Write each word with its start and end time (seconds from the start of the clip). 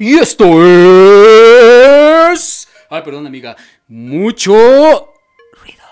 Y 0.00 0.14
esto 0.16 0.44
es... 0.62 1.37
Ay, 2.90 3.02
perdón, 3.02 3.26
amiga. 3.26 3.56
Mucho 3.88 4.52
ruido. 5.52 5.84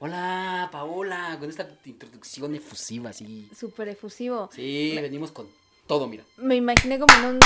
Hola, 0.00 0.68
Paola, 0.70 1.36
con 1.40 1.48
esta 1.48 1.66
introducción 1.84 2.54
efusiva, 2.54 3.10
así. 3.10 3.48
Súper 3.56 3.88
efusivo. 3.88 4.50
Sí, 4.52 4.92
venimos 5.00 5.32
con 5.32 5.48
todo, 5.86 6.06
mira. 6.06 6.24
Me 6.36 6.56
imaginé 6.56 6.98
como 6.98 7.12
en 7.14 7.24
un. 7.24 7.40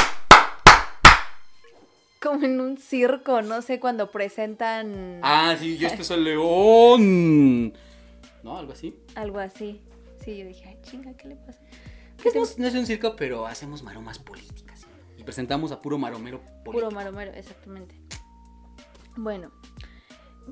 Como 2.20 2.44
en 2.44 2.60
un 2.60 2.78
circo, 2.78 3.42
no 3.42 3.62
sé, 3.62 3.78
cuando 3.78 4.10
presentan 4.10 5.20
Ah, 5.22 5.54
sí, 5.56 5.76
y 5.78 5.84
este 5.84 6.02
es 6.02 6.10
el 6.10 6.24
león. 6.24 7.72
¿No? 8.42 8.58
Algo 8.58 8.72
así. 8.72 8.96
algo 9.14 9.38
así. 9.38 9.80
Sí, 10.24 10.36
yo 10.36 10.46
dije, 10.46 10.64
ay, 10.68 10.78
chinga, 10.82 11.14
¿qué 11.16 11.28
le 11.28 11.36
pasa? 11.36 11.60
Pues 12.20 12.34
no, 12.34 12.42
no 12.62 12.66
es 12.66 12.74
un 12.74 12.86
circo, 12.86 13.14
pero 13.14 13.46
hacemos 13.46 13.84
maromas 13.84 14.18
políticas. 14.18 14.80
¿sí? 14.80 14.86
Y 15.16 15.22
presentamos 15.22 15.70
a 15.70 15.80
puro 15.80 15.96
maromero 15.96 16.40
político. 16.40 16.72
Puro 16.72 16.90
maromero, 16.90 17.32
exactamente. 17.32 17.94
Bueno, 19.18 19.50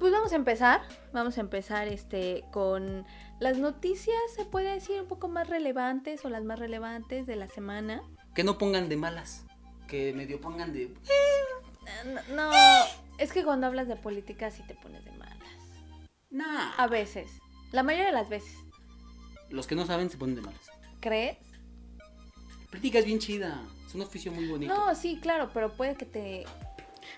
pues 0.01 0.13
vamos 0.13 0.33
a 0.33 0.37
empezar. 0.37 0.83
Vamos 1.13 1.39
a 1.39 1.41
empezar 1.41 1.87
este 1.87 2.43
con 2.53 3.07
las 3.39 3.59
noticias, 3.59 4.19
se 4.35 4.45
puede 4.45 4.73
decir, 4.73 5.01
un 5.01 5.07
poco 5.07 5.29
más 5.29 5.49
relevantes 5.49 6.25
o 6.25 6.29
las 6.31 6.43
más 6.43 6.59
relevantes 6.59 7.29
de 7.29 7.37
la 7.37 7.47
semana. 7.47 8.03
Que 8.35 8.43
no 8.43 8.59
pongan 8.59 8.89
de 8.89 8.97
malas. 8.97 9.45
Que 9.87 10.13
medio 10.13 10.41
pongan 10.41 10.73
de... 10.73 10.93
No, 12.05 12.51
no, 12.51 12.51
es 13.19 13.33
que 13.33 13.45
cuando 13.45 13.69
hablas 13.69 13.87
de 13.87 13.95
política 13.95 14.51
sí 14.51 14.65
te 14.67 14.75
pones 14.75 15.05
de 15.05 15.13
malas. 15.13 15.49
Nah. 16.31 16.73
A 16.77 16.89
veces. 16.89 17.31
La 17.71 17.85
mayoría 17.85 18.07
de 18.07 18.13
las 18.13 18.29
veces. 18.29 18.59
Los 19.49 19.69
que 19.69 19.77
no 19.77 19.87
saben 19.87 20.11
se 20.11 20.19
ponen 20.19 20.35
de 20.35 20.43
malas. 20.43 20.69
¿Crees? 20.99 21.39
Política 22.71 22.99
es 22.99 23.05
bien 23.05 23.21
chida. 23.21 23.63
Es 23.87 23.95
un 23.95 24.03
oficio 24.03 24.33
muy 24.33 24.49
bonito. 24.49 24.75
No, 24.75 24.93
sí, 24.97 25.21
claro, 25.23 25.51
pero 25.55 25.73
puede 25.73 25.95
que 25.95 26.05
te, 26.05 26.45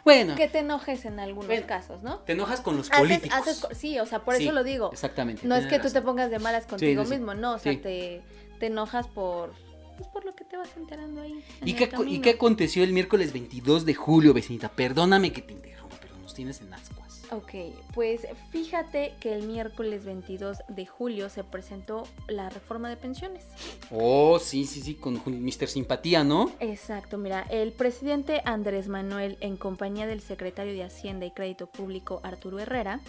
Bueno, 0.04 0.34
que 0.36 0.48
te 0.48 0.60
enojes 0.60 1.04
en 1.04 1.18
algunos 1.20 1.46
Bueno, 1.48 1.66
casos, 1.66 2.02
¿no? 2.02 2.18
te 2.20 2.32
enojas 2.32 2.60
con 2.60 2.76
los 2.76 2.90
Haces- 2.90 2.98
políticos. 3.00 3.38
haces 3.38 3.66
sí, 3.78 3.98
o 3.98 4.06
sea, 4.06 4.20
por 4.24 4.36
Sí, 4.36 4.44
eso 4.44 4.52
lo 4.52 4.64
digo. 4.64 4.90
Exactamente. 4.92 5.46
No 5.46 5.56
es 5.56 5.66
que 5.66 5.78
tú 5.78 5.90
te 5.90 6.00
pongas 6.02 6.30
de 6.30 6.38
malas 6.38 6.66
contigo 6.66 7.04
sí, 7.04 7.10
mismo, 7.10 7.34
no, 7.34 7.54
o 7.54 7.58
sea, 7.58 7.72
te, 7.80 8.22
te 8.58 8.66
enojas 8.66 9.06
por, 9.08 9.52
pues, 9.96 10.08
por 10.10 10.24
lo 10.24 10.34
que 10.34 10.44
te 10.44 10.56
vas 10.56 10.68
enterando 10.76 11.20
ahí. 11.22 11.42
en 11.60 11.68
¿Y 11.68 11.74
qué, 11.74 11.90
¿Y 12.06 12.20
qué 12.20 12.30
aconteció 12.30 12.82
el 12.84 12.92
miércoles 12.92 13.32
22 13.32 13.84
de 13.84 13.94
julio, 13.94 14.32
vecinita? 14.34 14.68
Perdóname 14.68 15.32
que 15.32 15.42
te 15.42 15.52
interrumpa, 15.52 15.96
pero 16.00 16.16
nos 16.18 16.34
tienes 16.34 16.60
en 16.60 16.72
ascuas. 16.72 17.07
Ok, 17.30 17.74
pues 17.94 18.26
fíjate 18.50 19.14
que 19.20 19.34
el 19.34 19.46
miércoles 19.46 20.04
22 20.06 20.58
de 20.68 20.86
julio 20.86 21.28
se 21.28 21.44
presentó 21.44 22.04
la 22.26 22.48
reforma 22.48 22.88
de 22.88 22.96
pensiones. 22.96 23.44
Oh, 23.90 24.38
sí, 24.38 24.64
sí, 24.64 24.80
sí, 24.80 24.94
con 24.94 25.20
Mr. 25.26 25.68
Simpatía, 25.68 26.24
¿no? 26.24 26.50
Exacto, 26.60 27.18
mira, 27.18 27.42
el 27.50 27.72
presidente 27.72 28.40
Andrés 28.46 28.88
Manuel, 28.88 29.36
en 29.40 29.58
compañía 29.58 30.06
del 30.06 30.22
secretario 30.22 30.72
de 30.72 30.84
Hacienda 30.84 31.26
y 31.26 31.30
Crédito 31.30 31.66
Público 31.66 32.20
Arturo 32.22 32.58
Herrera, 32.60 33.00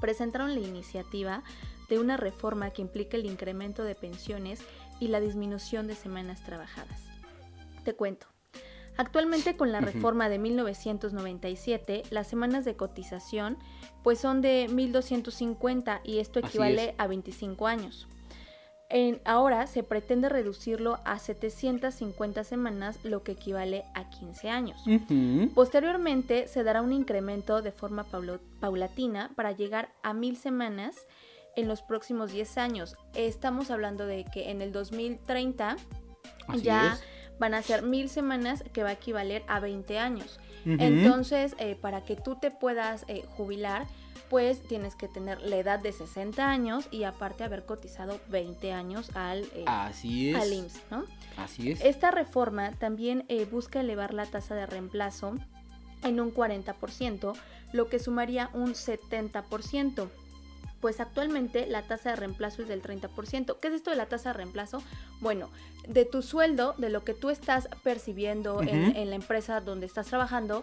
presentaron 0.00 0.54
la 0.54 0.60
iniciativa 0.60 1.44
de 1.88 2.00
una 2.00 2.16
reforma 2.16 2.70
que 2.70 2.82
implica 2.82 3.16
el 3.16 3.26
incremento 3.26 3.84
de 3.84 3.94
pensiones 3.94 4.60
y 4.98 5.08
la 5.08 5.20
disminución 5.20 5.86
de 5.86 5.94
semanas 5.94 6.42
trabajadas. 6.42 7.00
Te 7.84 7.94
cuento. 7.94 8.33
Actualmente 8.96 9.56
con 9.56 9.72
la 9.72 9.80
reforma 9.80 10.28
de 10.28 10.38
1997, 10.38 12.02
las 12.10 12.26
semanas 12.26 12.64
de 12.64 12.76
cotización 12.76 13.58
pues 14.02 14.18
son 14.20 14.40
de 14.40 14.68
1250 14.68 16.00
y 16.04 16.18
esto 16.18 16.38
equivale 16.38 16.94
a 16.98 17.06
25 17.06 17.66
años. 17.66 18.06
En- 18.90 19.20
ahora 19.24 19.66
se 19.66 19.82
pretende 19.82 20.28
reducirlo 20.28 21.00
a 21.04 21.18
750 21.18 22.44
semanas, 22.44 22.98
lo 23.02 23.22
que 23.22 23.32
equivale 23.32 23.84
a 23.94 24.10
15 24.10 24.50
años. 24.50 24.84
Posteriormente 25.54 26.46
se 26.48 26.62
dará 26.62 26.82
un 26.82 26.92
incremento 26.92 27.62
de 27.62 27.72
forma 27.72 28.04
paulatina 28.60 29.30
para 29.34 29.52
llegar 29.52 29.88
a 30.02 30.12
1000 30.12 30.36
semanas 30.36 30.94
en 31.56 31.66
los 31.66 31.82
próximos 31.82 32.30
10 32.30 32.58
años. 32.58 32.94
Estamos 33.14 33.70
hablando 33.70 34.06
de 34.06 34.24
que 34.32 34.50
en 34.50 34.60
el 34.60 34.70
2030 34.72 35.76
Así 36.48 36.62
ya 36.62 36.92
es. 36.94 37.02
Van 37.38 37.54
a 37.54 37.62
ser 37.62 37.82
1000 37.82 38.08
semanas 38.08 38.64
que 38.72 38.82
va 38.82 38.90
a 38.90 38.94
equivaler 38.94 39.42
a 39.48 39.60
20 39.60 39.98
años. 39.98 40.40
Entonces, 40.66 41.54
eh, 41.58 41.76
para 41.78 42.04
que 42.04 42.16
tú 42.16 42.36
te 42.36 42.50
puedas 42.50 43.04
eh, 43.08 43.22
jubilar, 43.36 43.86
pues 44.34 44.60
tienes 44.62 44.94
que 44.94 45.08
tener 45.08 45.40
la 45.42 45.56
edad 45.56 45.78
de 45.78 45.92
60 45.92 46.50
años 46.50 46.88
y 46.90 47.04
aparte 47.04 47.44
haber 47.44 47.64
cotizado 47.64 48.18
20 48.30 48.72
años 48.72 49.10
al, 49.14 49.42
eh, 49.54 49.64
Así 49.66 50.30
es. 50.30 50.36
al 50.36 50.52
IMSS, 50.52 50.80
¿no? 50.90 51.04
Así 51.36 51.70
es. 51.70 51.80
Esta 51.82 52.10
reforma 52.10 52.72
también 52.72 53.24
eh, 53.28 53.44
busca 53.44 53.80
elevar 53.80 54.14
la 54.14 54.26
tasa 54.26 54.54
de 54.54 54.66
reemplazo 54.66 55.34
en 56.02 56.20
un 56.20 56.32
40%, 56.32 57.32
lo 57.72 57.88
que 57.88 57.98
sumaría 57.98 58.50
un 58.54 58.74
70%. 58.74 60.08
Pues 60.84 61.00
actualmente 61.00 61.66
la 61.66 61.80
tasa 61.80 62.10
de 62.10 62.16
reemplazo 62.16 62.60
es 62.60 62.68
del 62.68 62.82
30%. 62.82 63.56
¿Qué 63.58 63.68
es 63.68 63.74
esto 63.74 63.88
de 63.88 63.96
la 63.96 64.04
tasa 64.04 64.28
de 64.28 64.32
reemplazo? 64.34 64.82
Bueno, 65.20 65.48
de 65.88 66.04
tu 66.04 66.20
sueldo, 66.20 66.74
de 66.76 66.90
lo 66.90 67.04
que 67.04 67.14
tú 67.14 67.30
estás 67.30 67.70
percibiendo 67.82 68.60
en, 68.60 68.94
en 68.94 69.08
la 69.08 69.16
empresa 69.16 69.62
donde 69.62 69.86
estás 69.86 70.08
trabajando, 70.08 70.62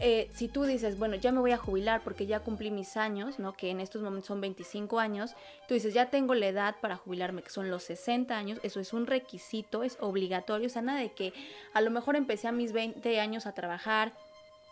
eh, 0.00 0.28
si 0.34 0.48
tú 0.48 0.64
dices, 0.64 0.98
bueno, 0.98 1.16
ya 1.16 1.32
me 1.32 1.40
voy 1.40 1.52
a 1.52 1.56
jubilar 1.56 2.02
porque 2.04 2.26
ya 2.26 2.40
cumplí 2.40 2.70
mis 2.70 2.98
años, 2.98 3.38
¿no? 3.38 3.54
Que 3.54 3.70
en 3.70 3.80
estos 3.80 4.02
momentos 4.02 4.26
son 4.26 4.42
25 4.42 5.00
años, 5.00 5.34
tú 5.66 5.72
dices, 5.72 5.94
ya 5.94 6.10
tengo 6.10 6.34
la 6.34 6.48
edad 6.48 6.76
para 6.82 6.96
jubilarme, 6.96 7.42
que 7.42 7.48
son 7.48 7.70
los 7.70 7.84
60 7.84 8.36
años, 8.36 8.60
eso 8.64 8.80
es 8.80 8.92
un 8.92 9.06
requisito, 9.06 9.82
es 9.82 9.96
obligatorio, 9.98 10.66
o 10.66 10.70
sea, 10.70 10.82
nada 10.82 11.00
de 11.00 11.12
que 11.12 11.32
a 11.72 11.80
lo 11.80 11.90
mejor 11.90 12.16
empecé 12.16 12.48
a 12.48 12.52
mis 12.52 12.72
20 12.72 13.18
años 13.18 13.46
a 13.46 13.52
trabajar 13.52 14.12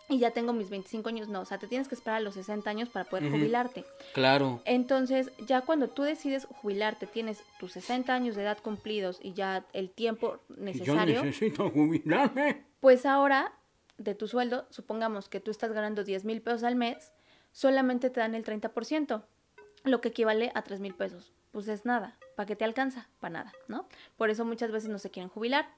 y 0.08 0.18
ya 0.18 0.30
tengo 0.30 0.52
mis 0.52 0.70
25 0.70 1.08
años, 1.08 1.28
no, 1.28 1.40
o 1.40 1.44
sea, 1.44 1.58
te 1.58 1.66
tienes 1.66 1.88
que 1.88 1.94
esperar 1.94 2.18
a 2.18 2.20
los 2.20 2.34
60 2.34 2.68
años 2.68 2.88
para 2.88 3.08
poder 3.08 3.30
jubilarte. 3.30 3.84
Claro. 4.12 4.60
Entonces, 4.64 5.30
ya 5.46 5.62
cuando 5.62 5.88
tú 5.88 6.02
decides 6.02 6.46
jubilarte, 6.46 7.06
tienes 7.06 7.42
tus 7.58 7.72
60 7.72 8.14
años 8.14 8.36
de 8.36 8.42
edad 8.42 8.58
cumplidos 8.62 9.18
y 9.22 9.32
ya 9.32 9.64
el 9.72 9.90
tiempo 9.90 10.40
necesario, 10.48 11.22
necesito 11.22 11.70
jubilarme. 11.70 12.64
pues 12.80 13.06
ahora 13.06 13.52
de 13.98 14.14
tu 14.14 14.26
sueldo, 14.26 14.66
supongamos 14.70 15.28
que 15.28 15.40
tú 15.40 15.50
estás 15.50 15.72
ganando 15.72 16.04
10 16.04 16.24
mil 16.24 16.42
pesos 16.42 16.64
al 16.64 16.76
mes, 16.76 17.12
solamente 17.52 18.10
te 18.10 18.20
dan 18.20 18.34
el 18.34 18.44
30%, 18.44 19.22
lo 19.84 20.00
que 20.00 20.08
equivale 20.08 20.50
a 20.54 20.62
3 20.62 20.80
mil 20.80 20.94
pesos. 20.94 21.32
Pues 21.52 21.68
es 21.68 21.84
nada, 21.84 22.18
¿para 22.34 22.46
qué 22.46 22.56
te 22.56 22.64
alcanza? 22.64 23.08
Para 23.20 23.32
nada, 23.32 23.52
¿no? 23.68 23.86
Por 24.16 24.30
eso 24.30 24.44
muchas 24.44 24.72
veces 24.72 24.88
no 24.88 24.98
se 24.98 25.10
quieren 25.10 25.28
jubilar. 25.28 25.68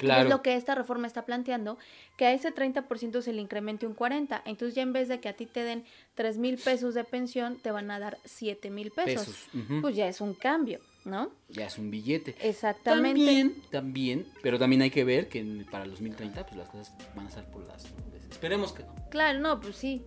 Claro. 0.00 0.22
Es 0.22 0.30
lo 0.30 0.42
que 0.42 0.56
esta 0.56 0.74
reforma 0.74 1.06
está 1.06 1.26
planteando, 1.26 1.76
que 2.16 2.24
a 2.24 2.32
ese 2.32 2.54
30% 2.54 3.20
se 3.20 3.32
le 3.32 3.42
incremente 3.42 3.86
un 3.86 3.94
40%. 3.94 4.42
Entonces 4.46 4.74
ya 4.74 4.82
en 4.82 4.92
vez 4.94 5.08
de 5.08 5.20
que 5.20 5.28
a 5.28 5.34
ti 5.34 5.46
te 5.46 5.62
den 5.62 5.84
3 6.14 6.38
mil 6.38 6.56
pesos 6.56 6.94
de 6.94 7.04
pensión, 7.04 7.58
te 7.58 7.70
van 7.70 7.90
a 7.90 7.98
dar 7.98 8.18
7 8.24 8.70
mil 8.70 8.90
pesos. 8.90 9.48
Pues 9.82 9.94
ya 9.94 10.08
es 10.08 10.20
un 10.22 10.32
cambio, 10.34 10.80
¿no? 11.04 11.30
Ya 11.50 11.66
es 11.66 11.76
un 11.78 11.90
billete. 11.90 12.34
Exactamente. 12.40 13.20
También, 13.20 13.62
también, 13.70 14.26
pero 14.42 14.58
también 14.58 14.82
hay 14.82 14.90
que 14.90 15.04
ver 15.04 15.28
que 15.28 15.44
para 15.70 15.84
los 15.84 15.94
2030 15.94 16.46
pues 16.46 16.56
las 16.56 16.68
cosas 16.68 16.94
van 17.14 17.26
a 17.26 17.28
estar 17.28 17.44
por 17.50 17.66
las. 17.66 17.84
Esperemos 18.30 18.72
que 18.72 18.84
no. 18.84 18.94
Claro, 19.10 19.38
no, 19.38 19.60
pues 19.60 19.76
sí. 19.76 20.02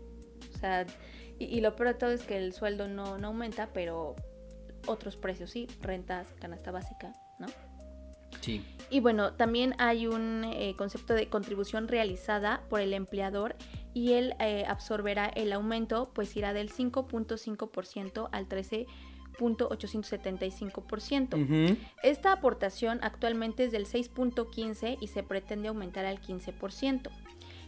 O 0.55 0.57
sea, 0.57 0.87
y, 1.37 1.45
y 1.45 1.61
lo 1.61 1.75
peor 1.75 1.89
de 1.89 1.93
todo 1.95 2.11
es 2.11 2.23
que 2.23 2.37
el 2.37 2.53
sueldo 2.53 2.87
no, 2.87 3.19
no 3.19 3.27
aumenta, 3.27 3.69
pero 3.73 4.15
otros 4.87 5.17
precios 5.17 5.51
sí, 5.51 5.67
rentas, 5.81 6.27
canasta 6.39 6.71
básica, 6.71 7.13
¿no? 7.39 7.47
Sí. 8.41 8.61
Y 8.89 8.99
bueno, 8.99 9.31
también 9.33 9.73
hay 9.79 10.05
un 10.05 10.43
eh, 10.43 10.75
concepto 10.77 11.15
de 11.15 11.27
contribución 11.27 11.87
realizada 11.87 12.61
por 12.69 12.79
el 12.79 12.93
empleador 12.93 13.55
y 13.95 14.13
él 14.13 14.35
eh, 14.39 14.65
absorberá 14.67 15.25
el 15.25 15.51
aumento, 15.51 16.11
pues 16.13 16.37
irá 16.37 16.53
del 16.53 16.71
5.5% 16.71 18.29
al 18.31 18.47
13.875%. 18.47 21.33
Ujú. 21.33 21.75
Esta 22.03 22.33
aportación 22.33 22.99
actualmente 23.01 23.63
es 23.63 23.71
del 23.71 23.87
6.15 23.87 24.99
y 25.01 25.07
se 25.07 25.23
pretende 25.23 25.69
aumentar 25.69 26.05
al 26.05 26.21
15%. 26.21 27.09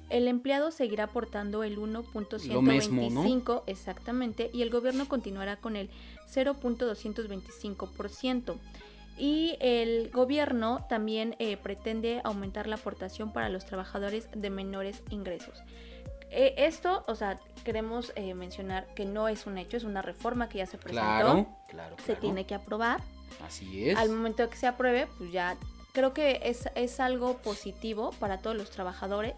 El 0.09 0.27
empleado 0.27 0.69
seguirá 0.69 1.05
aportando 1.05 1.63
el 1.63 1.79
1.125 1.79 3.63
exactamente 3.65 4.51
y 4.53 4.61
el 4.61 4.69
gobierno 4.69 5.07
continuará 5.07 5.55
con 5.57 5.75
el 5.75 5.89
0.225%. 6.31 8.55
Y 9.17 9.57
el 9.61 10.09
gobierno 10.11 10.85
también 10.89 11.35
eh, 11.39 11.57
pretende 11.57 12.21
aumentar 12.23 12.67
la 12.67 12.75
aportación 12.75 13.31
para 13.31 13.49
los 13.49 13.65
trabajadores 13.65 14.27
de 14.35 14.49
menores 14.49 15.01
ingresos. 15.09 15.63
Eh, 16.31 16.53
esto, 16.57 17.03
o 17.07 17.15
sea, 17.15 17.39
queremos 17.63 18.11
eh, 18.15 18.33
mencionar 18.33 18.87
que 18.93 19.05
no 19.05 19.29
es 19.29 19.45
un 19.45 19.57
hecho, 19.57 19.77
es 19.77 19.85
una 19.85 20.01
reforma 20.01 20.49
que 20.49 20.57
ya 20.57 20.65
se 20.65 20.77
presentó. 20.77 21.01
Claro, 21.01 21.47
claro, 21.69 21.95
Se 21.99 22.03
claro. 22.05 22.19
tiene 22.21 22.45
que 22.45 22.55
aprobar. 22.55 23.01
Así 23.45 23.89
es. 23.89 23.97
Al 23.97 24.09
momento 24.09 24.43
de 24.43 24.49
que 24.49 24.57
se 24.57 24.67
apruebe, 24.67 25.07
pues 25.17 25.31
ya 25.31 25.55
creo 25.93 26.13
que 26.13 26.41
es, 26.43 26.67
es 26.75 26.99
algo 26.99 27.37
positivo 27.37 28.11
para 28.19 28.39
todos 28.39 28.57
los 28.57 28.69
trabajadores. 28.69 29.35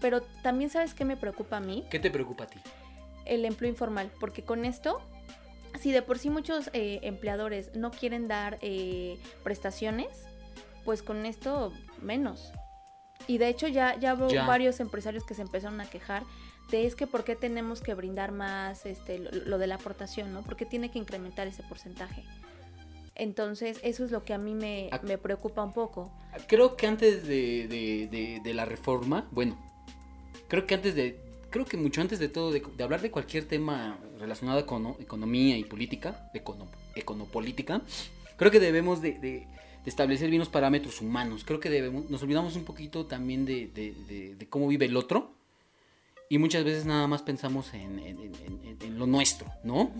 Pero 0.00 0.20
también 0.42 0.70
sabes 0.70 0.94
qué 0.94 1.04
me 1.04 1.16
preocupa 1.16 1.56
a 1.56 1.60
mí, 1.60 1.84
¿Qué 1.90 1.98
te 1.98 2.10
preocupa 2.10 2.44
a 2.44 2.46
ti? 2.46 2.60
el 3.24 3.44
empleo 3.44 3.68
informal, 3.70 4.12
porque 4.20 4.44
con 4.44 4.64
esto, 4.64 5.00
si 5.78 5.92
de 5.92 6.02
por 6.02 6.18
sí 6.18 6.30
muchos 6.30 6.70
eh, 6.72 7.00
empleadores 7.02 7.74
no 7.74 7.90
quieren 7.90 8.28
dar 8.28 8.58
eh, 8.62 9.18
prestaciones, 9.42 10.08
pues 10.84 11.02
con 11.02 11.26
esto 11.26 11.72
menos. 12.00 12.52
Y 13.26 13.38
de 13.38 13.48
hecho 13.48 13.66
ya, 13.68 13.98
ya 13.98 14.14
hubo 14.14 14.28
Ya. 14.28 14.46
varios 14.46 14.78
empresarios 14.80 15.24
que 15.24 15.34
se 15.34 15.42
empezaron 15.42 15.80
a 15.80 15.86
quejar 15.90 16.22
de 16.70 16.86
es 16.86 16.94
que 16.94 17.06
por 17.06 17.24
qué 17.24 17.34
tenemos 17.36 17.80
que 17.80 17.94
brindar 17.94 18.32
más 18.32 18.86
este, 18.86 19.18
lo, 19.18 19.30
lo 19.32 19.58
de 19.58 19.66
la 19.66 19.76
aportación, 19.76 20.32
¿no? 20.32 20.42
¿Por 20.42 20.56
qué 20.56 20.64
tiene 20.66 20.90
que 20.90 20.98
incrementar 20.98 21.46
ese 21.46 21.62
porcentaje? 21.64 22.24
Entonces, 23.14 23.80
eso 23.82 24.04
es 24.04 24.10
lo 24.10 24.24
que 24.24 24.34
a 24.34 24.38
mí 24.38 24.54
me, 24.54 24.90
me 25.02 25.16
preocupa 25.16 25.62
un 25.62 25.72
poco. 25.72 26.12
Creo 26.48 26.76
que 26.76 26.86
antes 26.86 27.26
de, 27.26 27.66
de- 27.66 28.08
de- 28.10 28.40
de 28.44 28.54
la 28.54 28.64
reforma, 28.66 29.26
bueno, 29.30 29.56
creo 30.48 30.66
que 30.66 30.74
antes 30.74 30.94
de, 30.94 31.18
creo 31.56 31.64
que 31.66 31.76
mucho 31.78 32.00
antes 32.02 32.18
de 32.18 32.28
todo, 32.28 32.52
de, 32.52 32.60
de 32.76 32.84
hablar 32.84 33.00
de 33.00 33.10
cualquier 33.10 33.44
tema 33.48 33.98
relacionado 34.18 34.66
con 34.66 34.88
economía 35.00 35.56
y 35.56 35.64
política, 35.64 36.30
econo, 36.34 36.66
econopolítica, 36.94 37.80
creo 38.36 38.50
que 38.50 38.60
debemos 38.60 39.00
de, 39.00 39.12
de- 39.12 39.46
de 39.84 39.90
establecer 39.90 40.28
bien 40.28 40.40
los 40.40 40.48
parámetros 40.48 41.00
humanos. 41.00 41.44
Creo 41.46 41.60
que 41.60 41.70
debemos, 41.70 42.10
nos 42.10 42.20
olvidamos 42.22 42.56
un 42.56 42.64
poquito 42.64 43.06
también 43.06 43.44
de, 43.46 43.68
de- 43.68 44.46
cómo 44.50 44.66
vive 44.68 44.84
el 44.86 44.96
otro. 44.96 45.30
Y 46.28 46.38
muchas 46.38 46.64
veces 46.64 46.84
nada 46.84 47.06
más 47.06 47.22
pensamos 47.22 47.72
en, 47.72 48.00
en- 48.00 48.18
en- 48.18 48.60
en- 48.64 48.78
en 48.82 48.98
lo 48.98 49.06
nuestro, 49.06 49.46
¿no? 49.64 49.92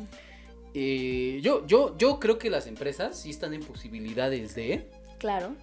Eh, 0.75 1.41
yo, 1.43 1.67
yo, 1.67 1.97
yo 1.97 2.19
creo 2.21 2.37
que 2.39 2.51
las 2.51 2.67
empresas 2.67 3.19
sí 3.19 3.31
están 3.31 3.55
en 3.55 3.63
posibilidades 3.63 4.55
de, 4.55 4.91
Claro. 5.19 5.55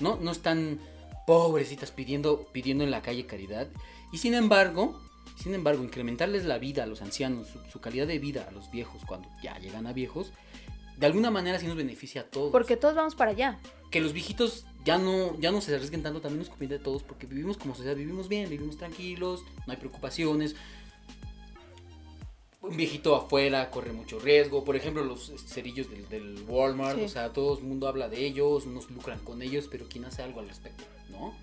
no, 0.00 0.16
no 0.16 0.30
están 0.32 0.80
pobrecitas 1.26 1.92
pidiendo, 1.92 2.48
pidiendo 2.52 2.82
en 2.82 2.90
la 2.90 3.02
calle 3.02 3.26
caridad. 3.26 3.68
Y 4.10 4.18
sin 4.18 4.34
embargo, 4.34 4.98
sin 5.40 5.54
embargo, 5.54 5.82
incrementarles 5.82 6.44
la 6.44 6.58
vida 6.58 6.82
a 6.84 6.86
los 6.86 7.02
ancianos, 7.02 7.48
su, 7.48 7.58
su 7.70 7.80
calidad 7.80 8.06
de 8.06 8.18
vida 8.18 8.46
a 8.48 8.52
los 8.52 8.70
viejos 8.70 9.02
cuando 9.06 9.28
ya 9.42 9.58
llegan 9.58 9.86
a 9.86 9.92
viejos, 9.92 10.32
de 10.96 11.06
alguna 11.06 11.30
manera 11.30 11.58
sí 11.58 11.66
nos 11.66 11.76
beneficia 11.76 12.22
a 12.22 12.24
todos. 12.24 12.52
Porque 12.52 12.76
todos 12.76 12.94
vamos 12.94 13.14
para 13.14 13.30
allá. 13.30 13.58
que 13.90 14.00
los 14.00 14.12
viejitos 14.12 14.66
ya 14.84 14.98
no, 14.98 15.38
ya 15.40 15.50
no 15.50 15.60
se 15.60 15.74
arriesguen 15.74 16.02
tanto, 16.02 16.20
también 16.20 16.40
nos 16.40 16.48
conviene 16.50 16.76
a 16.76 16.82
todos, 16.82 17.02
porque 17.02 17.26
vivimos 17.26 17.56
como 17.56 17.74
sociedad, 17.74 17.96
vivimos 17.96 18.28
bien, 18.28 18.48
vivimos 18.50 18.76
tranquilos, 18.76 19.42
no 19.66 19.72
hay 19.72 19.78
preocupaciones. 19.78 20.54
Un 22.62 22.76
viejito 22.76 23.16
afuera 23.16 23.70
corre 23.70 23.92
mucho 23.92 24.18
riesgo. 24.18 24.64
Por 24.64 24.76
ejemplo, 24.76 25.02
los 25.02 25.32
cerillos 25.46 25.90
del, 25.90 26.06
del 26.10 26.44
Walmart, 26.46 26.98
Sí. 26.98 27.04
o 27.04 27.08
sea, 27.08 27.32
todo 27.32 27.56
el 27.58 27.64
mundo 27.64 27.88
habla 27.88 28.08
de 28.10 28.24
ellos, 28.26 28.66
unos 28.66 28.90
lucran 28.90 29.18
con 29.20 29.40
ellos, 29.40 29.66
pero 29.70 29.86
¿quién 29.88 30.04
hace 30.04 30.22
algo 30.22 30.40
al 30.40 30.48
respecto? 30.48 30.84
¿No? 31.08 31.34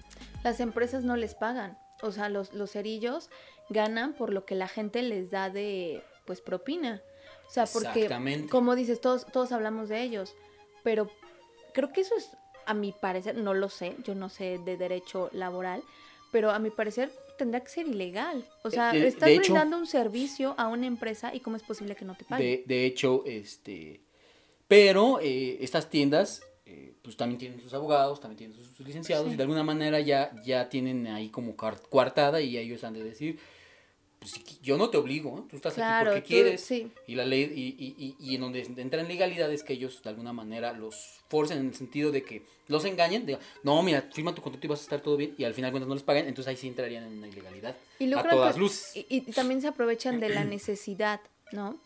Las 0.44 0.60
empresas 0.60 1.04
no 1.04 1.16
les 1.18 1.34
pagan. 1.34 1.78
O 2.04 2.12
sea, 2.12 2.30
los, 2.30 2.54
los 2.54 2.72
cerillos 2.72 3.32
ganan 3.70 4.14
por 4.14 4.32
lo 4.34 4.46
que 4.46 4.56
la 4.56 4.68
gente 4.68 5.02
les 5.02 5.30
da 5.30 5.50
de, 5.50 6.04
pues, 6.26 6.42
propina. 6.42 7.02
O 7.48 7.52
sea, 7.52 7.66
porque, 7.66 8.10
como 8.50 8.76
dices, 8.76 9.00
todos, 9.02 9.26
todos 9.32 9.52
hablamos 9.52 9.90
de 9.90 10.02
ellos. 10.02 10.36
Pero 10.84 11.10
creo 11.74 11.92
que 11.94 12.02
eso 12.02 12.16
es, 12.18 12.30
a 12.66 12.74
mi 12.74 12.92
parecer, 12.92 13.38
no 13.38 13.54
lo 13.54 13.70
sé, 13.70 13.96
yo 14.04 14.16
no 14.16 14.30
sé 14.30 14.60
de 14.60 14.76
derecho 14.78 15.30
laboral, 15.34 15.82
pero 16.32 16.52
a 16.52 16.60
mi 16.60 16.70
parecer 16.70 17.12
tendrá 17.38 17.62
que 17.62 17.70
ser 17.70 17.88
ilegal. 17.88 18.46
O 18.64 18.70
sea, 18.70 18.92
De- 18.92 19.00
de- 19.02 19.08
estás 19.08 19.28
de 19.30 19.36
hecho- 19.36 19.54
brindando 19.54 19.78
un 19.78 19.88
servicio 19.88 20.56
a 20.58 20.68
una 20.68 20.88
empresa 20.88 21.34
y 21.34 21.40
cómo 21.40 21.56
es 21.56 21.64
posible 21.64 21.96
que 21.96 22.04
no 22.04 22.16
te 22.16 22.26
paguen. 22.26 22.46
De, 22.46 22.64
de 22.68 22.86
hecho, 22.86 23.24
este. 23.26 24.02
Pero 24.68 25.20
eh, 25.22 25.58
estas 25.62 25.90
tiendas, 25.90 26.42
eh, 26.66 26.94
pues 27.02 27.16
también 27.16 27.40
tienen 27.40 27.62
sus 27.62 27.74
abogados, 27.74 28.20
también 28.20 28.38
tienen 28.38 28.56
sus, 28.58 28.68
sus 28.76 28.86
licenciados, 28.86 29.28
Sí. 29.28 29.34
y 29.34 29.38
de 29.38 29.44
alguna 29.44 29.64
manera 29.64 30.02
ya, 30.02 30.32
ya 30.44 30.68
tienen 30.68 31.08
ahí 31.08 31.30
como 31.30 31.56
coartada 31.56 32.42
y 32.42 32.58
ellos 32.58 32.84
han 32.84 32.94
de 32.94 33.04
decir. 33.04 33.40
Pues 34.20 34.34
yo 34.62 34.78
no 34.78 34.90
te 34.90 34.98
obligo, 34.98 35.40
¿eh? 35.40 35.44
tú 35.50 35.56
estás 35.58 35.76
Claro, 35.76 36.12
aquí 36.12 36.20
porque 36.20 36.22
tú- 36.22 36.28
quieres. 36.28 36.62
sí. 36.62 36.92
Y 37.06 37.16
la 37.16 37.26
ley, 37.26 37.44
y, 37.44 37.84
y, 37.84 37.96
y, 37.98 38.16
y 38.20 38.36
en 38.36 38.42
donde 38.42 38.62
entran 38.62 39.08
legalidades 39.08 39.64
que 39.64 39.74
ellos 39.74 40.02
de 40.02 40.10
alguna 40.10 40.34
manera 40.34 40.74
los 40.74 40.96
forcen 41.30 41.60
en 41.60 41.68
el 41.68 41.76
sentido 41.76 42.12
de 42.12 42.24
que 42.24 42.42
los 42.68 42.84
engañen, 42.86 43.26
de 43.26 43.38
no, 43.64 43.82
mira, 43.84 44.10
firma 44.14 44.34
tu 44.34 44.42
contrato 44.42 44.66
y 44.66 44.70
vas 44.70 44.80
a 44.80 44.84
estar 44.84 45.02
todo 45.02 45.18
bien, 45.18 45.36
y 45.38 45.44
al 45.44 45.54
final 45.54 45.72
cuentas 45.72 45.88
no 45.88 45.94
les 45.94 46.04
pagan, 46.04 46.28
entonces 46.28 46.50
ahí 46.50 46.58
sí 46.58 46.68
entrarían 46.68 47.04
en 47.04 47.18
una 47.18 47.28
ilegalidad. 47.28 47.76
Y 48.00 48.12
a 48.12 48.24
todas 48.24 48.56
pues, 48.56 48.58
luces. 48.58 49.06
Y, 49.10 49.22
también 49.32 49.62
se 49.62 49.68
aprovechan 49.68 50.20
de 50.20 50.30
la 50.30 50.44
necesidad, 50.46 51.22
¿no? 51.52 51.80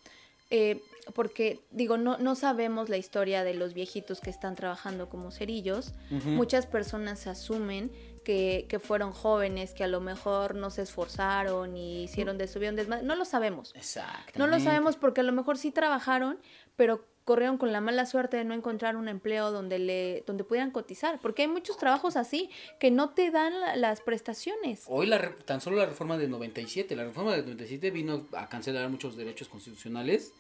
Eh, 0.50 0.81
porque, 1.13 1.60
digo, 1.72 1.98
no, 1.98 2.18
no 2.18 2.36
sabemos 2.36 2.89
la 2.89 2.98
historia 2.98 3.44
de 3.44 3.54
los 3.54 3.74
viejitos 3.74 4.22
que 4.22 4.30
están 4.30 4.56
trabajando 4.56 5.10
como 5.10 5.31
cerillos. 5.31 5.94
Muchas 6.10 6.66
personas 6.66 7.25
asumen 7.28 7.92
que, 8.23 8.65
que 8.69 8.79
fueron 8.79 9.12
jóvenes, 9.13 9.73
que 9.73 9.83
a 9.83 9.88
lo 9.88 10.00
mejor 10.01 10.56
no 10.56 10.69
se 10.69 10.81
esforzaron 10.83 11.75
y 11.77 12.03
hicieron 12.03 12.38
de 12.38 12.47
subieron 12.47 12.75
desmadre. 12.75 13.03
No 13.03 13.15
lo 13.15 13.25
sabemos. 13.25 13.73
Exactamente. 13.75 14.39
No 14.39 14.47
lo 14.47 14.59
sabemos 14.59 14.95
porque 14.95 15.21
a 15.21 15.23
lo 15.23 15.31
mejor 15.31 15.57
sí 15.57 15.71
trabajaron, 15.71 16.39
pero 16.75 17.06
corrieron 17.23 17.57
con 17.59 17.71
la 17.71 17.81
mala 17.81 18.06
suerte 18.07 18.35
de 18.38 18.44
no 18.44 18.53
encontrar 18.56 18.95
un 18.95 19.07
empleo 19.07 19.51
donde 19.51 19.77
le 19.77 20.23
donde 20.25 20.44
pudieran 20.44 20.71
cotizar, 20.71 21.19
porque 21.21 21.44
hay 21.44 21.47
muchos 21.47 21.77
trabajos 21.77 22.15
así 22.18 22.50
que 22.79 22.89
no 22.89 23.12
te 23.12 23.29
dan 23.29 23.59
la- 23.59 23.75
las 23.75 24.01
prestaciones. 24.01 24.83
Hoy 24.88 25.06
la 25.06 25.35
tan 25.45 25.62
solo 25.62 25.77
la 25.77 25.85
reforma 25.85 26.18
del 26.18 26.31
97, 26.31 26.95
la 26.95 27.03
reforma 27.03 27.33
del 27.33 27.44
97 27.45 27.91
vino 27.91 28.25
a 28.35 28.50
cancelar 28.50 28.89
muchos 28.89 29.15
derechos 29.15 29.50
constitucionales 29.50 30.33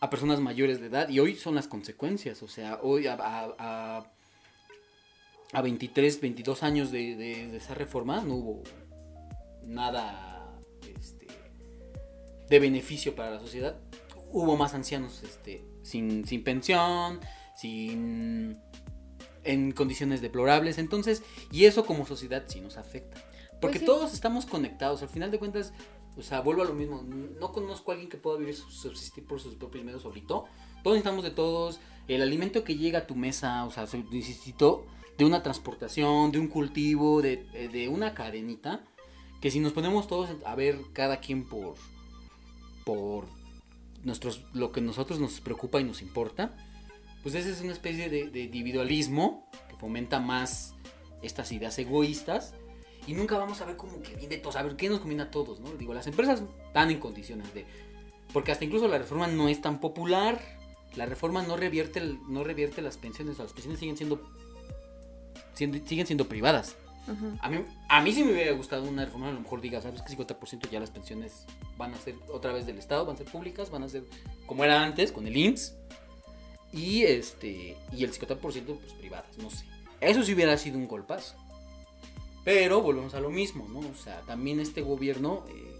a 0.00 0.10
personas 0.10 0.40
mayores 0.40 0.80
de 0.80 0.88
edad 0.88 1.08
y 1.08 1.20
hoy 1.20 1.34
son 1.36 1.54
las 1.54 1.68
consecuencias, 1.68 2.42
o 2.42 2.48
sea, 2.48 2.78
hoy 2.82 3.06
a, 3.06 3.14
a, 3.14 3.54
a, 3.58 4.06
a 5.54 5.62
23, 5.62 6.20
22 6.20 6.62
años 6.62 6.90
de, 6.90 7.16
de- 7.16 7.46
de 7.48 7.56
esa 7.56 7.74
reforma 7.74 8.20
no 8.22 8.34
hubo 8.34 8.62
nada 9.62 10.58
este, 10.98 11.26
de 12.48 12.58
beneficio 12.58 13.14
para 13.14 13.30
la 13.30 13.40
sociedad. 13.40 13.76
Hubo 14.30 14.56
más 14.56 14.74
ancianos 14.74 15.22
este, 15.22 15.64
sin, 15.82 16.26
sin 16.26 16.42
pensión, 16.44 17.20
sin 17.56 18.58
en 19.44 19.72
condiciones 19.72 20.20
deplorables, 20.22 20.78
entonces, 20.78 21.22
y 21.52 21.66
eso 21.66 21.84
como 21.84 22.06
sociedad 22.06 22.44
sí 22.46 22.60
nos 22.60 22.76
afecta. 22.78 23.18
Porque 23.60 23.78
Pues 23.78 23.80
sí. 23.80 23.84
todos 23.86 24.14
estamos 24.14 24.46
conectados, 24.46 25.02
al 25.02 25.08
final 25.10 25.30
de 25.30 25.38
cuentas, 25.38 25.72
o 26.16 26.22
sea, 26.22 26.40
vuelvo 26.40 26.62
a 26.62 26.64
lo 26.64 26.72
mismo, 26.74 27.02
no 27.02 27.52
conozco 27.52 27.90
a 27.90 27.94
alguien 27.94 28.08
que 28.10 28.16
pueda 28.16 28.38
vivir, 28.38 28.56
subsistir 28.56 29.26
por 29.26 29.40
sus 29.40 29.54
propios 29.54 29.84
medios 29.84 30.02
solito, 30.02 30.46
todos 30.82 30.96
necesitamos 30.96 31.24
de 31.24 31.30
todos, 31.30 31.78
el 32.08 32.22
alimento 32.22 32.64
que 32.64 32.76
llega 32.76 33.00
a 33.00 33.06
tu 33.06 33.14
mesa, 33.16 33.64
o 33.66 33.70
sea, 33.70 33.86
se 33.86 33.98
necesito 34.10 34.86
de 35.18 35.24
una 35.24 35.42
transportación, 35.42 36.32
de 36.32 36.40
un 36.40 36.48
cultivo, 36.48 37.22
de, 37.22 37.46
eh, 37.54 37.68
de 37.68 37.88
una 37.88 38.14
cadenita, 38.14 38.84
que 39.40 39.50
si 39.50 39.60
nos 39.60 39.72
ponemos 39.72 40.06
todos 40.08 40.30
a 40.44 40.54
ver 40.54 40.78
cada 40.92 41.20
quien 41.20 41.44
por, 41.44 41.74
por 42.84 43.26
nuestros, 44.02 44.44
lo 44.52 44.72
que 44.72 44.80
nosotros 44.80 45.20
nos 45.20 45.40
preocupa 45.40 45.80
y 45.80 45.84
nos 45.84 46.02
importa, 46.02 46.56
pues 47.22 47.34
esa 47.34 47.48
es 47.48 47.60
una 47.60 47.72
especie 47.72 48.08
de, 48.10 48.40
individualismo 48.40 49.48
que 49.68 49.76
fomenta 49.76 50.20
más 50.20 50.74
estas 51.22 51.52
ideas 51.52 51.78
egoístas 51.78 52.54
y 53.06 53.14
nunca 53.14 53.38
vamos 53.38 53.60
a 53.60 53.64
ver 53.64 53.76
como 53.76 54.02
que 54.02 54.14
bien 54.16 54.28
de 54.28 54.38
todos, 54.38 54.56
a 54.56 54.62
ver 54.62 54.76
qué 54.76 54.88
nos 54.88 55.00
conviene 55.00 55.22
a 55.22 55.30
todos, 55.30 55.60
¿no? 55.60 55.70
Digo, 55.72 55.94
las 55.94 56.06
empresas 56.06 56.42
están 56.66 56.90
en 56.90 56.98
condiciones 56.98 57.52
de... 57.54 57.64
Porque 58.32 58.50
hasta 58.52 58.64
incluso 58.64 58.88
la 58.88 58.98
reforma 58.98 59.26
no 59.26 59.48
es 59.48 59.60
tan 59.60 59.78
popular, 59.80 60.40
la 60.96 61.06
reforma 61.06 61.42
no 61.42 61.56
revierte, 61.56 61.98
el- 62.00 62.18
no 62.28 62.44
revierte 62.44 62.82
las 62.82 62.96
pensiones, 62.98 63.38
las 63.38 63.52
pensiones 63.52 63.78
siguen 63.78 63.96
siendo, 63.96 64.28
siendo- 65.54 65.78
siguen 65.86 66.06
siendo 66.06 66.26
privadas. 66.28 66.76
A 67.40 67.50
mí, 67.50 67.58
a 67.90 68.00
mí 68.00 68.12
sí 68.12 68.24
me 68.24 68.32
hubiera 68.32 68.52
gustado 68.52 68.84
una 68.88 69.04
reforma, 69.04 69.28
a 69.28 69.32
lo 69.32 69.40
mejor 69.40 69.60
diga, 69.60 69.80
¿sabes 69.82 70.00
que 70.00 70.08
50% 70.16 70.70
ya 70.70 70.80
las 70.80 70.90
pensiones 70.90 71.44
van 71.76 71.92
a 71.92 71.98
ser 71.98 72.14
otra 72.32 72.52
vez 72.52 72.64
del 72.64 72.78
Estado, 72.78 73.04
van 73.04 73.14
a 73.16 73.18
ser 73.18 73.26
públicas, 73.26 73.70
van 73.70 73.82
a 73.82 73.88
ser 73.90 74.04
como 74.46 74.64
era 74.64 74.82
antes, 74.82 75.12
con 75.12 75.26
el 75.26 75.36
IMSS, 75.36 75.74
y 76.72 77.02
este 77.02 77.76
y 77.92 78.04
el 78.04 78.12
50% 78.12 78.38
pues 78.80 78.92
privadas, 78.94 79.36
no 79.38 79.50
sé. 79.50 79.64
Eso 80.00 80.22
sí 80.22 80.32
hubiera 80.34 80.56
sido 80.56 80.78
un 80.78 80.88
golpazo. 80.88 81.34
Pero 82.44 82.80
volvemos 82.82 83.14
a 83.14 83.20
lo 83.20 83.30
mismo, 83.30 83.66
¿no? 83.68 83.80
O 83.80 83.94
sea, 83.94 84.20
también 84.22 84.60
este 84.60 84.82
gobierno 84.82 85.44
eh, 85.48 85.76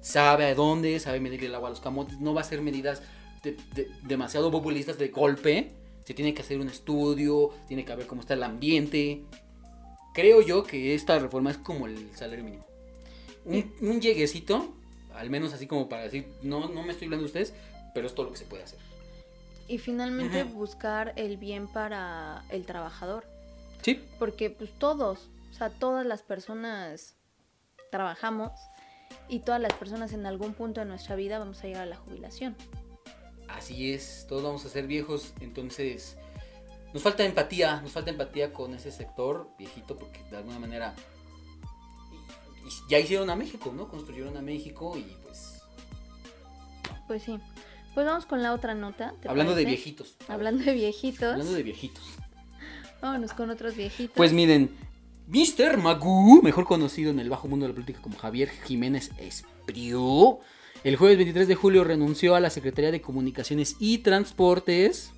sabe 0.00 0.46
a 0.46 0.54
dónde, 0.54 1.00
sabe 1.00 1.20
medir 1.20 1.44
el 1.44 1.54
agua 1.54 1.68
a 1.68 1.70
los 1.70 1.80
camotes, 1.80 2.18
no 2.20 2.32
va 2.34 2.40
a 2.42 2.44
hacer 2.44 2.62
medidas 2.62 3.02
de- 3.42 3.56
de- 3.74 3.88
demasiado 4.04 4.50
populistas 4.50 4.98
de 4.98 5.08
golpe. 5.08 5.72
Se 6.08 6.14
tiene 6.14 6.32
que 6.32 6.40
hacer 6.40 6.58
un 6.58 6.70
estudio, 6.70 7.50
tiene 7.66 7.84
que 7.84 7.94
ver 7.94 8.06
cómo 8.06 8.22
está 8.22 8.32
el 8.32 8.42
ambiente. 8.42 9.24
Creo 10.14 10.40
yo 10.40 10.64
que 10.64 10.94
esta 10.94 11.18
reforma 11.18 11.50
es 11.50 11.58
como 11.58 11.86
el 11.86 12.16
salario 12.16 12.46
mínimo. 12.46 12.64
Un, 13.44 13.74
un 13.82 14.00
lleguecito, 14.00 14.74
al 15.12 15.28
menos 15.28 15.52
así 15.52 15.66
como 15.66 15.86
para 15.90 16.04
decir, 16.04 16.26
no, 16.40 16.70
no 16.70 16.82
me 16.82 16.92
estoy 16.92 17.08
hablando 17.08 17.24
de 17.24 17.26
ustedes, 17.26 17.52
pero 17.92 18.06
es 18.06 18.14
todo 18.14 18.24
lo 18.24 18.32
que 18.32 18.38
se 18.38 18.46
puede 18.46 18.62
hacer. 18.62 18.78
Y 19.68 19.76
finalmente 19.76 20.44
buscar 20.44 21.12
el 21.16 21.36
bien 21.36 21.68
para 21.68 22.42
el 22.48 22.64
trabajador. 22.64 23.26
Sí. 23.82 24.02
Porque 24.18 24.48
pues 24.48 24.70
todos, 24.78 25.28
o 25.50 25.52
sea, 25.52 25.68
todas 25.68 26.06
las 26.06 26.22
personas 26.22 27.16
trabajamos 27.90 28.52
y 29.28 29.40
todas 29.40 29.60
las 29.60 29.74
personas 29.74 30.14
en 30.14 30.24
algún 30.24 30.54
punto 30.54 30.80
de 30.80 30.86
nuestra 30.86 31.16
vida 31.16 31.38
vamos 31.38 31.62
a 31.62 31.66
llegar 31.66 31.82
a 31.82 31.86
la 31.86 31.96
jubilación. 31.96 32.56
Así 33.48 33.92
es, 33.92 34.26
todos 34.28 34.42
vamos 34.42 34.64
a 34.64 34.68
ser 34.68 34.86
viejos, 34.86 35.32
entonces 35.40 36.16
nos 36.92 37.02
falta 37.02 37.24
empatía, 37.24 37.80
nos 37.82 37.92
falta 37.92 38.10
empatía 38.10 38.52
con 38.52 38.74
ese 38.74 38.90
sector 38.92 39.50
viejito 39.58 39.96
porque 39.96 40.22
de 40.30 40.36
alguna 40.36 40.58
manera 40.58 40.94
ya 42.88 42.98
hicieron 42.98 43.30
a 43.30 43.36
México, 43.36 43.72
¿no? 43.74 43.88
Construyeron 43.88 44.36
a 44.36 44.42
México 44.42 44.96
y 44.96 45.16
pues 45.22 45.62
Pues 47.06 47.22
sí. 47.22 47.38
Pues 47.94 48.06
vamos 48.06 48.26
con 48.26 48.42
la 48.42 48.52
otra 48.52 48.74
nota. 48.74 49.14
¿te 49.20 49.28
hablando 49.28 49.54
de 49.54 49.64
viejitos. 49.64 50.16
Hablando 50.28 50.62
de 50.64 50.72
viejitos. 50.72 51.32
hablando 51.32 51.52
de 51.52 51.62
viejitos. 51.62 52.04
Vámonos 53.00 53.32
con 53.32 53.50
otros 53.50 53.74
viejitos. 53.74 54.16
Pues 54.16 54.32
miren, 54.32 54.70
Mr. 55.28 55.78
Magoo, 55.78 56.42
mejor 56.42 56.64
conocido 56.64 57.10
en 57.10 57.20
el 57.20 57.28
bajo 57.28 57.48
mundo 57.48 57.66
de 57.66 57.70
la 57.70 57.74
política 57.74 58.00
como 58.00 58.16
Javier 58.18 58.48
Jiménez 58.48 59.10
Espriu, 59.18 60.40
el 60.84 60.96
jueves 60.96 61.16
23 61.18 61.48
de 61.48 61.54
julio 61.54 61.84
renunció 61.84 62.34
a 62.34 62.40
la 62.40 62.50
Secretaría 62.50 62.92
de 62.92 63.00
Comunicaciones 63.00 63.76
y 63.80 63.98
Transportes. 63.98 65.12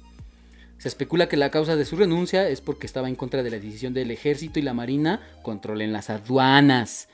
Se 0.78 0.88
especula 0.88 1.28
que 1.28 1.36
la 1.36 1.50
causa 1.50 1.76
de 1.76 1.84
su 1.84 1.96
renuncia 1.96 2.48
es 2.48 2.62
porque 2.62 2.86
estaba 2.86 3.08
en 3.08 3.14
contra 3.14 3.42
de 3.42 3.50
la 3.50 3.58
decisión 3.58 3.92
del 3.92 4.10
ejército 4.10 4.58
y 4.58 4.62
la 4.62 4.72
marina 4.72 5.20
controlen 5.42 5.92
las 5.92 6.08
aduanas. 6.08 7.08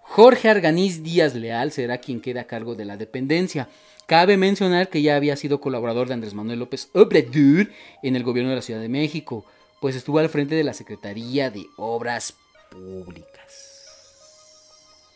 Jorge 0.00 0.48
Arganiz 0.48 1.02
Díaz 1.02 1.34
Leal 1.34 1.72
será 1.72 1.98
quien 1.98 2.20
quede 2.20 2.40
a 2.40 2.46
cargo 2.46 2.74
de 2.74 2.86
la 2.86 2.96
dependencia. 2.96 3.68
Cabe 4.06 4.36
mencionar 4.36 4.88
que 4.88 5.02
ya 5.02 5.16
había 5.16 5.36
sido 5.36 5.60
colaborador 5.60 6.08
de 6.08 6.14
Andrés 6.14 6.34
Manuel 6.34 6.58
López 6.58 6.88
Obrador 6.94 7.70
en 8.02 8.16
el 8.16 8.24
gobierno 8.24 8.50
de 8.50 8.56
la 8.56 8.62
Ciudad 8.62 8.80
de 8.80 8.88
México, 8.88 9.44
pues 9.80 9.94
estuvo 9.94 10.18
al 10.18 10.28
frente 10.28 10.54
de 10.54 10.64
la 10.64 10.72
Secretaría 10.74 11.50
de 11.50 11.66
Obras 11.76 12.34
Públicas. 12.70 13.86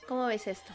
¿Cómo 0.07 0.27
ves 0.27 0.47
esto? 0.47 0.73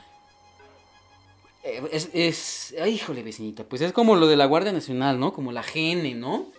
Eh, 1.64 1.82
Es, 1.92 2.10
es, 2.14 2.76
ay, 2.82 2.96
híjole, 2.96 3.24
vecinita, 3.24 3.64
pues 3.64 3.82
es 3.82 3.92
como 3.94 4.16
lo 4.16 4.28
de 4.28 4.36
la 4.36 4.46
Guardia 4.46 4.72
Nacional, 4.72 5.20
¿no? 5.20 5.34
Como 5.34 5.52
la 5.52 5.62
GN, 5.64 6.16
¿no? 6.20 6.52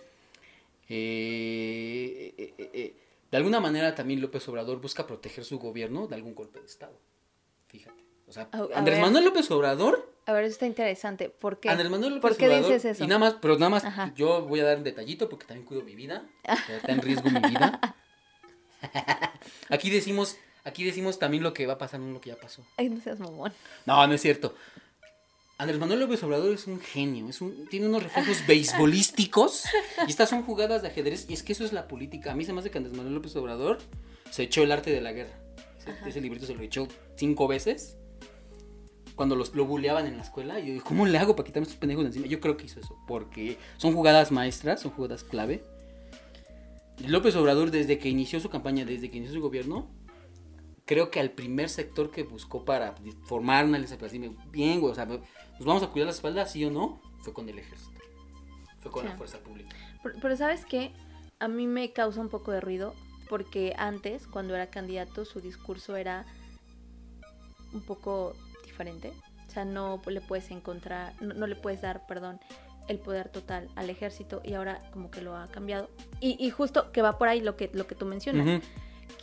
Eh, 0.89 2.33
eh, 2.37 2.53
eh, 2.73 2.95
de 3.31 3.37
alguna 3.37 3.59
manera 3.59 3.95
también 3.95 4.21
López 4.21 4.47
Obrador 4.47 4.79
busca 4.79 5.07
proteger 5.07 5.43
su 5.43 5.57
gobierno 5.59 6.07
de 6.07 6.15
algún 6.15 6.35
golpe 6.35 6.59
de 6.59 6.65
Estado. 6.67 6.97
Fíjate. 7.67 8.03
O 8.27 8.31
sea, 8.31 8.47
A- 8.51 8.57
a 8.57 8.77
Andrés 8.79 8.97
ver. 8.97 9.01
Manuel 9.05 9.25
López 9.25 9.49
Obrador 9.51 10.11
A 10.25 10.33
ver, 10.33 10.45
eso 10.45 10.53
está 10.53 10.65
interesante. 10.67 11.29
¿Por 11.29 11.59
qué? 11.59 11.69
Andrés 11.69 11.89
Manuel 11.89 12.15
López 12.15 12.21
¿Por 12.29 12.37
qué 12.37 12.45
Obrador, 12.47 12.67
dices 12.71 12.85
eso? 12.85 13.03
Y 13.03 13.07
nada 13.07 13.19
más, 13.19 13.35
pero 13.41 13.55
nada 13.57 13.69
más, 13.69 13.83
Ajá. 13.85 14.13
yo 14.15 14.43
voy 14.45 14.59
a 14.59 14.65
dar 14.65 14.77
un 14.77 14.83
detallito 14.83 15.29
porque 15.29 15.45
también 15.45 15.65
cuido 15.65 15.83
mi 15.83 15.95
vida. 15.95 16.25
Está 16.69 16.91
en 16.91 17.01
riesgo 17.01 17.29
mi 17.29 17.39
vida. 17.39 17.95
Aquí 19.69 19.89
decimos, 19.89 20.37
aquí 20.63 20.83
decimos 20.83 21.17
también 21.17 21.41
lo 21.41 21.53
que 21.53 21.65
va 21.65 21.73
a 21.73 21.77
pasar, 21.77 21.99
no 21.99 22.11
lo 22.13 22.21
que 22.21 22.29
ya 22.29 22.35
pasó. 22.35 22.63
Ay, 22.77 22.89
no 22.89 22.99
seas 23.01 23.19
mamón. 23.19 23.51
No, 23.85 24.05
no 24.05 24.13
es 24.13 24.21
cierto. 24.21 24.53
Andrés 25.57 25.79
Manuel 25.79 25.99
López 25.99 26.23
Obrador 26.23 26.51
es 26.51 26.65
un 26.67 26.79
genio, 26.79 27.29
es 27.29 27.39
un, 27.39 27.67
tiene 27.67 27.87
unos 27.87 28.01
reflejos 28.03 28.45
beisbolísticos 28.47 29.65
y 30.07 30.09
estas 30.09 30.29
son 30.29 30.43
jugadas 30.43 30.81
de 30.81 30.87
ajedrez 30.87 31.27
y 31.29 31.33
es 31.33 31.43
que 31.43 31.53
eso 31.53 31.63
es 31.63 31.73
la 31.73 31.87
política. 31.87 32.31
A 32.31 32.35
mí 32.35 32.43
se 32.43 32.53
me 32.53 32.59
hace 32.59 32.71
que 32.71 32.79
Andrés 32.79 32.97
Manuel 32.97 33.15
López 33.15 33.35
Obrador 33.35 33.77
se 34.31 34.43
echó 34.43 34.63
el 34.63 34.71
arte 34.71 34.91
de 34.91 35.01
la 35.01 35.13
guerra. 35.13 35.39
Ese, 35.77 36.09
ese 36.09 36.21
librito 36.21 36.45
se 36.45 36.55
lo 36.55 36.63
echó 36.63 36.87
cinco 37.15 37.47
veces 37.47 37.97
cuando 39.15 39.35
los, 39.35 39.53
lo 39.53 39.65
buleaban 39.65 40.07
en 40.07 40.17
la 40.17 40.23
escuela 40.23 40.59
y 40.59 40.67
yo 40.67 40.73
dije, 40.73 40.85
¿cómo 40.85 41.05
le 41.05 41.17
hago 41.17 41.35
para 41.35 41.45
quitarme 41.45 41.65
estos 41.65 41.79
pendejos 41.79 42.03
de 42.03 42.07
encima? 42.07 42.25
Yo 42.25 42.39
creo 42.39 42.57
que 42.57 42.65
hizo 42.65 42.79
eso 42.79 42.97
porque 43.07 43.57
son 43.77 43.93
jugadas 43.93 44.31
maestras, 44.31 44.81
son 44.81 44.91
jugadas 44.91 45.23
clave. 45.23 45.63
López 47.05 47.35
Obrador 47.35 47.71
desde 47.71 47.99
que 47.99 48.09
inició 48.09 48.39
su 48.39 48.49
campaña, 48.49 48.85
desde 48.85 49.09
que 49.09 49.17
inició 49.17 49.35
su 49.35 49.41
gobierno, 49.41 49.87
creo 50.85 51.09
que 51.11 51.19
al 51.19 51.31
primer 51.31 51.69
sector 51.69 52.11
que 52.11 52.23
buscó 52.23 52.65
para 52.65 52.95
formar 53.25 53.65
una 53.65 53.77
alianza 53.77 53.97
decirme, 53.97 54.35
bien, 54.51 54.79
güey, 54.79 54.91
o 54.91 54.95
sea, 54.95 55.07
nos 55.59 55.65
vamos 55.65 55.83
a 55.83 55.87
cuidar 55.87 56.07
las 56.07 56.15
espaldas, 56.17 56.51
sí 56.51 56.63
o 56.65 56.71
no, 56.71 57.01
fue 57.21 57.33
con 57.33 57.47
el 57.49 57.59
ejército. 57.59 57.99
Fue 58.81 58.91
con 58.91 59.05
la 59.05 59.11
Sí. 59.11 59.17
fuerza 59.17 59.37
pública. 59.39 59.75
Pero, 60.01 60.15
pero 60.21 60.35
¿sabes 60.37 60.65
qué? 60.65 60.91
A 61.39 61.47
mí 61.47 61.67
me 61.67 61.91
causa 61.93 62.19
un 62.21 62.29
poco 62.29 62.51
de 62.51 62.59
ruido 62.61 62.93
porque 63.29 63.73
antes, 63.77 64.27
cuando 64.27 64.55
era 64.55 64.67
candidato, 64.69 65.25
su 65.25 65.39
discurso 65.41 65.95
era 65.95 66.25
un 67.73 67.81
poco 67.81 68.35
diferente. 68.65 69.13
O 69.47 69.51
sea, 69.51 69.65
no 69.65 70.01
le 70.05 70.21
puedes 70.21 70.51
encontrar, 70.51 71.13
no, 71.21 71.33
no 71.33 71.47
le 71.47 71.55
puedes 71.55 71.81
dar, 71.81 72.05
perdón, 72.07 72.39
el 72.87 72.99
poder 72.99 73.29
total 73.29 73.69
al 73.75 73.89
ejército 73.89 74.41
y 74.43 74.53
ahora 74.53 74.81
como 74.91 75.09
que 75.11 75.21
lo 75.21 75.35
ha 75.37 75.47
cambiado. 75.47 75.89
Y, 76.19 76.35
y 76.43 76.49
justo 76.49 76.91
que 76.91 77.01
va 77.01 77.17
por 77.17 77.27
ahí 77.29 77.39
lo 77.39 77.55
que, 77.55 77.69
lo 77.73 77.87
que 77.87 77.95
tú 77.95 78.05
mencionas. 78.05 78.61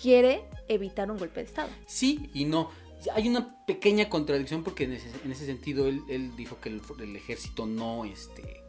Quiere 0.00 0.44
evitar 0.68 1.10
un 1.10 1.18
golpe 1.18 1.40
de 1.40 1.46
Estado. 1.46 1.68
Sí 1.86 2.30
y 2.32 2.44
no. 2.46 2.70
Hay 3.14 3.28
una 3.28 3.64
pequeña 3.66 4.08
contradicción 4.08 4.62
porque 4.62 4.84
en 4.84 4.92
ese, 4.92 5.10
en 5.24 5.32
ese 5.32 5.46
sentido 5.46 5.86
él, 5.86 6.02
él 6.08 6.36
dijo 6.36 6.58
que 6.60 6.68
el, 6.68 6.82
el 7.00 7.16
ejército 7.16 7.66
no, 7.66 8.04
este, 8.04 8.62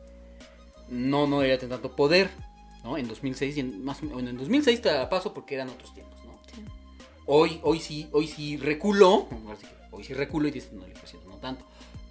no, 0.90 1.28
no 1.28 1.40
tener 1.40 1.60
tanto 1.68 1.96
poder, 1.96 2.30
¿no? 2.84 2.98
En 2.98 3.08
2006, 3.08 3.58
y 3.58 3.60
en, 3.60 3.84
más, 3.84 4.02
o 4.02 4.06
menos- 4.06 4.20
en 4.30 4.38
2006 4.38 4.82
te 4.82 4.92
la 4.92 5.10
paso 5.10 5.34
porque 5.34 5.56
eran 5.56 5.70
otros 5.70 5.94
tiempos, 5.94 6.24
¿no? 6.26 6.40
Sí. 6.54 6.62
Hoy, 7.26 7.60
hoy 7.64 7.80
sí, 7.80 8.08
hoy 8.12 8.28
sí 8.28 8.58
reculó, 8.58 9.28
hoy 9.92 10.04
sí 10.04 10.14
reculó 10.14 10.48
y 10.48 10.52
dice, 10.52 10.70
no, 10.74 10.86
el 10.86 10.92
ejército 10.92 11.24
no 11.28 11.36
tanto. 11.38 11.66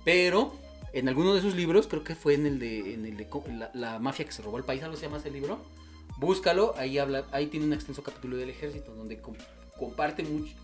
Pero 0.04 0.54
en 0.92 1.08
alguno 1.08 1.34
de 1.34 1.40
sus 1.40 1.54
libros, 1.54 1.86
creo 1.86 2.04
que 2.04 2.14
fue 2.14 2.34
en 2.34 2.46
el 2.46 2.58
de, 2.58 2.94
en 2.94 3.06
el 3.06 3.16
de 3.16 3.26
la, 3.58 3.70
la 3.74 3.98
mafia 3.98 4.24
que 4.24 4.32
se 4.32 4.42
robó 4.42 4.58
el 4.58 4.64
país, 4.64 4.82
algo 4.82 4.96
se 4.96 5.02
llama 5.02 5.18
ese 5.18 5.30
libro. 5.30 5.58
Búscalo, 6.18 6.74
ahí 6.76 6.98
habla, 6.98 7.24
ahí 7.32 7.46
tiene 7.46 7.66
un 7.66 7.72
extenso 7.72 8.02
capítulo 8.02 8.36
del 8.36 8.50
ejército 8.50 8.94
donde 8.94 9.18
com- 9.20 9.36
comparte 9.78 10.22
mucho, 10.22 10.54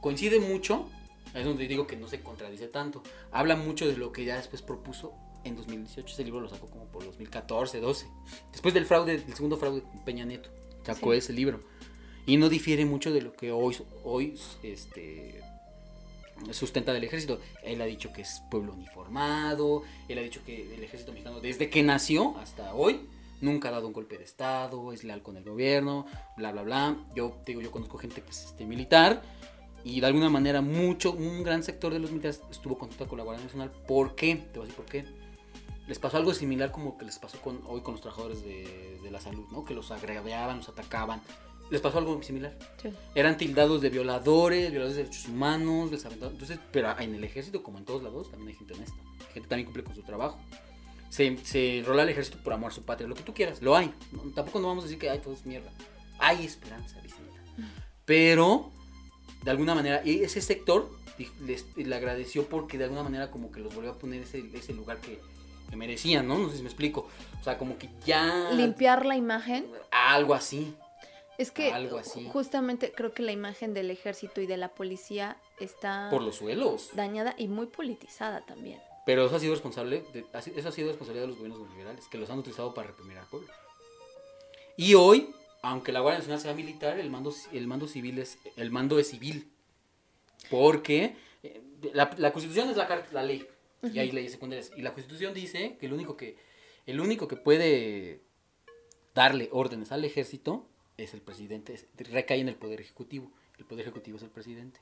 coincide 0.00 0.40
mucho, 0.40 0.88
es 1.34 1.44
donde 1.44 1.68
digo 1.68 1.86
que 1.86 1.96
no 1.96 2.08
se 2.08 2.20
contradice 2.22 2.68
tanto. 2.68 3.02
Habla 3.32 3.56
mucho 3.56 3.86
de 3.86 3.96
lo 3.96 4.12
que 4.12 4.24
ya 4.24 4.36
después 4.36 4.62
propuso 4.62 5.12
en 5.44 5.56
2018. 5.56 6.12
Ese 6.14 6.24
libro 6.24 6.40
lo 6.40 6.48
sacó 6.48 6.68
como 6.68 6.86
por 6.86 7.04
2014, 7.04 7.80
12. 7.80 8.06
Después 8.52 8.74
del 8.74 8.86
fraude, 8.86 9.18
del 9.18 9.34
segundo 9.34 9.56
fraude 9.56 9.82
con 9.82 10.04
Peña 10.04 10.24
Nieto, 10.24 10.50
sacó 10.84 11.12
Sí. 11.12 11.18
ese 11.18 11.32
libro. 11.32 11.60
Y 12.26 12.36
no 12.36 12.48
difiere 12.48 12.84
mucho 12.84 13.12
de 13.12 13.22
lo 13.22 13.32
que 13.32 13.52
hoy, 13.52 13.76
hoy 14.04 14.38
este, 14.62 15.40
sustenta 16.50 16.92
del 16.92 17.04
ejército. 17.04 17.40
Él 17.62 17.80
ha 17.80 17.86
dicho 17.86 18.12
que 18.12 18.22
es 18.22 18.42
pueblo 18.50 18.72
uniformado, 18.74 19.82
él 20.08 20.18
ha 20.18 20.22
dicho 20.22 20.40
que 20.44 20.74
el 20.74 20.82
ejército 20.82 21.12
mexicano 21.12 21.40
desde 21.40 21.70
que 21.70 21.82
nació 21.82 22.36
hasta 22.38 22.74
hoy 22.74 23.00
nunca 23.40 23.68
ha 23.68 23.72
dado 23.72 23.86
un 23.86 23.92
golpe 23.92 24.18
de 24.18 24.24
estado, 24.24 24.92
es 24.92 25.04
leal 25.04 25.22
con 25.22 25.36
el 25.36 25.44
gobierno, 25.44 26.06
bla 26.36 26.52
bla 26.52 26.62
bla. 26.62 26.96
Yo 27.14 27.36
digo, 27.46 27.60
yo 27.60 27.70
conozco 27.70 27.96
gente 27.98 28.22
que 28.22 28.30
es 28.30 28.44
este, 28.46 28.64
militar 28.66 29.22
y 29.84 30.00
de 30.00 30.06
alguna 30.06 30.28
manera 30.28 30.60
mucho, 30.60 31.12
un 31.12 31.42
gran 31.42 31.62
sector 31.62 31.92
de 31.92 31.98
los 31.98 32.10
militares 32.10 32.42
estuvo 32.50 32.74
en 32.74 32.80
contacto 32.80 33.08
con 33.08 33.18
la 33.18 33.24
Guardia 33.24 33.44
Nacional. 33.44 33.70
¿Por 33.86 34.14
qué? 34.14 34.36
Te 34.36 34.58
voy 34.58 34.66
a 34.66 34.70
decir 34.70 34.76
por 34.76 34.86
qué. 34.86 35.04
Les 35.86 35.98
pasó 35.98 36.18
algo 36.18 36.34
similar 36.34 36.70
como 36.70 36.98
que 36.98 37.06
les 37.06 37.18
pasó 37.18 37.40
con, 37.40 37.60
hoy 37.66 37.80
con 37.80 37.94
los 37.94 38.02
trabajadores 38.02 38.44
de, 38.44 38.98
de 39.02 39.10
la 39.10 39.20
salud, 39.20 39.46
¿no? 39.50 39.64
Que 39.64 39.74
los 39.74 39.90
agraviaban, 39.90 40.58
los 40.58 40.68
atacaban. 40.68 41.22
Les 41.70 41.80
pasó 41.80 41.98
algo 41.98 42.22
similar 42.22 42.56
Sí. 42.82 42.90
eran 43.14 43.36
tildados 43.36 43.82
de 43.82 43.90
violadores, 43.90 44.70
violadores 44.70 44.96
de 44.96 45.02
derechos 45.04 45.28
humanos, 45.28 45.90
les 45.90 46.04
Entonces, 46.04 46.58
pero 46.72 46.98
en 46.98 47.14
el 47.14 47.24
ejército, 47.24 47.62
como 47.62 47.78
en 47.78 47.84
todos 47.84 48.02
lados, 48.02 48.30
también 48.30 48.50
hay 48.50 48.54
gente 48.56 48.74
honesta. 48.74 48.96
Gente 49.34 49.48
también 49.48 49.66
cumple 49.66 49.84
con 49.84 49.94
su 49.94 50.02
trabajo. 50.02 50.38
Se, 51.10 51.36
se 51.44 51.82
rola 51.86 52.02
al 52.02 52.08
ejército 52.08 52.38
por 52.42 52.52
amor 52.52 52.70
a 52.72 52.74
su 52.74 52.82
patria, 52.82 53.08
lo 53.08 53.14
que 53.14 53.22
tú 53.22 53.32
quieras, 53.32 53.62
lo 53.62 53.76
hay. 53.76 53.92
No, 54.12 54.22
tampoco 54.34 54.60
no 54.60 54.68
vamos 54.68 54.84
a 54.84 54.86
decir 54.86 54.98
que 54.98 55.08
hay 55.10 55.18
todo 55.20 55.32
es 55.34 55.44
mierda. 55.46 55.72
Hay 56.18 56.44
esperanza, 56.44 57.00
Vicenta. 57.00 57.40
Pero, 58.04 58.70
de 59.42 59.50
alguna 59.50 59.74
manera, 59.74 60.02
y 60.04 60.22
ese 60.22 60.40
sector 60.40 60.90
les, 61.40 61.66
le 61.76 61.94
agradeció 61.94 62.46
porque 62.48 62.78
de 62.78 62.84
alguna 62.84 63.02
manera 63.02 63.30
como 63.30 63.50
que 63.52 63.60
los 63.60 63.74
volvió 63.74 63.90
a 63.92 63.98
poner 63.98 64.22
ese, 64.22 64.44
ese 64.54 64.72
lugar 64.72 64.98
que, 64.98 65.20
que 65.70 65.76
merecían, 65.76 66.26
¿no? 66.28 66.38
No 66.38 66.50
sé 66.50 66.56
si 66.56 66.62
me 66.62 66.68
explico. 66.68 67.08
O 67.40 67.44
sea, 67.44 67.58
como 67.58 67.78
que 67.78 67.88
ya... 68.04 68.50
Limpiar 68.52 69.04
la 69.06 69.16
imagen. 69.16 69.66
Algo 69.90 70.34
así. 70.34 70.74
Es 71.38 71.50
que 71.52 71.72
Algo 71.72 71.98
así. 71.98 72.28
justamente 72.32 72.90
creo 72.92 73.12
que 73.12 73.22
la 73.22 73.30
imagen 73.32 73.72
del 73.74 73.90
ejército 73.92 74.40
y 74.40 74.46
de 74.46 74.56
la 74.56 74.70
policía 74.74 75.36
está 75.60 76.08
Por 76.10 76.22
los 76.22 76.36
suelos. 76.36 76.90
dañada 76.94 77.34
y 77.38 77.46
muy 77.46 77.66
politizada 77.66 78.44
también. 78.44 78.80
Pero 79.06 79.24
eso 79.26 79.36
ha 79.36 79.40
sido 79.40 79.52
responsable, 79.54 80.04
de- 80.12 80.26
eso 80.56 80.68
ha 80.68 80.72
sido 80.72 80.88
responsabilidad 80.88 81.22
de 81.22 81.28
los 81.28 81.36
gobiernos 81.38 81.60
neoliberales, 81.60 82.06
que 82.08 82.18
los 82.18 82.28
han 82.28 82.40
utilizado 82.40 82.74
para 82.74 82.88
reprimir 82.88 83.16
al 83.18 83.26
pueblo. 83.26 83.48
Y 84.76 84.94
hoy, 84.94 85.32
aunque 85.70 85.92
la 85.92 86.00
Guardia 86.00 86.18
Nacional 86.18 86.40
sea 86.40 86.54
militar, 86.54 86.98
el 86.98 87.10
mando, 87.10 87.34
el 87.52 87.66
mando 87.66 87.86
civil 87.88 88.18
es, 88.18 88.38
el 88.56 88.70
mando 88.70 88.98
es 88.98 89.08
civil. 89.08 89.48
Porque 90.50 91.16
eh, 91.42 91.60
la, 91.94 92.10
la 92.16 92.32
constitución 92.32 92.70
es 92.70 92.76
la, 92.76 93.06
la 93.12 93.22
ley, 93.22 93.46
y 93.82 93.98
hay 93.98 94.10
leyes 94.12 94.32
secundarias. 94.32 94.70
Y 94.76 94.82
la 94.82 94.92
constitución 94.94 95.34
dice 95.34 95.76
que 95.78 95.86
el 95.86 95.92
único 95.92 96.16
que, 96.16 96.36
el 96.86 97.00
único 97.00 97.28
que 97.28 97.36
puede 97.36 98.20
darle 99.14 99.48
órdenes 99.52 99.92
al 99.92 100.04
ejército 100.04 100.66
es 100.96 101.14
el 101.14 101.20
presidente, 101.20 101.74
es- 101.74 101.86
recae 102.10 102.40
en 102.40 102.48
el 102.48 102.54
poder 102.56 102.80
ejecutivo. 102.80 103.30
El 103.58 103.64
poder 103.64 103.82
ejecutivo 103.82 104.16
es 104.16 104.22
el 104.22 104.30
presidente. 104.30 104.80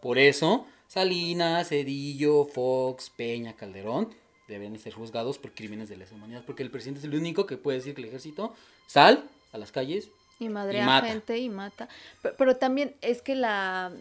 Por 0.00 0.18
eso, 0.18 0.66
Salinas, 0.88 1.68
Cedillo, 1.68 2.44
Fox, 2.44 3.10
Peña, 3.10 3.54
Calderón 3.54 4.12
deberían 4.48 4.78
ser 4.78 4.92
juzgados 4.94 5.38
por 5.38 5.52
crímenes 5.54 5.88
de 5.88 5.96
lesa 5.96 6.14
humanidad, 6.14 6.44
porque 6.44 6.62
el 6.62 6.70
presidente 6.70 6.98
es 7.00 7.04
el 7.04 7.14
único 7.14 7.46
que 7.46 7.56
puede 7.56 7.78
decir 7.78 7.94
que 7.94 8.02
el 8.02 8.08
ejército 8.08 8.54
sal 8.86 9.28
a 9.52 9.58
las 9.58 9.70
calles. 9.72 10.10
Y 10.42 10.48
madrea 10.48 10.82
Y 10.82 10.86
mata. 10.86 11.06
gente 11.06 11.38
y 11.38 11.48
mata. 11.48 11.88
Pe- 12.22 12.32
Pero, 12.36 12.56
también 12.56 12.94
es 13.00 13.22
que 13.22 13.34
la 13.36 13.92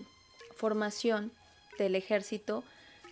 formación 0.55 1.31
del 1.77 1.95
ejército 1.95 2.63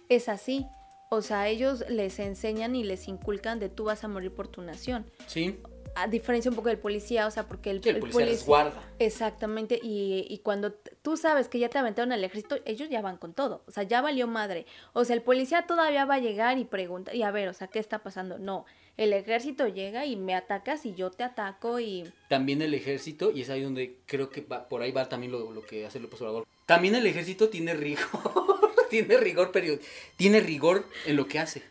es 0.10 0.30
así. 0.30 0.66
O 1.12 1.22
sea, 1.22 1.48
ellos 1.48 1.84
les 1.90 2.20
enseñan 2.20 2.76
y 2.76 2.84
les 2.84 3.08
inculcan 3.08 3.60
de 3.60 3.70
tú 3.70 3.86
vas 3.86 4.04
a 4.04 4.08
morir 4.08 4.32
por 4.32 4.48
tu 4.48 4.62
nación. 4.62 5.06
Sí, 5.26 5.60
A 5.96 6.06
diferencia 6.08 6.50
un 6.52 6.56
poco 6.56 6.70
del 6.70 6.78
policía, 6.78 7.26
o 7.26 7.32
sea, 7.32 7.48
porque 7.48 7.72
el, 7.72 7.82
sí 7.82 7.90
el 7.90 7.96
el 7.96 8.02
policía 8.02 8.26
polici- 8.26 8.30
resguarda. 8.30 8.84
Exactamente, 9.00 9.80
y, 9.82 10.28
y 10.30 10.38
cuando 10.40 10.72
tú 11.02 11.18
sabes 11.18 11.48
que 11.48 11.58
ya 11.58 11.68
te 11.70 11.80
aventaron 11.80 12.12
al 12.12 12.24
ejército, 12.24 12.58
ellos 12.66 12.90
ya 12.90 13.02
van 13.02 13.18
con 13.18 13.34
todo, 13.34 13.64
o 13.68 13.72
sea, 13.72 13.82
ya 13.84 14.00
valió 14.02 14.28
madre. 14.28 14.68
O 14.94 15.04
sea, 15.04 15.16
el 15.16 15.24
policía 15.24 15.64
todavía 15.66 16.06
va 16.06 16.16
a 16.16 16.20
llegar 16.20 16.60
y 16.60 16.64
pregunta, 16.66 17.14
y 17.16 17.24
a 17.24 17.32
ver, 17.32 17.50
o 17.50 17.54
sea, 17.54 17.68
¿qué 17.68 17.80
está 17.80 18.00
pasando? 18.00 18.38
No, 18.38 18.66
el 19.00 19.14
ejército 19.14 19.66
llega 19.68 20.06
y 20.06 20.18
me 20.18 20.36
atacas 20.36 20.86
y 20.86 20.94
yo 20.94 21.10
te 21.10 21.24
ataco 21.24 21.80
y... 21.80 22.04
También 22.28 22.62
el 22.62 22.74
ejército, 22.74 23.32
y 23.32 23.42
es 23.42 23.50
ahí 23.50 23.62
donde 23.64 23.96
creo 24.06 24.30
que 24.30 24.42
va- 24.42 24.68
por 24.68 24.82
ahí 24.82 24.92
va 24.92 25.08
también 25.08 25.32
lo, 25.32 25.52
lo 25.54 25.62
que 25.66 25.86
hace 25.86 26.02
López 26.02 26.20
Obrador. 26.22 26.46
También 26.66 26.96
el 26.96 27.06
ejército 27.08 27.48
tiene 27.48 27.74
rigor, 27.74 28.04
tiene 28.90 29.16
rigor 29.18 29.54
period- 29.54 29.80
tiene 30.18 30.42
rigor 30.42 30.86
en 31.06 31.16
lo 31.16 31.28
que 31.28 31.40
hace. 31.40 31.64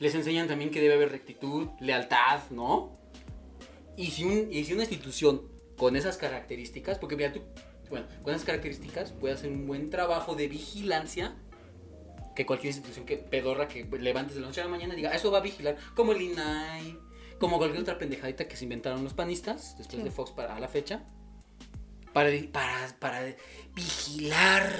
Les 0.00 0.14
enseñan 0.16 0.48
también 0.48 0.70
que 0.72 0.80
debe 0.80 0.94
haber 0.94 1.10
rectitud, 1.12 1.68
lealtad, 1.78 2.40
¿no? 2.50 2.90
Y 3.96 4.06
si, 4.10 4.24
un, 4.24 4.48
y 4.50 4.64
si 4.64 4.72
una 4.72 4.82
institución 4.82 5.42
con 5.76 5.94
esas 5.94 6.16
características, 6.16 6.98
porque 6.98 7.16
mira, 7.16 7.32
tú, 7.32 7.40
bueno, 7.88 8.06
con 8.22 8.34
esas 8.34 8.44
características 8.46 9.12
puede 9.12 9.34
hacer 9.34 9.50
un 9.50 9.66
buen 9.68 9.90
trabajo 9.90 10.34
de 10.34 10.48
vigilancia 10.48 11.36
que 12.34 12.46
cualquier 12.46 12.72
institución 12.72 13.04
que 13.06 13.16
pedorra 13.18 13.68
que 13.68 13.84
levantes 13.84 14.34
de 14.34 14.40
la 14.40 14.48
noche 14.48 14.60
a 14.60 14.64
la 14.64 14.70
mañana 14.70 14.94
diga, 14.94 15.10
"Ah, 15.12 15.16
eso 15.16 15.30
va 15.30 15.38
a 15.38 15.42
vigilar, 15.42 15.76
como 15.94 16.12
el 16.12 16.22
INAI, 16.22 16.98
como 17.38 17.58
cualquier 17.58 17.82
otra 17.82 17.98
pendejadita 17.98 18.46
que 18.48 18.56
se 18.56 18.64
inventaron 18.64 19.02
los 19.04 19.14
panistas 19.14 19.76
después 19.78 19.98
Sí. 19.98 20.04
de 20.04 20.10
Fox 20.10 20.30
para 20.30 20.56
a 20.56 20.60
la 20.60 20.68
fecha, 20.68 21.02
para, 22.12 22.30
para, 22.52 22.96
para 22.98 23.34
vigilar 23.74 24.72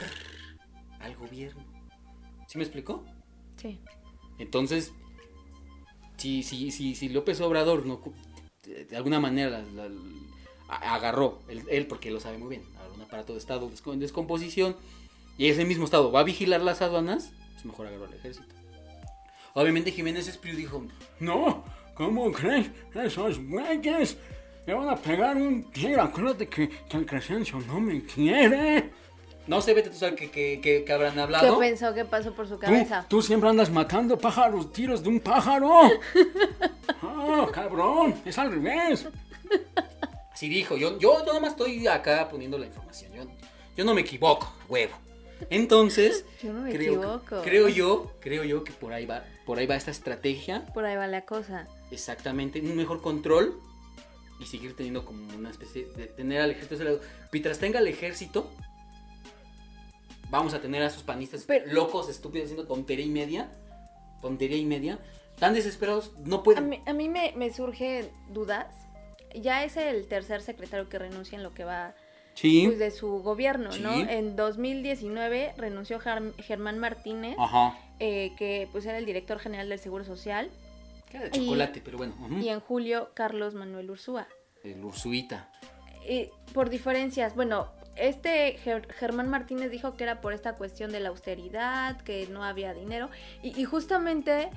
al 1.00 1.16
gobierno. 1.16 1.64
¿Sí 2.46 2.58
me 2.58 2.64
explicó? 2.64 3.04
Sí. 3.56 3.80
Entonces, 4.38 4.92
si, 6.16 6.42
si, 6.42 6.70
si, 6.70 6.94
si 6.94 7.08
López 7.08 7.40
Obrador 7.40 7.84
no, 7.86 8.00
de 8.64 8.96
alguna 8.96 9.18
manera 9.20 9.50
la- 9.50 9.88
la- 9.88 9.94
a- 10.68 10.94
agarró, 10.94 11.40
él, 11.48 11.64
él, 11.68 11.86
porque 11.86 12.10
lo 12.10 12.20
sabe 12.20 12.38
muy 12.38 12.48
bien, 12.48 12.62
un 12.94 13.00
aparato 13.02 13.32
de 13.32 13.38
Estado 13.38 13.70
en 13.86 13.98
descomposición 13.98 14.76
y 15.38 15.48
ese 15.48 15.64
mismo 15.64 15.84
Estado 15.84 16.12
va 16.12 16.20
a 16.20 16.24
vigilar 16.24 16.60
las 16.60 16.82
aduanas, 16.82 17.32
es 17.62 17.66
mejor 17.66 17.86
agarró 17.86 18.04
al 18.06 18.14
ejército. 18.14 18.46
Obviamente 19.54 19.92
Jiménez 19.92 20.26
Espriu 20.28 20.56
dijo, 20.56 20.84
No, 21.20 21.64
¿cómo 21.94 22.32
crees? 22.32 22.70
Esos 22.94 23.38
güeyes 23.38 24.16
me 24.66 24.74
van 24.74 24.88
a 24.88 24.96
pegar 24.96 25.36
un 25.36 25.70
tiro. 25.70 26.02
Acuérdate 26.02 26.48
que, 26.48 26.68
que 26.68 26.96
el 26.96 27.06
Crescencio 27.06 27.58
no 27.60 27.78
me 27.80 28.02
quiere. 28.04 28.90
no 29.46 29.60
sé, 29.60 29.74
vete 29.74 29.90
tú 29.90 29.96
sabes 29.96 30.14
que, 30.18 30.30
que, 30.30 30.60
que- 30.60 30.84
que 30.84 30.92
habrán 30.92 31.14
¿Qué 31.14 31.20
hablado. 31.20 31.58
pensó 31.58 31.92
que 31.94 32.04
pasó 32.04 32.32
por 32.32 32.48
su 32.48 32.58
cabeza? 32.58 33.04
tú 33.08 33.20
siempre 33.22 33.48
andas 33.50 33.70
matando 33.70 34.16
pájaros, 34.18 34.72
tiros 34.72 35.02
de 35.02 35.08
un 35.08 35.20
pájaro. 35.20 35.70
Ah, 37.04 37.46
cabrón, 37.52 38.14
es 38.24 38.36
al 38.38 38.50
revés. 38.52 39.06
Así 40.32 40.48
dijo, 40.48 40.76
yo, 40.76 40.98
yo, 40.98 41.18
yo 41.20 41.26
nada 41.26 41.40
más 41.40 41.50
estoy 41.52 41.86
acá 41.86 42.28
poniendo 42.28 42.58
la 42.58 42.66
información, 42.66 43.12
yo, 43.12 43.22
yo 43.76 43.84
no 43.84 43.94
me 43.94 44.00
equivoco, 44.02 44.52
huevo. 44.68 44.92
Entonces, 45.50 46.24
Yo 46.42 46.52
no 46.52 46.62
me 46.62 46.70
creo, 46.72 46.94
equivoco. 46.94 47.42
creo 47.42 47.68
yo, 47.68 48.12
creo 48.20 48.44
yo 48.44 48.64
que 48.64 48.72
por 48.72 48.92
ahí 48.92 49.06
va, 49.06 49.24
por 49.46 49.58
ahí 49.58 49.66
va 49.66 49.76
esta 49.76 49.90
estrategia, 49.90 50.66
Por 50.74 50.84
ahí 50.84 50.96
va 50.96 51.06
la 51.06 51.22
cosa. 51.22 51.66
exactamente, 51.90 52.60
un 52.60 52.76
mejor 52.76 53.00
control 53.02 53.58
y 54.40 54.46
seguir 54.46 54.74
teniendo 54.76 55.04
como 55.04 55.32
una 55.36 55.50
especie 55.50 55.86
de 55.96 56.06
tener 56.06 56.40
al 56.40 56.50
ejército 56.50 56.82
lado. 56.84 57.00
Mientras 57.32 57.58
tenga 57.58 57.78
el 57.78 57.86
ejército, 57.88 58.50
vamos 60.30 60.54
a 60.54 60.60
tener 60.60 60.82
a 60.82 60.90
sus 60.90 61.02
panistas 61.02 61.44
Pero- 61.46 61.72
locos, 61.72 62.08
estúpidos, 62.08 62.46
haciendo 62.46 62.66
tontería 62.66 63.04
y 63.04 63.10
media, 63.10 63.52
tontería 64.20 64.56
y 64.56 64.64
media, 64.64 64.98
tan 65.38 65.54
desesperados, 65.54 66.12
no 66.24 66.36
A 66.36 66.42
pueden. 66.42 66.68
mí, 66.68 66.82
a 66.86 66.92
mí 66.92 67.08
me, 67.08 67.32
me 67.36 67.52
surge 67.52 68.10
dudas. 68.30 68.66
Ya 69.34 69.64
es 69.64 69.76
el 69.76 70.06
tercer 70.08 70.42
secretario 70.42 70.88
que 70.88 70.98
renuncia 70.98 71.36
en 71.36 71.42
lo 71.42 71.54
que 71.54 71.64
va 71.64 71.94
Sí. 72.34 72.64
pues, 72.66 72.78
de 72.78 72.90
su 72.90 73.22
gobierno, 73.22 73.70
¿no? 73.80 73.92
En 73.92 74.36
2019 74.36 75.54
renunció 75.56 76.00
Germán 76.00 76.78
Martínez, 76.78 77.36
Ajá. 77.38 77.78
eh, 78.00 78.32
que 78.36 78.68
pues 78.72 78.86
era 78.86 78.98
el 78.98 79.04
director 79.06 79.38
general 79.38 79.68
del 79.68 79.78
Seguro 79.78 80.04
Social, 80.04 80.50
Queda 81.10 81.24
de 81.24 81.30
chocolate, 81.30 81.82
pero 81.84 81.98
bueno. 81.98 82.14
y 82.40 82.48
en 82.48 82.60
julio 82.60 83.10
Carlos 83.14 83.54
Manuel 83.54 83.90
Ursúa. 83.90 84.26
El 84.64 84.82
Ursuita. 84.84 85.50
Y 86.08 86.30
por 86.54 86.70
diferencias, 86.70 87.34
bueno, 87.34 87.68
este 87.96 88.56
Ger- 88.64 88.90
Germán 88.94 89.28
Martínez 89.28 89.70
dijo 89.70 89.94
que 89.96 90.04
era 90.04 90.20
por 90.22 90.32
esta 90.32 90.54
cuestión 90.54 90.90
de 90.90 91.00
la 91.00 91.10
austeridad, 91.10 92.00
que 92.00 92.26
no 92.28 92.42
había 92.44 92.72
dinero, 92.72 93.10
y, 93.42 93.60
y 93.60 93.64
justamente, 93.64 94.48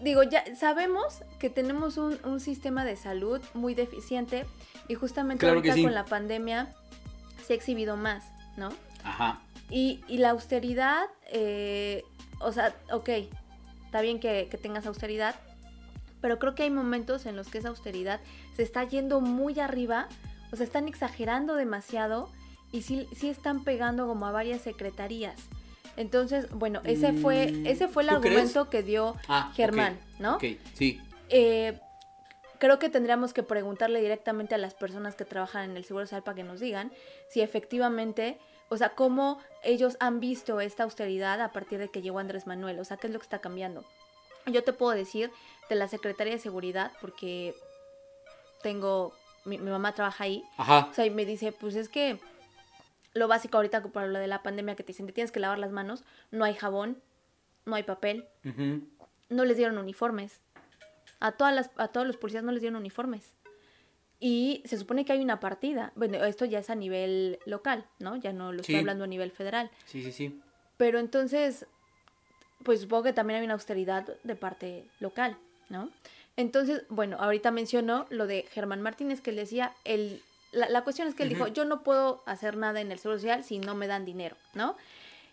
digo, 0.00 0.22
ya 0.22 0.44
sabemos 0.54 1.22
que 1.40 1.50
tenemos 1.50 1.96
un, 1.96 2.18
un 2.24 2.38
sistema 2.38 2.84
de 2.84 2.94
salud 2.96 3.40
muy 3.54 3.74
deficiente, 3.74 4.44
y 4.88 4.94
justamente 4.94 5.40
Claro 5.40 5.56
ahorita 5.56 5.74
sí. 5.74 5.82
con 5.82 5.94
la 5.94 6.04
pandemia 6.04 6.72
se 7.46 7.52
ha 7.52 7.56
exhibido 7.56 7.96
más, 7.96 8.24
¿no? 8.56 8.70
Ajá. 9.04 9.40
Y, 9.70 10.02
y 10.08 10.18
la 10.18 10.30
austeridad, 10.30 11.04
eh, 11.32 12.02
o 12.40 12.52
sea, 12.52 12.74
ok, 12.92 13.08
está 13.86 14.00
bien 14.00 14.20
que, 14.20 14.48
que 14.50 14.58
tengas 14.58 14.86
austeridad, 14.86 15.34
pero 16.20 16.38
creo 16.38 16.54
que 16.54 16.62
hay 16.64 16.70
momentos 16.70 17.26
en 17.26 17.36
los 17.36 17.48
que 17.48 17.58
esa 17.58 17.68
austeridad 17.68 18.20
se 18.56 18.62
está 18.62 18.84
yendo 18.84 19.20
muy 19.20 19.58
arriba, 19.60 20.08
o 20.52 20.56
sea, 20.56 20.64
están 20.64 20.88
exagerando 20.88 21.54
demasiado 21.54 22.28
y 22.72 22.82
sí, 22.82 23.08
sí 23.14 23.28
están 23.28 23.64
pegando 23.64 24.06
como 24.06 24.26
a 24.26 24.32
varias 24.32 24.62
secretarías. 24.62 25.34
Entonces, 25.96 26.50
bueno, 26.50 26.80
ese 26.84 27.12
fue, 27.12 27.52
Mm, 27.52 27.66
ese 27.66 27.88
fue 27.88 28.02
el 28.02 28.08
argumento 28.10 28.68
que 28.68 28.82
dio 28.82 29.16
Ah, 29.28 29.52
Germán, 29.54 29.98
¿no? 30.18 30.36
Ok, 30.36 30.44
sí. 30.74 31.00
Eh, 31.28 31.78
creo 32.64 32.78
que 32.78 32.88
tendríamos 32.88 33.34
que 33.34 33.42
preguntarle 33.42 34.00
directamente 34.00 34.54
a 34.54 34.58
las 34.58 34.72
personas 34.72 35.14
que 35.16 35.26
trabajan 35.26 35.70
en 35.70 35.76
el 35.76 35.84
Seguro 35.84 36.06
Social 36.06 36.22
para 36.22 36.36
que 36.36 36.44
nos 36.44 36.60
digan 36.60 36.90
si 37.28 37.42
efectivamente, 37.42 38.38
o 38.70 38.78
sea, 38.78 38.94
cómo 38.94 39.38
ellos 39.62 39.98
han 40.00 40.18
visto 40.18 40.62
esta 40.62 40.84
austeridad 40.84 41.42
a 41.42 41.52
partir 41.52 41.78
de 41.78 41.90
que 41.90 42.00
llegó 42.00 42.20
Andrés 42.20 42.46
Manuel, 42.46 42.80
o 42.80 42.84
sea, 42.86 42.96
qué 42.96 43.08
es 43.08 43.12
lo 43.12 43.18
que 43.18 43.24
está 43.24 43.40
cambiando. 43.40 43.84
Yo 44.46 44.64
te 44.64 44.72
puedo 44.72 44.92
decir 44.92 45.30
de 45.68 45.74
la 45.74 45.88
Secretaría 45.88 46.32
de 46.32 46.38
Seguridad, 46.38 46.90
porque 47.02 47.54
tengo, 48.62 49.12
mi, 49.44 49.58
mi 49.58 49.70
mamá 49.70 49.92
trabaja 49.92 50.24
ahí, 50.24 50.42
Ajá. 50.56 50.88
o 50.90 50.94
sea, 50.94 51.04
y 51.04 51.10
me 51.10 51.26
dice, 51.26 51.52
pues 51.52 51.74
es 51.74 51.90
que 51.90 52.18
lo 53.12 53.28
básico 53.28 53.58
ahorita 53.58 53.82
por 53.82 54.04
lo 54.04 54.18
de 54.18 54.26
la 54.26 54.42
pandemia 54.42 54.74
que 54.74 54.84
te 54.84 54.92
dicen, 54.92 55.04
te 55.04 55.12
tienes 55.12 55.32
que 55.32 55.40
lavar 55.40 55.58
las 55.58 55.70
manos, 55.70 56.02
no 56.30 56.46
hay 56.46 56.54
jabón, 56.54 57.02
no 57.66 57.74
hay 57.74 57.82
papel, 57.82 58.26
no 59.28 59.44
les 59.44 59.58
dieron 59.58 59.76
uniformes. 59.76 60.40
A, 61.20 61.32
todas 61.32 61.54
las, 61.54 61.70
a 61.76 61.88
todos 61.88 62.06
los 62.06 62.16
policías 62.16 62.44
no 62.44 62.52
les 62.52 62.60
dieron 62.60 62.76
uniformes. 62.78 63.32
Y 64.20 64.62
se 64.64 64.78
supone 64.78 65.04
que 65.04 65.12
hay 65.12 65.20
una 65.22 65.40
partida. 65.40 65.92
Bueno, 65.96 66.22
esto 66.24 66.44
ya 66.44 66.58
es 66.60 66.70
a 66.70 66.74
nivel 66.74 67.38
local, 67.46 67.84
¿no? 67.98 68.16
Ya 68.16 68.32
no 68.32 68.52
lo 68.52 68.60
estoy 68.60 68.76
Sí. 68.76 68.78
hablando 68.80 69.04
a 69.04 69.06
nivel 69.06 69.30
federal. 69.32 69.70
Sí, 69.86 70.02
sí, 70.02 70.12
sí. 70.12 70.40
Pero 70.76 70.98
entonces, 70.98 71.66
pues 72.62 72.80
supongo 72.80 73.04
que 73.04 73.12
también 73.12 73.38
hay 73.40 73.44
una 73.44 73.54
austeridad 73.54 74.06
de 74.22 74.34
parte 74.36 74.84
local, 75.00 75.36
¿no? 75.68 75.90
Entonces, 76.36 76.84
bueno, 76.88 77.16
ahorita 77.20 77.50
mencionó 77.50 78.06
lo 78.10 78.26
de 78.26 78.46
Germán 78.50 78.82
Martínez 78.82 79.20
que 79.20 79.30
él 79.30 79.36
decía, 79.36 79.72
el, 79.84 80.22
la, 80.52 80.68
la 80.68 80.82
cuestión 80.82 81.06
es 81.06 81.14
que 81.14 81.22
él 81.24 81.28
dijo, 81.28 81.46
yo 81.48 81.64
no 81.64 81.82
puedo 81.82 82.22
hacer 82.26 82.56
nada 82.56 82.80
en 82.80 82.90
el 82.92 82.98
Seguro 82.98 83.18
Social 83.18 83.44
si 83.44 83.58
no 83.58 83.74
me 83.74 83.86
dan 83.86 84.04
dinero, 84.04 84.36
¿no? 84.54 84.76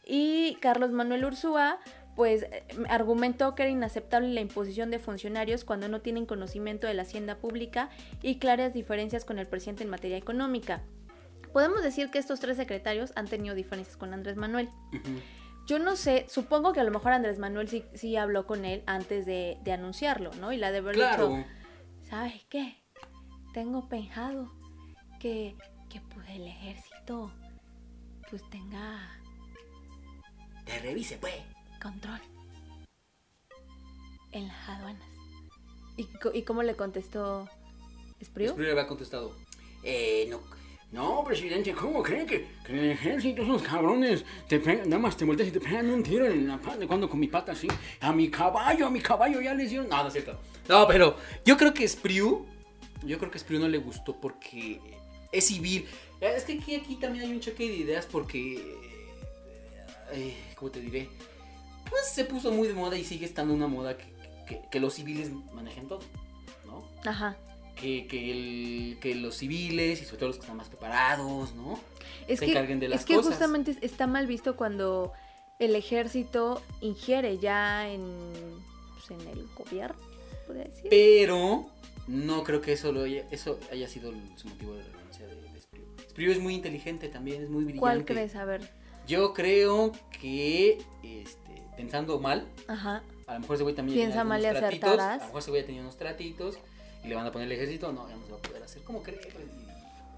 Y 0.05 0.57
Carlos 0.61 0.91
Manuel 0.91 1.23
Ursúa, 1.25 1.79
pues 2.15 2.43
eh, 2.43 2.63
argumentó 2.89 3.55
que 3.55 3.63
era 3.63 3.71
inaceptable 3.71 4.29
la 4.33 4.41
imposición 4.41 4.91
de 4.91 4.99
funcionarios 4.99 5.63
cuando 5.63 5.87
no 5.87 6.01
tienen 6.01 6.25
conocimiento 6.25 6.87
de 6.87 6.93
la 6.93 7.03
hacienda 7.03 7.37
pública 7.37 7.89
y 8.21 8.37
claras 8.39 8.73
diferencias 8.73 9.25
con 9.25 9.39
el 9.39 9.47
presidente 9.47 9.83
en 9.83 9.89
materia 9.89 10.17
económica. 10.17 10.81
Podemos 11.53 11.83
decir 11.83 12.09
que 12.11 12.17
estos 12.19 12.39
tres 12.39 12.57
secretarios 12.57 13.11
han 13.15 13.27
tenido 13.27 13.55
diferencias 13.55 13.97
con 13.97 14.13
Andrés 14.13 14.37
Manuel. 14.37 14.69
Yo 15.67 15.79
no 15.79 15.95
sé, 15.95 16.25
supongo 16.29 16.73
que 16.73 16.79
a 16.79 16.83
lo 16.83 16.91
mejor 16.91 17.11
Andrés 17.13 17.39
Manuel 17.39 17.67
sí, 17.67 17.83
sí 17.93 18.15
habló 18.15 18.45
con 18.47 18.65
él 18.65 18.83
antes 18.87 19.25
de, 19.25 19.57
de 19.63 19.71
anunciarlo, 19.73 20.31
¿no? 20.39 20.51
Y 20.53 20.57
la 20.57 20.71
de 20.71 20.79
haber 20.79 20.95
Claro. 20.95 21.29
dicho, 21.29 21.45
¿sabes 22.09 22.45
qué? 22.49 22.75
Tengo 23.53 23.87
pensado 23.89 24.51
que, 25.19 25.55
que 25.89 26.01
pues 26.01 26.27
el 26.29 26.47
ejército 26.47 27.31
pues 28.29 28.41
tenga 28.49 29.09
Te 30.65 30.79
revise, 30.79 31.17
pues. 31.17 31.35
Control 31.81 32.19
en 34.31 34.47
las 34.47 34.69
aduanas. 34.69 35.03
¿Y, 35.97 36.07
y 36.33 36.43
cómo 36.43 36.63
le 36.63 36.75
contestó 36.75 37.49
Espriu? 38.19 38.49
Espriu 38.49 38.65
le 38.65 38.71
había 38.71 38.87
contestado. 38.87 39.35
Eh, 39.83 40.27
no. 40.29 40.39
No, 40.91 41.23
presidente, 41.23 41.71
¿cómo 41.71 42.03
cree 42.03 42.25
que, 42.25 42.49
que 42.65 42.73
en 42.73 42.79
el 42.79 42.91
ejército 42.91 43.43
esos 43.43 43.61
cabrones 43.61 44.25
te 44.49 44.59
pegan, 44.59 44.89
nada 44.89 45.01
más 45.01 45.15
te 45.15 45.23
volteas 45.23 45.47
y 45.47 45.51
te 45.53 45.61
pegan 45.61 45.89
un 45.89 46.03
tiro 46.03 46.25
en 46.25 46.45
la 46.45 46.57
pata? 46.57 46.85
Cuando 46.85 47.09
con 47.09 47.17
mi 47.17 47.27
pata 47.27 47.53
así, 47.53 47.69
a 48.01 48.11
mi 48.11 48.29
caballo, 48.29 48.87
a 48.87 48.89
mi 48.89 48.99
caballo 48.99 49.39
ya 49.39 49.53
les 49.53 49.69
dieron. 49.69 49.87
No, 49.87 50.01
no 50.01 50.07
es 50.07 50.13
cierto. 50.13 50.37
No, 50.67 50.85
pero 50.87 51.15
yo 51.45 51.55
creo 51.55 51.73
que 51.73 51.87
Spriu, 51.87 52.45
yo 53.03 53.17
creo 53.17 53.31
que 53.31 53.39
Spriu 53.39 53.57
no 53.57 53.69
le 53.69 53.77
gustó 53.77 54.19
porque 54.19 54.81
es 55.31 55.47
civil. 55.47 55.87
Es 56.19 56.43
que 56.43 56.59
aquí, 56.59 56.75
aquí 56.75 56.97
también 56.97 57.23
hay 57.23 57.31
un 57.31 57.39
choque 57.39 57.69
de 57.69 57.75
ideas 57.77 58.05
porque, 58.05 58.77
eh, 60.11 60.35
¿cómo 60.55 60.71
te 60.71 60.81
diré? 60.81 61.07
Pues 61.91 62.07
se 62.07 62.25
puso 62.25 62.51
muy 62.51 62.67
de 62.67 62.73
moda 62.73 62.97
y 62.97 63.03
sigue 63.03 63.25
estando 63.27 63.53
una 63.53 63.67
moda 63.67 63.95
que, 63.97 64.05
que- 64.47 64.61
que 64.71 64.79
los 64.79 64.93
civiles 64.95 65.29
manejen 65.53 65.87
todo, 65.87 65.99
¿no? 66.65 66.83
Ajá. 67.07 67.37
Que, 67.75 68.07
que, 68.07 68.31
el- 68.31 68.97
que 68.99 69.13
los 69.15 69.35
civiles 69.37 70.01
y 70.01 70.05
sobre 70.05 70.17
todo 70.17 70.27
los 70.29 70.37
que 70.37 70.41
están 70.41 70.57
más 70.57 70.69
preparados, 70.69 71.53
¿no? 71.53 71.79
Es 72.27 72.39
se 72.39 72.45
que, 72.45 72.51
encarguen 72.51 72.79
de 72.79 72.89
las 72.89 73.01
es 73.01 73.05
que 73.05 73.15
cosas. 73.15 73.33
justamente 73.33 73.75
está 73.81 74.07
mal 74.07 74.25
visto 74.25 74.55
cuando 74.55 75.11
el 75.59 75.75
ejército 75.75 76.61
ingiere 76.81 77.37
ya 77.37 77.87
en, 77.89 78.01
pues, 78.93 79.19
en 79.21 79.27
el 79.27 79.47
gobierno, 79.55 79.95
podría 80.47 80.63
decir. 80.65 80.87
Pero 80.89 81.67
no 82.07 82.43
creo 82.43 82.61
que 82.61 82.73
eso, 82.73 82.91
lo 82.91 83.03
haya, 83.03 83.27
eso 83.31 83.59
haya 83.71 83.87
sido 83.87 84.11
su 84.37 84.47
motivo 84.47 84.73
de 84.75 84.83
renuncia 84.83 85.27
de, 85.27 85.35
de 85.35 85.61
Spriu. 85.61 85.83
Spriu 86.09 86.31
es 86.31 86.39
muy 86.39 86.55
inteligente 86.55 87.09
también, 87.09 87.43
es 87.43 87.49
muy 87.49 87.63
brillante. 87.63 87.79
¿Cuál 87.79 88.05
crees? 88.05 88.35
A 88.35 88.45
ver. 88.45 88.69
Yo 89.07 89.33
creo 89.33 89.91
que, 90.19 90.77
este, 91.03 91.50
pensando 91.77 92.19
mal, 92.19 92.47
Ajá. 92.67 93.03
a 93.27 93.33
lo 93.35 93.39
mejor 93.41 93.55
ese 93.55 93.63
güey 93.63 93.75
también 93.75 93.97
Piensa 93.97 94.23
mal 94.23 94.39
y 94.41 94.43
tratitos, 94.49 94.89
acertarás. 94.89 95.13
A 95.13 95.17
lo 95.17 95.25
mejor 95.27 95.41
ese 95.41 95.51
güey 95.51 95.65
tenía 95.65 95.81
unos 95.81 95.97
tratitos 95.97 96.57
y 97.03 97.07
le 97.07 97.15
van 97.15 97.25
a 97.25 97.31
poner 97.31 97.47
el 97.47 97.51
ejército, 97.53 97.91
no, 97.91 98.07
ya 98.09 98.15
no 98.15 98.25
se 98.25 98.31
va 98.31 98.37
a 98.37 98.41
poder 98.41 98.63
hacer. 98.63 98.81
¿Cómo 98.83 99.01
crees? 99.03 99.19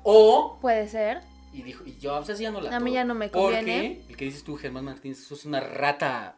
O, 0.03 0.57
Puede 0.61 0.87
ser. 0.89 1.21
y 1.53 1.61
dijo, 1.61 1.83
y 1.85 1.97
yo, 1.97 2.17
o 2.17 2.23
sea, 2.25 2.35
sí 2.35 2.43
ya 2.43 2.51
no 2.51 2.59
la 2.61 2.75
A 2.75 2.79
mí 2.79 2.91
ya 2.91 3.05
no 3.05 3.13
me 3.15 3.29
conviene. 3.31 3.95
Porque 4.01 4.11
el 4.11 4.17
que 4.17 4.25
dices 4.25 4.43
tú, 4.43 4.57
Germán 4.57 4.85
Martínez, 4.85 5.19
eso 5.19 5.35
es 5.35 5.45
una 5.45 5.59
rata, 5.61 6.37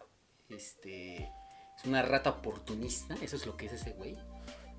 este, 0.50 1.16
es 1.78 1.86
una 1.86 2.02
rata 2.04 2.30
oportunista, 2.30 3.16
eso 3.22 3.36
es 3.36 3.46
lo 3.46 3.58
que 3.58 3.66
es 3.68 3.74
ese 3.74 3.92
güey. 3.92 4.16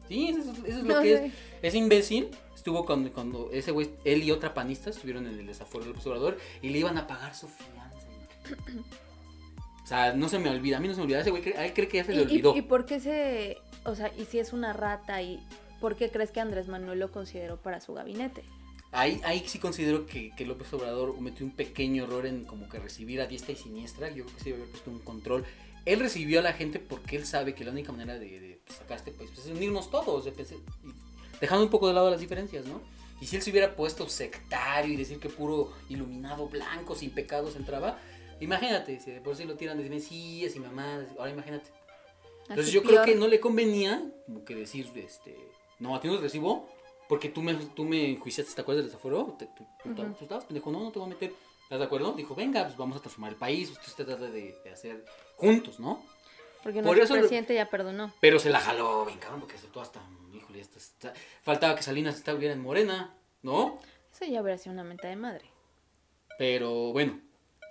Sí, 0.08 0.28
eso, 0.28 0.52
es- 0.52 0.58
eso 0.58 0.66
es 0.78 0.84
lo 0.84 0.94
No 0.96 1.02
que 1.02 1.16
sé. 1.18 1.26
es. 1.26 1.32
Es 1.62 1.74
imbécil. 1.74 2.28
Estuvo 2.54 2.84
cuando, 2.86 3.12
cuando 3.12 3.50
ese 3.52 3.72
güey, 3.72 3.90
él 4.04 4.22
y 4.22 4.30
otra 4.30 4.54
panista 4.54 4.90
estuvieron 4.90 5.26
en 5.26 5.36
el 5.38 5.46
desafuero 5.46 5.84
del 5.86 5.96
observador 5.96 6.38
y 6.62 6.68
le 6.70 6.78
iban 6.78 6.96
a 6.96 7.06
pagar 7.08 7.34
su 7.34 7.48
fianza. 7.48 8.06
O 9.86 9.88
sea, 9.88 10.12
no 10.14 10.28
se 10.28 10.40
me 10.40 10.50
olvida. 10.50 10.78
A 10.78 10.80
mí 10.80 10.88
no 10.88 10.94
se 10.94 10.98
me 10.98 11.04
olvida. 11.04 11.20
Ese 11.20 11.30
güey 11.30 11.44
a 11.54 11.64
él 11.64 11.72
cree 11.72 11.86
que 11.86 11.98
ya 11.98 12.04
se 12.04 12.12
¿Y, 12.12 12.16
le 12.16 12.22
y- 12.22 12.24
olvidó. 12.24 12.56
y 12.56 12.62
por 12.62 12.86
qué 12.86 12.98
se.? 12.98 13.56
O 13.84 13.94
sea, 13.94 14.10
y 14.18 14.24
si 14.24 14.40
es 14.40 14.52
una 14.52 14.72
rata, 14.72 15.22
y 15.22 15.38
¿por 15.80 15.94
qué 15.94 16.10
crees 16.10 16.32
que 16.32 16.40
Andrés 16.40 16.66
Manuel 16.66 16.98
lo 16.98 17.12
consideró 17.12 17.56
para 17.56 17.80
su 17.80 17.94
gabinete? 17.94 18.42
Ahí, 18.90 19.20
ahí 19.24 19.44
sí 19.46 19.60
considero 19.60 20.04
que, 20.06 20.32
que 20.36 20.44
López 20.44 20.72
Obrador 20.72 21.14
cometió 21.14 21.46
un 21.46 21.52
pequeño 21.52 22.02
error 22.04 22.26
en 22.26 22.44
como 22.44 22.68
que 22.68 22.80
recibir 22.80 23.20
a 23.20 23.26
diestra 23.26 23.52
y 23.52 23.56
siniestra. 23.56 24.08
Yo 24.10 24.24
creo 24.24 24.36
que 24.36 24.42
sí 24.42 24.50
debe 24.50 24.62
haber 24.62 24.70
puesto 24.72 24.90
un 24.90 24.98
control. 24.98 25.44
Él 25.84 26.00
recibió 26.00 26.40
a 26.40 26.42
la 26.42 26.52
gente 26.52 26.80
porque 26.80 27.14
él 27.14 27.24
sabe 27.24 27.54
que 27.54 27.64
la 27.64 27.70
única 27.70 27.92
manera 27.92 28.18
de, 28.18 28.40
de 28.40 28.60
sacar 28.68 28.96
este 28.98 29.12
país 29.12 29.30
pues, 29.32 29.46
es 29.46 29.52
unirnos 29.52 29.88
todos. 29.88 30.24
de 30.24 30.30
y 30.32 31.38
dejando 31.40 31.62
un 31.64 31.70
poco 31.70 31.86
de 31.86 31.94
lado 31.94 32.10
las 32.10 32.18
diferencias, 32.18 32.64
¿no? 32.66 32.80
Y 33.20 33.26
si 33.26 33.36
él 33.36 33.42
se 33.42 33.50
hubiera 33.50 33.76
puesto 33.76 34.08
sectario 34.08 34.92
y 34.92 34.96
decir 34.96 35.20
que 35.20 35.28
puro 35.28 35.72
iluminado 35.88 36.48
blanco 36.48 36.94
sin 36.96 37.10
pecados 37.10 37.54
entraba, 37.56 37.98
imagínate, 38.40 38.98
si 39.00 39.10
de 39.10 39.20
por 39.20 39.36
sí 39.36 39.44
lo 39.44 39.56
tiran 39.56 39.78
de 39.82 39.88
Mesías 39.88 40.54
y 40.56 40.60
mamadas, 40.60 41.08
ahora 41.18 41.30
imagínate. 41.30 41.70
Entonces 42.42 42.66
Así 42.66 42.72
yo 42.74 42.82
creo 42.82 43.02
que 43.04 43.14
no 43.16 43.26
le 43.28 43.40
convenía 43.40 44.02
como 44.26 44.44
que 44.44 44.54
decir, 44.54 44.90
este, 44.96 45.36
no, 45.78 45.96
a 45.96 46.00
ti 46.00 46.08
no 46.08 46.16
te 46.16 46.22
recibo 46.22 46.68
porque 47.08 47.28
tú 47.28 47.42
me, 47.42 47.54
tú 47.54 47.84
me 47.84 48.10
enjuiciaste, 48.10 48.54
¿te 48.54 48.60
acuerdas 48.60 48.84
del 48.84 48.90
desafuero? 48.92 49.34
Te- 49.38 49.46
tú, 49.56 49.66
estabas 50.20 50.44
pendejo, 50.44 50.70
no, 50.70 50.80
no 50.80 50.92
te 50.92 50.98
voy 50.98 51.06
a 51.06 51.10
meter. 51.10 51.32
¿Estás 51.64 51.80
de 51.80 51.84
acuerdo? 51.84 52.12
Dijo, 52.12 52.34
venga, 52.36 52.64
pues 52.64 52.76
vamos 52.76 52.96
a 52.96 53.00
transformar 53.00 53.32
el 53.32 53.38
país, 53.38 53.70
usted 53.70 53.88
se 53.88 54.04
trata 54.04 54.26
de, 54.28 54.56
de 54.62 54.70
hacer 54.72 55.04
juntos, 55.36 55.80
¿no? 55.80 56.04
Porque 56.62 56.80
por 56.82 56.96
nuestro 56.96 57.16
lo- 57.16 57.22
presidente 57.22 57.54
ya 57.54 57.68
perdonó. 57.68 58.12
Pero 58.20 58.38
se 58.38 58.50
la 58.50 58.60
jaló, 58.60 59.04
bien 59.04 59.18
cabrón, 59.18 59.40
porque 59.40 59.58
se 59.58 59.66
todo 59.68 59.82
hasta, 59.82 60.00
híjole, 60.32 60.60
hasta, 60.60 60.78
hasta- 60.78 61.14
faltaba 61.42 61.74
que 61.74 61.82
Salinas 61.82 62.16
estuviera 62.16 62.54
en 62.54 62.60
Morena, 62.62 63.16
¿no? 63.42 63.80
Eso 64.12 64.24
ya 64.24 64.40
hubiera 64.42 64.58
sido 64.58 64.72
una 64.74 64.84
mente 64.84 65.08
de 65.08 65.16
madre. 65.16 65.44
Pero 66.38 66.92
bueno, 66.92 67.20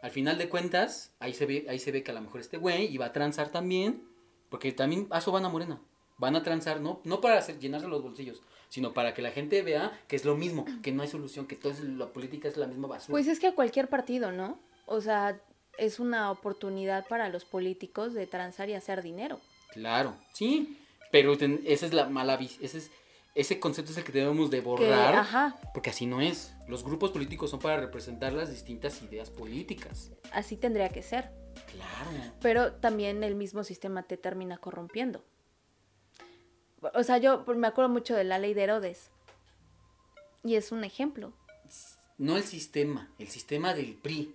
al 0.05 0.11
final 0.11 0.37
de 0.37 0.49
cuentas, 0.49 1.15
ahí 1.17 1.33
se 1.33 1.47
ve, 1.47 1.65
ahí 1.67 1.79
se 1.79 1.91
ve 1.91 2.03
que 2.03 2.11
a 2.11 2.13
lo 2.13 2.21
mejor 2.21 2.39
este 2.39 2.57
güey 2.57 2.93
iba 2.93 3.07
a 3.07 3.11
transar 3.11 3.49
también, 3.49 4.07
porque 4.51 4.71
también 4.71 5.07
a 5.09 5.17
eso 5.17 5.31
van 5.31 5.45
a 5.45 5.49
Morena. 5.49 5.81
Van 6.19 6.35
a 6.35 6.43
transar, 6.43 6.79
no, 6.79 7.01
no 7.05 7.21
para 7.21 7.39
hacer, 7.39 7.57
llenarse 7.57 7.87
los 7.87 8.03
bolsillos, 8.03 8.43
sino 8.69 8.93
para 8.93 9.15
que 9.15 9.23
la 9.23 9.31
gente 9.31 9.63
vea 9.63 9.99
que 10.07 10.15
es 10.15 10.23
lo 10.23 10.35
mismo, 10.35 10.63
que 10.83 10.91
no 10.91 11.01
hay 11.01 11.07
solución, 11.07 11.47
que 11.47 11.55
toda 11.55 11.73
la 11.81 12.13
política 12.13 12.47
es 12.47 12.55
la 12.55 12.67
misma 12.67 12.87
basura. 12.87 13.13
Pues 13.13 13.27
es 13.27 13.39
que 13.39 13.47
a 13.47 13.55
cualquier 13.55 13.89
partido, 13.89 14.31
¿no? 14.31 14.59
O 14.85 15.01
sea, 15.01 15.41
es 15.79 15.99
una 15.99 16.29
oportunidad 16.29 17.07
para 17.07 17.27
los 17.29 17.43
políticos 17.43 18.13
de 18.13 18.27
transar 18.27 18.69
y 18.69 18.75
hacer 18.75 19.01
dinero. 19.01 19.41
Claro, 19.71 20.15
sí, 20.33 20.77
pero 21.11 21.33
esa 21.33 21.85
es 21.87 21.93
la 21.93 22.09
mala 22.09 22.35
ese 22.35 22.77
es 22.77 22.91
ese 23.35 23.59
concepto 23.59 23.91
es 23.91 23.97
el 23.97 24.05
que 24.05 24.13
debemos 24.13 24.49
de 24.49 24.59
Que, 24.59 24.63
borrar, 24.63 25.15
ajá, 25.15 25.59
porque 25.73 25.89
así 25.89 26.05
no 26.05 26.21
es. 26.21 26.53
Los 26.67 26.83
grupos 26.83 27.11
políticos 27.11 27.49
son 27.51 27.59
para 27.59 27.77
representar 27.77 28.31
las 28.33 28.49
distintas 28.49 29.01
ideas 29.03 29.29
políticas. 29.29 30.11
así 30.31 30.55
tendría 30.55 30.89
que 30.89 31.03
ser. 31.03 31.29
Claro. 31.71 32.33
Pero 32.41 32.73
también 32.73 33.23
el 33.23 33.35
mismo 33.35 33.63
sistema 33.63 34.03
te 34.03 34.17
termina 34.17 34.57
corrompiendo. 34.57 35.23
O 36.93 37.03
sea, 37.03 37.17
yo 37.17 37.43
me 37.55 37.67
acuerdo 37.67 37.89
mucho 37.89 38.15
de 38.15 38.23
la 38.23 38.39
ley 38.39 38.53
de 38.53 38.63
Herodes. 38.63 39.09
Y 40.43 40.55
es 40.55 40.71
un 40.71 40.83
ejemplo. 40.83 41.33
No 42.17 42.37
el 42.37 42.43
sistema, 42.43 43.09
el 43.19 43.27
sistema 43.27 43.73
del 43.73 43.95
PRI. 43.95 44.33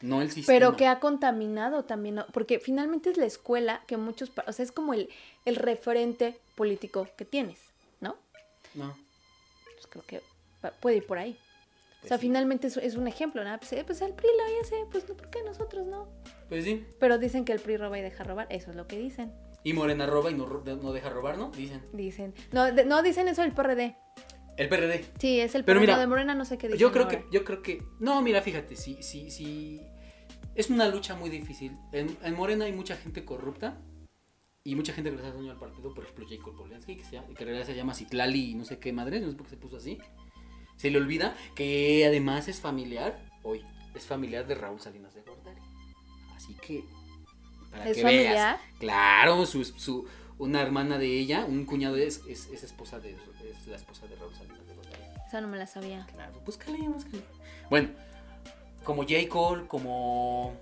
No 0.00 0.22
el 0.22 0.30
sistema. 0.30 0.58
Pero 0.58 0.76
que 0.76 0.86
ha 0.86 0.98
contaminado 1.00 1.84
también, 1.84 2.22
porque 2.32 2.58
finalmente 2.58 3.10
es 3.10 3.16
la 3.16 3.26
escuela 3.26 3.82
que 3.86 3.96
muchos, 3.96 4.32
o 4.46 4.52
sea, 4.52 4.64
es 4.64 4.72
como 4.72 4.92
el, 4.94 5.08
el 5.44 5.56
referente 5.56 6.38
político 6.56 7.08
que 7.16 7.24
tienes, 7.24 7.73
¿no? 8.74 8.96
Pues 9.74 9.86
creo 9.88 10.04
que 10.06 10.20
puede 10.80 10.96
ir 10.96 11.06
por 11.06 11.18
ahí. 11.18 11.32
o 11.32 12.00
sea, 12.06 12.08
Pues 12.08 12.20
sí. 12.20 12.26
finalmente 12.26 12.66
es, 12.68 12.76
es 12.76 12.94
un 12.96 13.06
ejemplo, 13.08 13.44
¿no? 13.44 13.58
Pues, 13.58 13.72
eh, 13.72 13.82
pues 13.86 14.00
el 14.02 14.12
PRI 14.14 14.28
lo 14.36 14.62
hace, 14.62 14.76
pues 14.90 15.08
no, 15.08 15.14
¿por 15.16 15.30
qué 15.30 15.42
nosotros 15.42 15.86
no? 15.86 16.08
Pues 16.48 16.64
sí. 16.64 16.84
Pero 17.00 17.18
dicen 17.18 17.44
que 17.44 17.52
el 17.52 17.60
PRI 17.60 17.76
roba 17.76 17.98
y 17.98 18.02
deja 18.02 18.24
robar, 18.24 18.46
eso 18.50 18.70
es 18.70 18.76
lo 18.76 18.86
que 18.86 18.98
dicen. 18.98 19.32
Y 19.62 19.72
Morena 19.72 20.06
roba 20.06 20.30
y 20.30 20.34
no, 20.34 20.46
no 20.46 20.92
deja 20.92 21.08
robar, 21.10 21.38
¿no? 21.38 21.50
Dicen. 21.50 21.80
Dicen, 21.92 22.34
no, 22.52 22.70
de- 22.70 22.84
no 22.84 23.02
dicen 23.02 23.28
eso 23.28 23.42
el 23.42 23.52
PRD. 23.52 23.96
El 24.56 24.68
PRD. 24.68 25.04
Sí, 25.18 25.40
es 25.40 25.54
el 25.54 25.64
Pero 25.64 25.80
PRD 25.80 25.86
mira, 25.86 25.98
de 25.98 26.06
Morena, 26.06 26.34
no 26.34 26.44
sé 26.44 26.58
qué 26.58 26.68
dicen 26.68 26.78
Yo 26.80 26.92
creo 26.92 27.04
ahora. 27.06 27.18
que, 27.22 27.26
yo 27.32 27.44
creo 27.44 27.62
que. 27.62 27.82
No, 27.98 28.20
mira, 28.22 28.40
fíjate, 28.42 28.76
sí, 28.76 28.98
sí, 29.02 29.30
sí. 29.30 29.80
Es 30.54 30.70
una 30.70 30.86
lucha 30.88 31.14
muy 31.16 31.30
difícil. 31.30 31.76
En, 31.92 32.16
en 32.22 32.34
Morena 32.34 32.66
hay 32.66 32.72
mucha 32.72 32.94
gente 32.96 33.24
corrupta. 33.24 33.78
Y 34.66 34.76
mucha 34.76 34.94
gente 34.94 35.10
que 35.10 35.16
le 35.16 35.22
está 35.22 35.36
daño 35.36 35.52
al 35.52 35.58
partido, 35.58 35.92
por 35.92 36.04
ejemplo, 36.04 36.26
Jacob 36.26 36.56
Polensky, 36.56 36.96
que, 36.96 37.04
se 37.04 37.12
llama, 37.12 37.28
que 37.28 37.42
en 37.42 37.48
realidad 37.48 37.66
se 37.66 37.74
llama 37.74 37.92
Citlali 37.92 38.52
y 38.52 38.54
no 38.54 38.64
sé 38.64 38.78
qué 38.78 38.94
madre, 38.94 39.20
no 39.20 39.30
sé 39.30 39.36
por 39.36 39.44
qué 39.44 39.50
se 39.50 39.56
puso 39.58 39.76
así. 39.76 39.98
Se 40.76 40.90
le 40.90 40.96
olvida 40.96 41.36
que 41.54 42.04
además 42.06 42.48
es 42.48 42.60
familiar, 42.60 43.20
hoy, 43.42 43.62
es 43.94 44.06
familiar 44.06 44.46
de 44.46 44.54
Raúl 44.54 44.80
Salinas 44.80 45.14
de 45.14 45.20
Gortari. 45.20 45.60
Así 46.34 46.54
que, 46.54 46.82
para 47.70 47.90
¿Es 47.90 47.98
que 47.98 48.02
familiar? 48.02 48.32
veas. 48.32 48.60
Claro, 48.78 49.44
su, 49.44 49.64
su, 49.64 50.06
una 50.38 50.62
hermana 50.62 50.96
de 50.96 51.18
ella, 51.18 51.44
un 51.44 51.66
cuñado 51.66 51.96
es, 51.96 52.22
es, 52.26 52.48
es 52.48 52.64
esposa 52.64 52.98
de, 53.00 53.10
es 53.12 53.66
la 53.66 53.76
esposa 53.76 54.06
de 54.06 54.16
Raúl 54.16 54.34
Salinas 54.34 54.66
de 54.66 54.74
Gortari. 54.74 55.02
Esa 55.28 55.40
no 55.42 55.48
me 55.48 55.58
la 55.58 55.66
sabía. 55.66 56.06
Claro, 56.10 56.40
búscale, 56.40 56.78
búscale. 56.88 57.22
Bueno, 57.68 57.90
como 58.82 59.02
J. 59.02 59.28
Cole, 59.28 59.66
como 59.66 60.54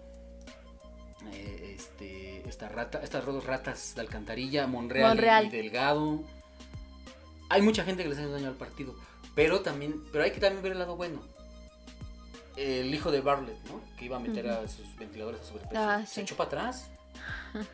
eh, 1.33 1.77
este, 1.77 2.32
esta 2.53 2.69
rata, 2.69 3.01
estas 3.03 3.25
dos 3.27 3.45
ratas 3.45 3.95
de 3.95 4.01
alcantarilla, 4.03 4.67
Monreal, 4.67 5.07
y- 5.07 5.09
Monreal. 5.17 5.47
Y, 5.47 5.51
Delgado. 5.51 6.21
Hay 7.49 7.63
mucha 7.63 7.85
gente 7.85 8.03
que 8.03 8.09
les 8.09 8.19
hace 8.19 8.29
daño 8.29 8.49
al 8.49 8.55
partido, 8.55 8.95
pero 9.35 9.61
también, 9.61 10.03
pero 10.13 10.25
hay 10.25 10.31
que 10.31 10.41
también 10.41 10.63
ver 10.63 10.73
el 10.73 10.79
lado 10.79 10.97
bueno. 10.97 11.23
El 12.57 12.95
hijo 12.95 13.11
de 13.11 13.21
Bartlett, 13.23 13.57
¿no? 13.65 13.81
Que 13.97 14.05
iba 14.05 14.17
a 14.19 14.21
meter 14.21 14.47
a 14.49 14.69
sus 14.69 14.95
ventiladores 14.97 15.41
a 15.41 15.45
sobreprecio. 15.45 15.81
Ah, 15.81 16.05
Se 16.07 16.21
echó 16.21 16.37
para 16.37 16.49
atrás. 16.49 16.91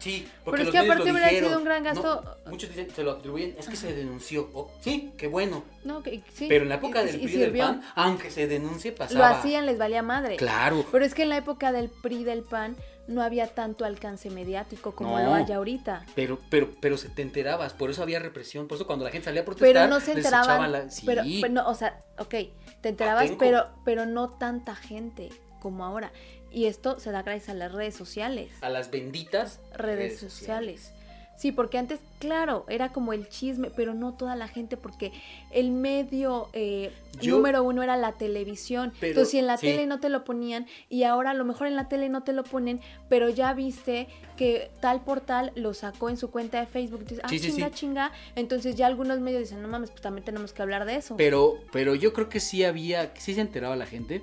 Sí, 0.00 0.26
Pero 0.28 0.44
porque 0.44 0.60
es 0.62 0.66
los 0.66 0.72
que 0.72 0.78
aparte 0.80 1.04
lo 1.06 1.10
hubiera 1.12 1.28
dijeron. 1.28 1.48
sido 1.48 1.58
un 1.60 1.64
gran 1.64 1.82
No, 1.82 1.88
gasto. 1.94 2.36
muchos 2.50 2.68
dicen, 2.68 2.90
se 2.90 3.02
lo 3.02 3.12
atribuyen, 3.12 3.54
es 3.58 3.66
que 3.68 3.76
se 3.76 3.94
denunció. 3.94 4.50
Oh, 4.52 4.70
sí, 4.80 5.14
qué 5.16 5.28
bueno. 5.28 5.64
No, 5.82 6.02
que 6.02 6.22
sí. 6.34 6.44
Pero 6.46 6.64
en 6.64 6.68
la 6.68 6.74
época 6.74 7.02
y- 7.02 7.06
del 7.06 7.14
y 7.22 7.24
PRI 7.24 7.34
y 7.34 7.38
del. 7.38 7.56
PAN, 7.56 7.82
aunque 7.94 8.30
se 8.30 8.46
denuncie, 8.46 8.90
Lo 8.90 8.96
pasaba. 8.98 9.30
hacían, 9.30 9.64
les 9.64 9.78
valía 9.78 10.02
madre. 10.02 10.36
Claro. 10.36 10.84
Pero 10.92 11.06
es 11.06 11.14
que 11.14 11.22
en 11.22 11.30
la 11.30 11.38
época 11.38 11.72
del 11.72 11.88
PRI 11.88 12.22
del 12.24 12.42
PAN 12.42 12.76
no 13.06 13.22
había 13.22 13.46
tanto 13.48 13.84
alcance 13.84 14.30
mediático 14.30 14.94
como 14.94 15.18
No. 15.18 15.24
lo 15.26 15.34
hay 15.34 15.50
ahorita. 15.52 16.06
Pero, 16.14 16.38
pero, 16.50 16.70
pero 16.80 16.96
se 16.96 17.08
te 17.08 17.22
enterabas, 17.22 17.72
por 17.74 17.90
eso 17.90 18.02
había 18.02 18.18
represión, 18.18 18.66
por 18.68 18.76
eso 18.76 18.86
cuando 18.86 19.04
la 19.04 19.10
gente 19.10 19.26
salía 19.26 19.42
a 19.42 19.44
protestar, 19.44 19.72
Pero 19.74 19.86
no 19.88 20.00
se 20.00 20.12
enteraban. 20.12 20.72
la- 20.72 20.90
Sí, 20.90 21.02
Pero, 21.04 21.22
pero 21.40 21.52
no, 21.52 21.68
o 21.68 21.74
sea, 21.74 22.02
ok, 22.18 22.34
te 22.80 22.88
enterabas, 22.88 23.24
Atenco. 23.24 23.38
pero, 23.40 23.66
pero 23.84 24.06
no 24.06 24.30
tanta 24.30 24.74
gente 24.74 25.30
como 25.60 25.84
ahora. 25.84 26.12
Y 26.50 26.66
esto 26.66 27.00
se 27.00 27.10
da 27.10 27.22
gracias 27.22 27.48
a 27.50 27.54
las 27.54 27.72
redes 27.72 27.94
sociales. 27.96 28.52
a 28.60 28.68
las 28.70 28.90
benditas 28.90 29.58
Redes 29.74 30.18
sociales. 30.20 30.92
Sí, 31.36 31.50
porque 31.50 31.78
antes, 31.78 31.98
claro, 32.20 32.64
era 32.68 32.90
como 32.90 33.12
el 33.12 33.28
chisme, 33.28 33.68
pero 33.70 33.92
no 33.92 34.14
toda 34.14 34.36
la 34.36 34.46
gente, 34.46 34.76
porque 34.76 35.10
el 35.50 35.72
medio 35.72 36.48
eh, 36.52 36.92
Yo- 37.20 37.36
número 37.36 37.62
uno 37.64 37.82
era 37.82 37.96
la 37.96 38.12
televisión. 38.12 38.92
Pero- 39.00 39.10
Entonces, 39.10 39.32
si 39.32 39.38
en 39.38 39.46
la 39.48 39.56
sí. 39.56 39.66
tele 39.66 39.86
no 39.86 39.98
te 39.98 40.08
lo 40.08 40.24
ponían, 40.24 40.66
y 40.88 41.02
ahora 41.02 41.30
a 41.30 41.34
lo 41.34 41.44
mejor 41.44 41.66
en 41.66 41.74
la 41.74 41.88
tele 41.88 42.08
no 42.08 42.22
te 42.22 42.32
lo 42.32 42.44
ponen, 42.44 42.80
pero 43.08 43.28
ya 43.30 43.52
viste 43.52 44.06
que 44.36 44.70
tal 44.80 45.02
portal 45.02 45.52
lo 45.56 45.74
sacó 45.74 46.08
en 46.08 46.16
su 46.16 46.30
cuenta 46.30 46.60
de 46.60 46.66
Facebook. 46.66 47.00
Dices, 47.04 47.20
ah, 47.24 47.28
Sí, 47.28 47.40
chinga, 47.40 47.68
sí. 47.68 47.74
chinga. 47.74 48.12
Entonces 48.36 48.76
ya 48.76 48.86
algunos 48.86 49.18
medios 49.20 49.40
dicen, 49.42 49.60
no 49.60 49.66
mames, 49.68 49.90
pues 49.90 50.02
también 50.02 50.24
tenemos 50.24 50.52
que 50.52 50.62
hablar 50.62 50.84
de 50.84 50.96
eso. 50.96 51.16
Pero, 51.16 51.54
pero 51.72 51.94
yo 51.96 52.12
creo 52.12 52.28
que 52.28 52.38
sí 52.40 52.62
había, 52.64 53.12
sí 53.16 53.34
se 53.34 53.40
enteraba 53.40 53.74
la 53.76 53.86
gente, 53.86 54.22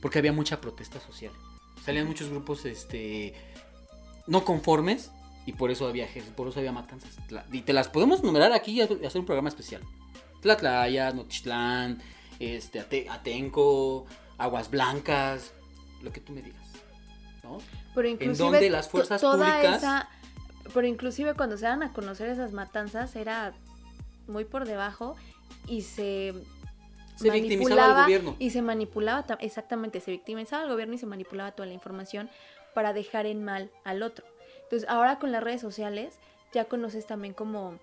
porque 0.00 0.18
había 0.20 0.32
mucha 0.32 0.60
protesta 0.60 1.00
social. 1.00 1.32
Salían 1.84 2.06
muchos 2.06 2.28
grupos, 2.30 2.64
este, 2.66 3.34
no 4.28 4.44
conformes, 4.44 5.10
y 5.46 5.52
por 5.52 5.70
eso 5.70 5.86
había, 5.88 6.06
je- 6.08 6.22
por 6.34 6.48
eso 6.48 6.58
había 6.60 6.72
matanzas. 6.72 7.16
Y 7.52 7.62
te 7.62 7.72
las 7.72 7.88
podemos 7.88 8.22
numerar 8.22 8.52
aquí 8.52 8.72
y 8.78 8.80
hacer 8.80 9.18
un 9.20 9.26
programa 9.26 9.48
especial. 9.48 9.82
Tlatlaya, 10.40 11.12
Nochitlán, 11.12 12.02
este, 12.38 12.80
Ate- 12.80 13.08
Atenco, 13.08 14.06
Aguas 14.38 14.70
Blancas, 14.70 15.52
lo 16.02 16.12
que 16.12 16.20
tú 16.20 16.32
me 16.32 16.42
digas, 16.42 16.66
¿no? 17.44 17.58
Pero 17.94 18.08
inclusive 18.08 18.36
donde 18.38 18.70
las 18.70 18.88
fuerzas 18.88 19.20
toda 19.20 19.36
públicas- 19.46 19.76
esa- 19.78 20.08
pero 20.74 20.86
inclusive 20.86 21.34
cuando 21.34 21.56
se 21.56 21.66
dan 21.66 21.82
a 21.82 21.92
conocer 21.92 22.28
esas 22.28 22.52
matanzas 22.52 23.14
era 23.16 23.52
muy 24.26 24.44
por 24.44 24.64
debajo 24.66 25.16
y 25.66 25.82
se 25.82 26.32
Se 27.16 27.30
victimizaba 27.30 27.98
al 27.98 28.04
gobierno. 28.04 28.36
y 28.38 28.50
se 28.50 28.62
manipulaba 28.62 29.24
ta- 29.26 29.34
exactamente 29.40 30.00
se 30.00 30.10
victimizaba 30.10 30.62
al 30.64 30.68
gobierno 30.70 30.94
y 30.94 30.98
se 30.98 31.06
manipulaba 31.06 31.52
toda 31.52 31.66
la 31.66 31.74
información 31.74 32.30
para 32.74 32.92
dejar 32.92 33.26
en 33.26 33.44
mal 33.44 33.70
al 33.84 34.02
otro 34.02 34.24
entonces 34.72 34.88
ahora 34.88 35.18
con 35.18 35.32
las 35.32 35.42
redes 35.44 35.60
sociales 35.60 36.14
ya 36.54 36.64
conoces 36.64 37.06
también 37.06 37.34
como 37.34 37.78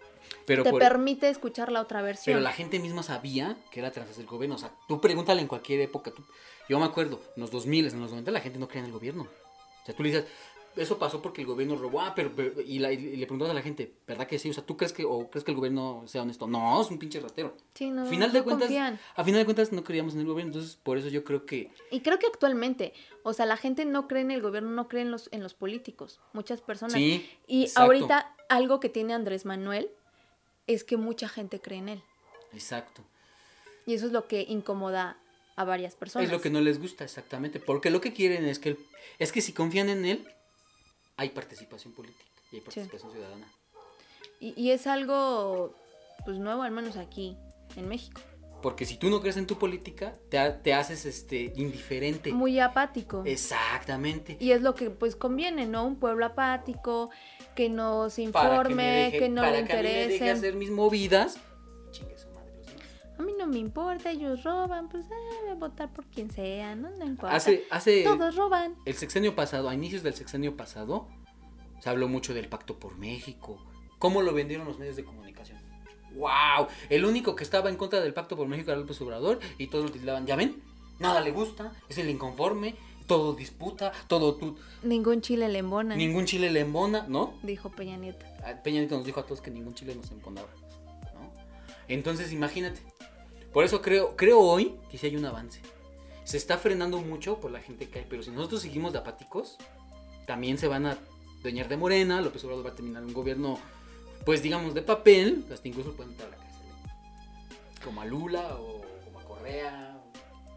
Pero 0.48 0.64
te 0.64 0.72
por- 0.72 0.80
permite 0.80 1.30
escuchar 1.30 1.72
la 1.72 1.82
otra 1.82 2.02
versión 2.02 2.34
Pero 2.34 2.40
la 2.44 2.52
gente 2.52 2.80
misma 2.80 3.04
sabía 3.04 3.58
que 3.72 3.80
era 3.80 3.92
tras 3.92 4.18
el 4.18 4.26
gobierno. 4.26 4.56
O 4.56 4.60
sea, 4.60 4.72
tú 4.88 5.00
pregúntale 5.00 5.42
en 5.42 5.48
cualquier 5.48 5.82
época. 5.82 6.12
tú- 6.12 6.24
Yo 6.68 6.80
me 6.80 6.86
acuerdo, 6.86 7.20
en 7.36 7.42
los 7.42 7.52
2000, 7.52 7.88
en 7.88 8.00
los 8.02 8.10
90, 8.12 8.32
la 8.32 8.42
gente 8.42 8.58
no 8.60 8.68
creía 8.68 8.82
en 8.82 8.86
el 8.88 8.92
gobierno. 8.92 9.24
O 9.24 9.86
sea, 9.86 9.96
tú 9.96 10.04
le 10.04 10.10
dices, 10.10 10.26
eso 10.82 10.98
pasó 10.98 11.22
porque 11.22 11.42
el 11.42 11.48
gobierno 11.48 11.76
robó. 11.76 12.02
Ah, 12.02 12.14
pero, 12.16 12.32
pero- 12.36 12.62
y, 12.62 12.80
la- 12.80 12.92
y 12.92 13.16
le 13.18 13.26
preguntas 13.28 13.50
a 13.50 13.54
la 13.54 13.62
gente, 13.62 13.94
¿verdad 14.08 14.26
que 14.28 14.40
sí? 14.40 14.50
O 14.50 14.54
sea, 14.54 14.66
¿tú 14.66 14.78
crees 14.78 14.94
que, 14.94 15.06
o 15.06 15.30
crees 15.30 15.44
que 15.44 15.52
el 15.52 15.58
gobierno 15.58 16.04
sea 16.08 16.22
honesto? 16.24 16.48
No, 16.48 16.82
es 16.82 16.90
un 16.90 16.98
pinche 17.00 17.20
ratero. 17.20 17.56
sí 17.74 17.90
no, 17.92 18.06
final 18.06 18.32
de 18.32 18.40
no 18.40 18.44
cuentas, 18.46 18.68
confían. 18.68 19.00
a 19.16 19.24
final 19.24 19.42
de 19.42 19.46
cuentas 19.46 19.72
no 19.72 19.84
creíamos 19.84 20.14
en 20.16 20.22
el 20.22 20.26
gobierno. 20.26 20.52
Entonces, 20.54 20.76
por 20.82 20.98
eso 20.98 21.10
yo 21.10 21.24
creo 21.24 21.46
que 21.46 21.70
Y 21.92 22.00
creo 22.02 22.18
que 22.20 22.28
actualmente, 22.28 22.94
o 23.24 23.34
sea, 23.34 23.46
la 23.46 23.58
gente 23.58 23.86
no 23.86 24.08
cree 24.08 24.22
en 24.22 24.32
el 24.32 24.42
gobierno, 24.42 24.72
no 24.72 24.88
cree 24.88 25.04
en 25.04 25.12
los, 25.12 25.30
en 25.32 25.44
los 25.44 25.54
políticos. 25.54 26.20
Muchas 26.34 26.62
personas. 26.62 26.94
sí. 26.94 27.30
y 27.48 27.64
exacto, 27.64 27.82
ahorita 27.84 28.36
algo 28.50 28.80
que 28.80 28.90
tiene 28.90 29.14
Andrés 29.14 29.46
Manuel 29.46 29.90
es 30.68 30.84
que 30.84 30.98
mucha 30.98 31.28
gente 31.30 31.60
cree 31.60 31.80
en 31.80 31.90
él. 31.90 32.04
Exacto. 32.54 33.04
Y 33.86 33.94
eso 33.94 34.06
es 34.08 34.12
lo 34.12 34.28
que 34.28 34.42
incomoda 34.48 35.18
a 35.56 35.64
varias 35.66 35.96
personas. 35.96 36.28
Es 36.28 36.32
lo 36.32 36.42
que 36.42 36.50
no 36.50 36.62
les 36.62 36.80
gusta, 36.80 37.04
exactamente. 37.04 37.60
Porque 37.60 37.90
lo 37.90 38.00
que 38.02 38.14
quieren 38.14 38.46
es 38.46 38.60
que, 38.60 38.70
el- 38.70 38.80
es 39.18 39.32
que 39.32 39.42
si 39.42 39.52
confían 39.52 39.90
en 39.90 40.06
él, 40.06 40.28
hay 41.20 41.30
participación 41.30 41.94
política 41.94 42.26
y 42.52 42.56
hay 42.58 42.62
participación 42.62 43.12
ciudadana. 43.12 43.48
y, 44.40 44.54
y 44.62 44.72
es 44.72 44.88
algo 44.88 45.76
pues 46.26 46.38
nuevo, 46.40 46.64
al 46.64 46.72
menos 46.72 46.98
aquí, 46.98 47.38
en 47.76 47.88
México. 47.88 48.22
Porque 48.62 48.86
si 48.86 48.98
tú 48.98 49.10
no 49.10 49.22
crees 49.22 49.38
en 49.38 49.48
tu 49.48 49.58
política, 49.58 50.16
te, 50.30 50.38
te 50.52 50.74
haces 50.74 51.06
este 51.06 51.54
indiferente. 51.56 52.34
Muy 52.34 52.60
apático. 52.60 53.24
Exactamente. 53.26 54.36
Y 54.40 54.52
es 54.52 54.62
lo 54.62 54.76
que 54.76 54.90
pues 54.90 55.16
conviene, 55.16 55.66
¿no? 55.66 55.86
Un 55.86 55.96
pueblo 55.98 56.26
apático, 56.26 57.10
que 57.56 57.70
no 57.70 58.10
se 58.10 58.24
informe, 58.24 58.76
me 58.76 59.12
que, 59.12 59.20
deje- 59.22 59.30
no 59.30 59.42
para 59.44 59.62
le 59.62 59.66
que 59.66 59.74
a 59.74 59.76
mí 59.78 59.84
me 59.84 59.90
deje 59.94 60.14
interese. 60.16 60.32
hacer 60.32 60.56
mis 60.56 60.72
movidas. 60.72 61.38
A 63.20 63.22
mí 63.22 63.34
no 63.38 63.46
me 63.48 63.58
importa, 63.60 64.12
ellos 64.12 64.44
roban, 64.44 64.88
pues 64.90 65.06
eh, 65.08 65.10
voy 65.42 65.50
a 65.52 65.56
votar 65.56 65.92
por 65.92 66.06
quien 66.06 66.32
sea, 66.32 66.74
no, 66.76 66.90
no 66.90 67.06
importa. 67.06 67.36
Hace, 67.36 67.66
hace 67.70 68.04
Todos 68.04 68.36
roban. 68.36 68.76
el 68.86 68.94
sexenio 68.96 69.36
pasado, 69.36 69.68
a 69.70 69.74
inicios 69.74 70.04
del 70.04 70.14
sexenio 70.14 70.56
pasado, 70.56 71.08
se 71.82 71.90
habló 71.90 72.08
mucho 72.08 72.34
del 72.34 72.48
Pacto 72.48 72.80
por 72.80 72.98
México. 72.98 73.62
¿Cómo 74.00 74.22
lo 74.22 74.34
vendieron 74.34 74.66
los 74.66 74.80
medios 74.80 74.96
de 74.96 75.04
comunicación? 75.04 75.58
¡Wow! 76.16 76.68
El 76.90 77.04
único 77.06 77.36
que 77.36 77.44
estaba 77.44 77.70
en 77.70 77.76
contra 77.76 78.00
del 78.00 78.14
Pacto 78.14 78.38
por 78.38 78.48
México 78.48 78.72
era 78.72 78.80
López 78.80 79.00
Obrador 79.02 79.40
y 79.58 79.68
todos 79.68 79.86
lo 79.86 79.92
titulaban, 79.92 80.26
¿ya 80.26 80.36
ven? 80.38 80.64
Nada 81.00 81.20
le 81.22 81.32
gusta, 81.32 81.74
es 81.90 81.98
el 81.98 82.10
inconforme, 82.10 82.76
todo 83.06 83.34
disputa, 83.34 83.92
todo 84.08 84.36
tú, 84.36 84.58
Ningún 84.84 85.22
chile 85.22 85.50
le 85.50 85.60
embona, 85.60 85.96
ningún 85.96 86.26
chile 86.26 86.52
le 86.52 86.60
embona, 86.62 87.06
¿no? 87.08 87.34
dijo 87.44 87.70
Peña 87.70 87.98
Nieto. 87.98 88.26
A- 88.46 88.62
Peña 88.64 88.80
Nieto 88.80 88.96
nos 88.98 89.06
dijo 89.06 89.20
a 89.20 89.24
todos 89.26 89.42
que 89.42 89.52
ningún 89.52 89.74
chile 89.76 89.94
nos 89.96 90.10
embonaba, 90.12 90.48
¿no? 91.14 91.32
Entonces, 91.88 92.32
imagínate. 92.32 92.82
Por 93.54 93.64
eso 93.66 93.82
creo, 93.82 94.16
creo 94.16 94.40
hoy 94.40 94.76
que 94.92 94.98
sí 94.98 95.08
hay 95.08 95.16
un 95.16 95.26
avance. 95.26 95.62
Se 96.24 96.38
está 96.38 96.58
frenando 96.58 97.00
mucho 97.00 97.40
por 97.40 97.52
la 97.52 97.60
gente 97.60 97.90
que 97.90 98.00
hay, 98.00 98.06
pero 98.08 98.22
si 98.22 98.32
nosotros 98.32 98.62
seguimos 98.62 98.94
de 98.94 99.00
apáticos, 99.00 99.58
también 100.28 100.58
se 100.60 100.68
van 100.68 100.86
a 100.86 100.98
dueñar 101.42 101.68
de 101.68 101.78
Morena, 101.78 102.22
López 102.22 102.44
Obrador 102.44 102.66
va 102.66 102.70
a 102.70 102.76
terminar 102.76 103.04
un 103.04 103.14
gobierno, 103.14 103.58
pues 104.26 104.44
digamos, 104.44 104.74
de 104.76 104.84
papel, 104.84 105.46
hasta 105.52 105.68
incluso 105.68 105.94
pueden 105.94 106.12
entrar 106.12 106.28
a 106.28 106.32
la 106.32 106.38
cárcel. 106.38 106.62
¿eh? 106.68 107.80
Como 107.84 108.02
a 108.02 108.06
Lula 108.06 108.56
o 108.60 108.82
como 109.06 109.20
a 109.20 109.24
Correa. 109.24 110.00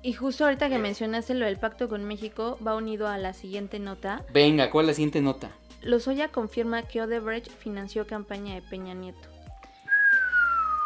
Y 0.02 0.12
justo 0.12 0.44
ahorita 0.44 0.68
que 0.68 0.78
mencionaste 0.78 1.33
lo 1.35 1.46
del 1.46 1.59
pacto 1.59 1.88
con 1.88 2.05
México, 2.05 2.59
va 2.66 2.74
unido 2.74 3.09
a 3.09 3.16
la 3.16 3.33
siguiente 3.33 3.78
nota. 3.78 4.26
Venga, 4.33 4.70
¿cuál 4.70 4.85
es 4.85 4.88
la 4.88 4.94
siguiente 4.94 5.22
nota? 5.22 5.52
Lozoya 5.81 6.28
confirma 6.28 6.83
que 6.83 7.00
Odebrecht 7.00 7.50
financió 7.50 8.07
campaña 8.07 8.55
de 8.55 8.62
Peña 8.62 8.94
Nieto. 8.94 9.28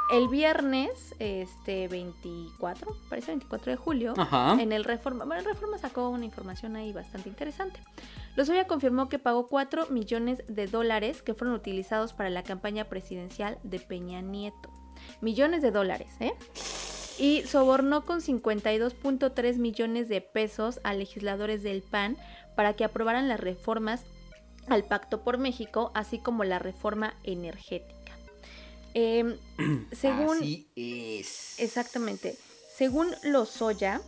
El 0.08 0.28
viernes, 0.28 1.16
este 1.18 1.88
24, 1.88 2.96
parece 3.08 3.32
24 3.32 3.72
de 3.72 3.76
julio, 3.76 4.14
Ajá. 4.16 4.56
en 4.60 4.72
el 4.72 4.84
Reforma, 4.84 5.24
bueno, 5.24 5.40
el 5.40 5.46
Reforma 5.46 5.78
sacó 5.78 6.10
una 6.10 6.24
información 6.24 6.76
ahí 6.76 6.92
bastante 6.92 7.28
interesante. 7.28 7.80
Lozoya 8.36 8.68
confirmó 8.68 9.08
que 9.08 9.18
pagó 9.18 9.48
4 9.48 9.88
millones 9.90 10.44
de 10.46 10.68
dólares 10.68 11.22
que 11.22 11.34
fueron 11.34 11.56
utilizados 11.56 12.12
para 12.12 12.30
la 12.30 12.44
campaña 12.44 12.84
presidencial 12.84 13.58
de 13.64 13.80
Peña 13.80 14.20
Nieto. 14.20 14.70
Millones 15.20 15.60
de 15.62 15.72
dólares, 15.72 16.08
¿eh? 16.20 16.34
Y 17.18 17.42
sobornó 17.42 18.04
con 18.04 18.20
52.3 18.20 19.56
millones 19.56 20.08
de 20.08 20.20
pesos 20.20 20.78
a 20.84 20.94
legisladores 20.94 21.64
del 21.64 21.82
PAN 21.82 22.16
para 22.54 22.74
que 22.74 22.84
aprobaran 22.84 23.26
las 23.26 23.40
reformas 23.40 24.04
al 24.68 24.84
Pacto 24.84 25.22
por 25.22 25.38
México, 25.38 25.90
así 25.94 26.18
como 26.18 26.44
la 26.44 26.58
reforma 26.58 27.14
energética. 27.24 27.95
Em, 28.98 29.37
según 29.92 30.38
Así 30.38 30.70
es. 30.74 31.61
Exactamente. 31.61 32.35
Según 32.74 33.09
Lozoya, 33.24 34.00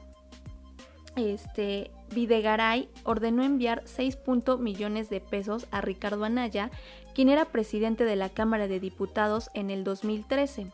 este 1.14 1.90
Videgaray 2.14 2.88
ordenó 3.04 3.42
enviar 3.42 3.82
6 3.84 4.16
punto 4.16 4.56
millones 4.56 5.10
de 5.10 5.20
pesos 5.20 5.66
a 5.72 5.82
Ricardo 5.82 6.24
Anaya, 6.24 6.70
quien 7.14 7.28
era 7.28 7.44
presidente 7.44 8.04
de 8.04 8.16
la 8.16 8.30
Cámara 8.30 8.66
de 8.66 8.80
Diputados 8.80 9.50
en 9.52 9.68
el 9.68 9.84
2013. 9.84 10.72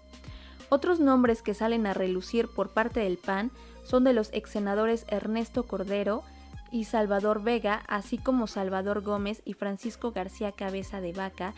Otros 0.68 1.00
nombres 1.00 1.42
que 1.42 1.52
salen 1.52 1.84
a 1.88 1.92
relucir 1.92 2.46
por 2.46 2.70
parte 2.70 3.00
del 3.00 3.18
PAN 3.18 3.50
son 3.82 4.04
de 4.04 4.12
los 4.12 4.30
ex 4.32 4.48
senadores 4.48 5.06
Ernesto 5.08 5.64
Cordero 5.64 6.22
y 6.70 6.84
Salvador 6.84 7.42
Vega, 7.42 7.82
así 7.88 8.18
como 8.18 8.46
Salvador 8.46 9.02
Gómez 9.02 9.42
y 9.44 9.54
Francisco 9.54 10.12
García 10.12 10.52
Cabeza 10.52 11.00
de 11.00 11.12
Vaca, 11.12 11.52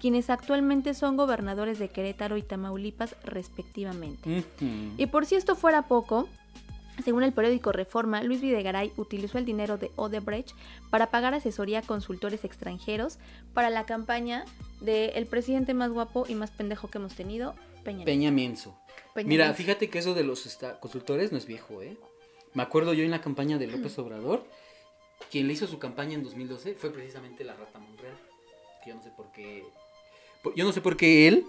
quienes 0.00 0.30
actualmente 0.30 0.94
son 0.94 1.16
gobernadores 1.16 1.78
de 1.78 1.88
Querétaro 1.88 2.36
y 2.36 2.42
Tamaulipas 2.42 3.16
respectivamente. 3.24 4.44
Y 4.96 5.06
por 5.06 5.26
si 5.26 5.34
esto 5.36 5.54
fuera 5.54 5.82
poco, 5.82 6.28
según 7.04 7.22
el 7.22 7.32
periódico 7.32 7.72
Reforma, 7.72 8.22
Luis 8.22 8.40
Videgaray 8.40 8.92
utilizó 8.96 9.38
el 9.38 9.44
dinero 9.44 9.78
de 9.78 9.90
Odebrecht 9.96 10.54
para 10.90 11.10
pagar 11.10 11.34
asesoría 11.34 11.80
a 11.80 11.82
consultores 11.82 12.44
extranjeros 12.44 13.18
para 13.54 13.70
la 13.70 13.86
campaña 13.86 14.44
del 14.80 15.26
presidente 15.26 15.74
más 15.74 15.90
guapo 15.90 16.24
y 16.28 16.34
más 16.34 16.50
pendejo 16.50 16.88
que 16.88 16.98
hemos 16.98 17.14
tenido, 17.14 17.54
Peña. 17.84 18.04
Peña 18.04 18.30
Mienzo. 18.30 18.78
Peña 19.14 19.28
Mira, 19.28 19.54
fíjate 19.54 19.88
que 19.90 19.98
eso 19.98 20.14
de 20.14 20.24
los 20.24 20.58
consultores 20.80 21.32
no 21.32 21.38
es 21.38 21.46
viejo, 21.46 21.82
¿eh? 21.82 21.96
Me 22.54 22.62
acuerdo 22.62 22.94
yo 22.94 23.04
en 23.04 23.10
la 23.10 23.20
campaña 23.20 23.58
de 23.58 23.66
López 23.66 23.98
Obrador, 23.98 24.44
quien 25.30 25.46
le 25.46 25.52
hizo 25.52 25.66
su 25.66 25.78
campaña 25.78 26.14
en 26.14 26.24
2012 26.24 26.74
fue 26.74 26.90
precisamente 26.92 27.44
la 27.44 27.54
Rata 27.54 27.78
Monreal. 27.78 28.18
Que 28.82 28.90
yo 28.90 28.96
no 28.96 29.02
sé 29.02 29.10
por 29.10 29.30
qué. 29.32 29.64
Yo 30.56 30.64
no 30.64 30.72
sé 30.72 30.80
por 30.80 30.96
qué 30.96 31.28
él 31.28 31.46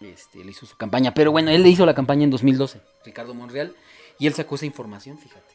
este, 0.00 0.44
le 0.44 0.50
hizo 0.50 0.66
su 0.66 0.76
campaña, 0.76 1.14
pero 1.14 1.32
bueno, 1.32 1.50
él 1.50 1.62
le 1.62 1.68
hizo 1.68 1.86
la 1.86 1.94
campaña 1.94 2.24
en 2.24 2.30
2012, 2.30 2.80
Ricardo 3.04 3.34
Monreal, 3.34 3.74
y 4.18 4.26
él 4.26 4.34
sacó 4.34 4.54
esa 4.56 4.66
información, 4.66 5.18
fíjate. 5.18 5.54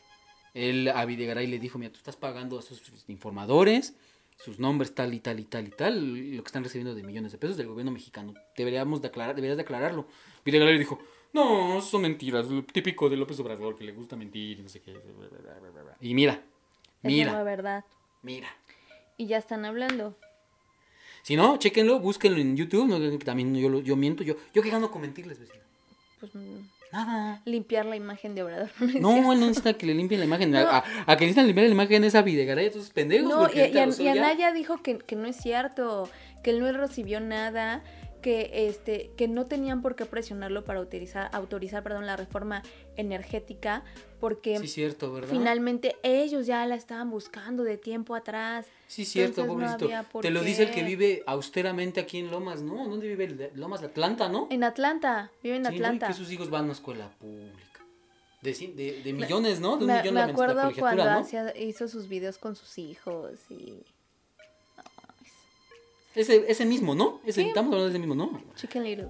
Él 0.54 0.89
a 0.89 1.06
Videgaray 1.06 1.48
le 1.48 1.60
dijo: 1.60 1.78
Mira, 1.78 1.91
tú 1.91 1.98
estás 1.98 2.17
pagando 2.17 2.58
a 2.58 2.60
esos 2.60 2.82
informadores, 3.08 3.94
sus 4.38 4.60
nombres 4.60 4.94
tal 4.94 5.13
y 5.13 5.20
tal 5.20 5.39
y 5.39 5.46
tal 5.46 5.67
y 5.67 5.72
tal, 5.72 6.36
lo 6.36 6.44
que 6.44 6.48
están 6.48 6.63
recibiendo 6.63 6.94
de 6.94 7.04
millones 7.04 7.32
de 7.32 7.38
pesos 7.38 7.56
del 7.56 7.67
gobierno 7.67 7.91
mexicano. 7.91 8.34
Deberíamos 8.58 9.02
de 9.02 9.08
aclarar, 9.08 9.36
deberías 9.36 9.58
de 9.58 9.63
aclararlo. 9.63 10.08
Videgaray 10.44 10.74
le 10.74 10.80
dijo, 10.80 11.00
no, 11.34 11.80
son 11.82 12.02
mentiras, 12.02 12.48
lo 12.48 12.63
típico 12.65 13.10
de 13.10 13.15
López 13.15 13.39
Obrador, 13.39 13.78
que 13.78 13.86
le 13.86 13.94
gusta 13.94 14.15
mentir 14.17 14.60
y 14.60 14.63
no 14.63 14.70
sé 14.70 14.82
qué. 14.82 15.00
Y 16.02 16.13
mira, 16.13 16.34
Es 16.34 17.04
la 17.04 17.10
mira, 17.10 17.44
verdad. 17.44 17.86
mira. 18.24 18.50
Y 19.17 19.28
ya 19.28 19.38
están 19.38 19.63
hablando. 19.65 20.17
Si 21.24 21.36
no, 21.36 21.58
chéquenlo, 21.58 22.00
búsquenlo 22.00 22.40
en 22.40 22.56
YouTube. 22.58 22.88
No, 22.88 23.18
también 23.20 23.56
yo, 23.56 23.82
yo 23.82 23.96
miento. 23.96 24.24
Yo, 24.24 24.36
yo 24.54 24.62
qué 24.62 24.70
gano 24.70 24.90
con 24.92 25.02
mentirles, 25.02 25.40
vecina. 25.40 25.60
Pues 26.20 26.34
mm, 26.36 26.58
Nada. 26.92 27.42
limpiar 27.46 27.86
la 27.86 27.96
imagen 27.96 28.36
de 28.36 28.44
Obrador. 28.44 28.70
No, 29.00 29.32
él 29.34 29.40
no 29.40 29.48
necesita 29.48 29.74
que 29.74 29.86
le 29.86 29.94
limpien 29.94 30.20
la 30.20 30.26
imagen. 30.26 30.56
A, 30.56 30.78
a- 30.80 30.84
a 31.08 31.18
que 31.18 31.26
necesitan 31.26 31.46
limpiar 31.48 31.68
la 31.68 31.74
imagen 31.74 32.04
es 32.04 32.16
a 32.16 32.22
Videgaray, 32.22 32.66
esos 32.68 32.90
pendejos. 32.90 33.30
No, 33.30 33.48
y, 33.54 33.60
y, 33.60 34.04
y. 34.04 34.08
Anaya 34.08 34.52
dijo 34.52 34.82
que, 34.84 34.98
que 34.98 35.16
no 35.16 35.28
es 35.28 35.36
cierto, 35.38 36.10
que 36.44 36.50
él 36.52 36.60
no 36.60 36.72
recibió 36.74 37.20
nada, 37.20 37.84
que 38.22 38.68
este, 38.68 39.12
que 39.18 39.28
no 39.28 39.46
tenían 39.46 39.82
por 39.82 39.96
qué 39.96 40.06
presionarlo 40.06 40.64
para 40.66 40.80
autorizar, 40.80 41.30
autorizar 41.34 41.82
perdón, 41.82 42.06
la 42.06 42.18
reforma 42.18 42.62
energética, 42.98 43.84
porque 44.22 44.58
Sí, 44.60 44.68
cierto, 44.70 45.12
¿verdad? 45.12 45.30
finalmente 45.30 45.98
ellos 46.04 46.46
ya 46.48 46.66
la 46.66 46.76
estaban 46.76 47.10
buscando 47.10 47.64
de 47.64 47.78
tiempo 47.78 48.16
atrás. 48.16 48.68
Sí, 48.88 49.04
cierto, 49.04 49.42
Entonces, 49.42 49.90
no 49.92 50.04
por 50.10 50.22
Te 50.22 50.30
lo 50.32 50.42
dice 50.44 50.64
el 50.64 50.72
que 50.72 50.84
vive 50.84 51.24
austeramente 51.26 52.00
aquí 52.00 52.20
en 52.20 52.32
Lomas, 52.32 52.62
¿no? 52.62 52.88
¿Dónde 52.88 53.08
vive? 53.08 53.26
el 53.26 53.52
Lomas 53.56 53.82
de 53.82 53.88
Atlanta, 53.88 54.30
¿no? 54.30 54.48
En 54.50 54.64
Atlanta, 54.64 55.32
vive 55.44 55.58
en 55.58 55.66
Sí, 55.66 55.70
¿no? 55.72 55.74
Y 55.74 55.78
Atlanta. 55.78 56.08
que 56.08 56.14
sus 56.14 56.32
hijos 56.32 56.50
van 56.50 56.62
a 56.62 56.64
una 56.66 56.74
escuela 56.74 57.10
pública. 57.20 57.58
De, 58.42 58.54
de, 58.54 59.02
de 59.04 59.14
millones, 59.14 59.60
¿no? 59.60 59.78
De 59.78 59.84
un 59.84 59.88
Me, 59.92 60.00
millón 60.00 60.14
me 60.16 60.20
la 60.22 60.26
acuerdo 60.28 60.72
cuando 60.80 61.04
¿no? 61.04 61.28
hizo 61.60 61.88
sus 61.88 62.08
videos 62.08 62.38
con 62.38 62.56
sus 62.56 62.78
hijos 62.78 63.32
y 63.50 63.74
Ese, 66.16 66.46
ese 66.52 66.66
mismo, 66.66 66.94
¿no? 66.96 67.22
Ese, 67.26 67.42
Sí. 67.42 67.48
Estamos 67.48 67.68
hablando 67.74 67.86
de 67.86 67.92
ese 67.92 68.00
mismo, 68.00 68.16
¿no? 68.16 68.42
Chicken 68.56 68.84
Little. 68.84 69.10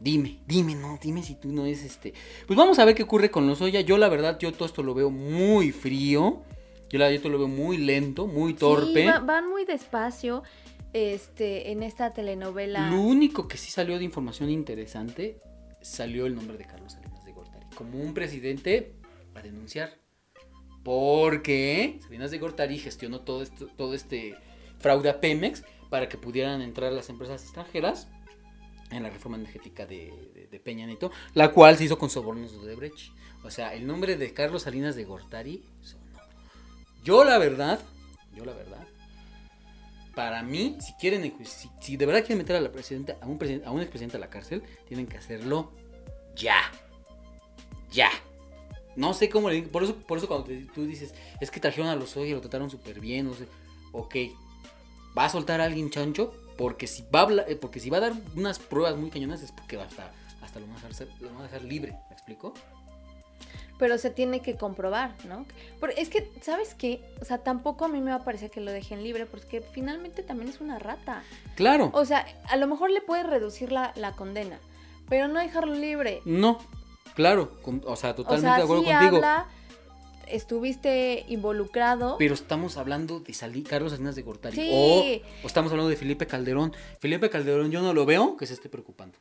Dime, 0.00 0.38
dime, 0.46 0.74
no, 0.74 0.98
dime 1.00 1.22
si 1.22 1.34
tú 1.34 1.52
no 1.52 1.66
es 1.66 1.84
este. 1.84 2.14
Pues 2.46 2.56
vamos 2.56 2.78
a 2.78 2.84
ver 2.86 2.94
qué 2.94 3.02
ocurre 3.02 3.30
con 3.30 3.46
los 3.46 3.60
Oya. 3.60 3.82
Yo, 3.82 3.98
la 3.98 4.08
verdad, 4.08 4.38
yo 4.38 4.50
todo 4.52 4.64
esto 4.66 4.82
lo 4.82 4.94
veo 4.94 5.10
muy 5.10 5.72
frío. 5.72 6.42
Yo, 6.88 6.98
la 6.98 7.10
yo 7.10 7.16
esto 7.16 7.28
lo 7.28 7.38
veo 7.38 7.48
muy 7.48 7.76
lento, 7.76 8.26
muy 8.26 8.54
torpe. 8.54 9.02
Sí, 9.02 9.06
va- 9.06 9.18
van 9.20 9.48
muy 9.48 9.64
despacio 9.66 10.42
este, 10.94 11.70
en 11.70 11.82
esta 11.82 12.10
telenovela. 12.12 12.90
Lo 12.90 13.00
único 13.00 13.46
que 13.46 13.56
sí 13.58 13.70
salió 13.70 13.98
de 13.98 14.04
información 14.04 14.48
interesante 14.50 15.38
salió 15.82 16.26
el 16.26 16.34
nombre 16.34 16.56
de 16.58 16.64
Carlos 16.64 16.92
Salinas 16.94 17.24
de 17.24 17.32
Gortari 17.32 17.66
como 17.76 18.00
un 18.00 18.12
presidente 18.14 18.94
a 19.34 19.42
denunciar. 19.42 19.98
Porque 20.82 21.98
Salinas 22.02 22.30
de 22.30 22.38
Gortari 22.38 22.78
gestionó 22.78 23.20
todo 23.20 23.42
esto, 23.42 23.66
todo 23.76 23.94
este 23.94 24.34
fraude 24.78 25.10
a 25.10 25.20
Pemex 25.20 25.62
para 25.90 26.08
que 26.08 26.16
pudieran 26.16 26.62
entrar 26.62 26.90
las 26.92 27.10
empresas 27.10 27.42
extranjeras 27.42 28.08
en 28.90 29.02
la 29.02 29.10
reforma 29.10 29.36
energética 29.36 29.86
de, 29.86 30.60
Peña 30.64 30.86
Nieto, 30.86 31.10
la 31.34 31.52
cual 31.52 31.76
se 31.76 31.84
hizo 31.84 31.98
con 31.98 32.10
sobornos 32.10 32.52
de 32.52 32.58
Odebrecht. 32.58 33.12
O 33.42 33.50
sea, 33.50 33.74
el 33.74 33.86
nombre 33.86 34.16
de 34.16 34.32
Carlos 34.34 34.62
Salinas 34.62 34.96
de 34.96 35.04
Gortari 35.04 35.64
sonó. 35.80 36.04
Yo 37.02 37.24
la 37.24 37.38
verdad, 37.38 37.80
yo 38.34 38.44
la 38.44 38.52
verdad, 38.52 38.86
para 40.14 40.42
mí, 40.42 40.76
si 40.80 40.92
quieren, 40.94 41.32
si, 41.80 41.96
de 41.96 42.06
verdad 42.06 42.20
quieren 42.20 42.38
meter 42.38 42.56
a 42.56 42.60
la 42.60 42.72
presidenta, 42.72 43.16
a 43.22 43.26
un 43.26 43.38
presidente, 43.38 43.66
a 43.66 43.70
un 43.70 43.80
expresidente 43.80 44.16
a 44.16 44.20
la 44.20 44.28
cárcel, 44.28 44.62
tienen 44.86 45.06
que 45.06 45.16
hacerlo 45.16 45.72
ya. 46.36 46.58
Ya. 47.90 48.10
No 48.96 49.14
sé 49.14 49.28
cómo 49.28 49.50
le. 49.50 49.62
Por 49.62 49.84
eso, 49.84 49.96
por 49.96 50.18
eso 50.18 50.28
cuando 50.28 50.48
tú 50.74 50.84
dices, 50.84 51.14
es 51.40 51.50
que 51.50 51.60
trajeron 51.60 51.88
a 51.88 51.96
los 51.96 52.16
y 52.16 52.32
lo 52.32 52.40
trataron 52.40 52.70
súper 52.70 53.00
bien, 53.00 53.26
no 53.26 53.34
sé. 53.34 53.46
Ok. 53.92 54.16
Va 55.16 55.24
a 55.24 55.28
soltar 55.28 55.60
a 55.60 55.64
alguien 55.64 55.90
chancho. 55.90 56.34
Porque 56.60 56.86
si 56.86 57.02
va 57.14 57.20
a 57.20 57.22
hablar- 57.22 57.46
eh, 57.48 57.56
porque 57.56 57.80
si 57.80 57.88
va 57.88 57.96
a 57.96 58.00
dar 58.00 58.12
unas 58.36 58.58
pruebas 58.58 58.94
muy 58.96 59.08
cañonas 59.08 59.40
es 59.42 59.50
porque 59.50 59.78
va 59.78 59.84
a 59.84 59.88
estar, 59.88 60.12
hasta 60.42 60.60
lo 60.60 60.66
van 60.66 60.76
a 60.76 60.88
dejar, 60.88 61.06
lo 61.20 61.28
van 61.30 61.38
a 61.38 61.42
dejar 61.44 61.62
libre. 61.64 61.92
¿Me 62.10 62.14
explico? 62.14 62.52
Pero 63.78 63.96
se 63.96 64.10
tiene 64.10 64.40
que 64.40 64.56
comprobar, 64.56 65.14
¿no? 65.26 65.46
Pero 65.80 65.94
es 65.96 66.10
que, 66.10 66.30
¿sabes 66.42 66.74
qué? 66.74 67.00
O 67.22 67.24
sea, 67.24 67.38
tampoco 67.38 67.86
a 67.86 67.88
mí 67.88 68.02
me 68.02 68.10
va 68.10 68.18
a 68.18 68.24
parecer 68.24 68.50
que 68.50 68.60
lo 68.60 68.70
dejen 68.72 69.02
libre, 69.02 69.24
porque 69.24 69.62
finalmente 69.62 70.22
también 70.22 70.50
es 70.50 70.60
una 70.60 70.78
rata. 70.78 71.22
Claro. 71.56 71.88
O 71.94 72.04
sea, 72.04 72.26
a 72.50 72.56
lo 72.58 72.66
mejor 72.66 72.90
le 72.90 73.00
puedes 73.00 73.26
reducir 73.26 73.72
la, 73.72 73.92
la 73.96 74.12
condena, 74.12 74.58
pero 75.08 75.28
no 75.28 75.40
dejarlo 75.40 75.72
libre. 75.74 76.20
No. 76.26 76.58
Claro. 77.14 77.58
con- 77.62 77.82
o 77.86 77.96
sea, 77.96 78.10
O 78.10 78.14
totalmente 78.16 78.48
sea, 78.48 78.56
de 78.58 78.62
acuerdo 78.64 78.82
sí 78.84 78.90
contigo. 78.90 79.16
habla, 79.16 79.46
estuviste 80.32 81.24
involucrado. 81.28 82.16
Pero 82.18 82.34
estamos 82.34 82.76
hablando 82.76 83.20
de 83.20 83.32
Sali- 83.34 83.62
Carlos 83.62 83.92
Salinas 83.92 84.14
de 84.16 84.22
Gortari. 84.22 84.56
Sí. 84.56 84.70
O, 84.72 85.44
o 85.44 85.46
estamos 85.46 85.70
hablando 85.72 85.90
de 85.90 85.96
Felipe 85.96 86.26
Calderón. 86.26 86.74
Felipe 87.00 87.30
Calderón 87.30 87.70
yo 87.70 87.82
no 87.82 87.92
lo 87.94 88.06
veo 88.06 88.36
que 88.36 88.46
se 88.46 88.54
esté 88.54 88.68
preocupando. 88.68 89.18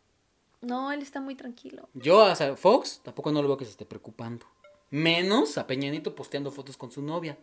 No, 0.61 0.91
él 0.91 1.01
está 1.01 1.21
muy 1.21 1.35
tranquilo. 1.35 1.87
Yo 1.93 2.21
a 2.23 2.35
Sa- 2.35 2.55
Fox 2.55 3.01
tampoco 3.03 3.31
no 3.31 3.41
lo 3.41 3.47
veo 3.47 3.57
que 3.57 3.65
se 3.65 3.71
esté 3.71 3.85
preocupando. 3.85 4.45
Menos 4.91 5.57
a 5.57 5.67
Peña 5.67 5.89
Nieto 5.91 6.15
posteando 6.15 6.51
fotos 6.51 6.75
con 6.75 6.91
su 6.91 7.01
novia. 7.01 7.37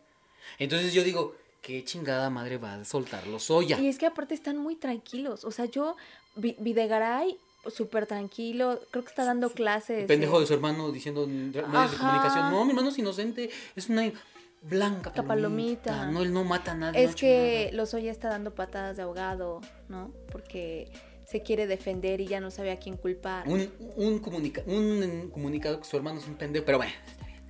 Entonces 0.59 0.93
yo 0.93 1.03
digo, 1.05 1.35
¿qué 1.63 1.85
chingada 1.85 2.29
madre 2.31 2.59
va 2.59 2.75
a 2.75 2.85
soltar 2.85 3.27
los 3.27 3.51
Oya? 3.51 3.79
Y 3.79 3.89
es 3.89 3.99
que 3.99 4.07
aparte 4.07 4.35
están 4.35 4.57
muy 4.59 4.77
tranquilos. 4.77 5.45
O 5.45 5.51
sea, 5.51 5.65
yo, 5.67 5.97
Vi- 6.35 6.57
Videgaray, 6.59 7.39
súper 7.71 8.07
tranquilo, 8.07 8.81
creo 8.91 9.05
que 9.05 9.09
está 9.11 9.25
dando 9.25 9.51
clases. 9.51 10.01
El 10.01 10.07
pendejo 10.07 10.37
eh, 10.39 10.41
de 10.41 10.47
su 10.47 10.55
hermano 10.55 10.91
diciendo 10.93 11.25
en 11.25 11.51
medios 11.51 11.91
de 11.93 11.97
comunicación, 11.99 12.51
no, 12.51 12.65
mi 12.65 12.71
hermano 12.71 12.89
es 12.89 12.99
inocente, 12.99 13.51
es 13.75 13.89
una 13.89 14.11
blanca 14.63 15.13
Ca- 15.13 15.23
palomita. 15.23 15.91
palomita. 15.93 16.11
No, 16.13 16.23
él 16.23 16.33
no 16.33 16.45
mata 16.45 16.73
a 16.73 16.75
nadie. 16.75 17.03
Es 17.05 17.11
no 17.11 17.17
que 17.17 17.57
chingada. 17.67 17.77
Lozoya 17.83 18.11
está 18.11 18.29
dando 18.29 18.55
patadas 18.55 18.97
de 18.97 19.03
ahogado, 19.03 19.61
¿no? 19.89 20.11
Porque 20.33 20.91
se 21.25 21.43
quiere 21.43 21.67
defender 21.67 22.21
y 22.21 22.27
ya 22.27 22.41
no 22.41 22.51
sabe 22.51 22.71
a 22.71 22.79
quién 22.79 22.97
culpar. 22.97 23.47
Un, 23.49 23.69
un, 23.97 24.19
comunica- 24.21 24.63
un 24.67 25.31
comunicado 25.33 25.79
que 25.81 25.85
su 25.87 25.97
hermano 25.97 26.19
es 26.21 26.27
un 26.27 26.35
pendejo, 26.35 26.65
pero 26.65 26.79
bueno, 26.79 26.93
está 27.07 27.27
bien. 27.27 27.43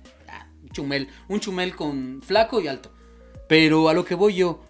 un 0.63 0.69
chumel, 0.69 1.07
un 1.27 1.39
chumel 1.39 1.75
con 1.75 2.21
flaco 2.23 2.59
y 2.61 2.67
alto. 2.67 2.91
Pero 3.47 3.87
a 3.87 3.93
lo 3.93 4.03
que 4.03 4.15
voy 4.15 4.35
yo. 4.35 4.61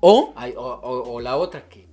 O, 0.00 0.32
hay- 0.36 0.54
o, 0.56 0.62
o- 0.62 1.12
o 1.14 1.20
la 1.20 1.36
otra 1.36 1.68
que, 1.68 1.88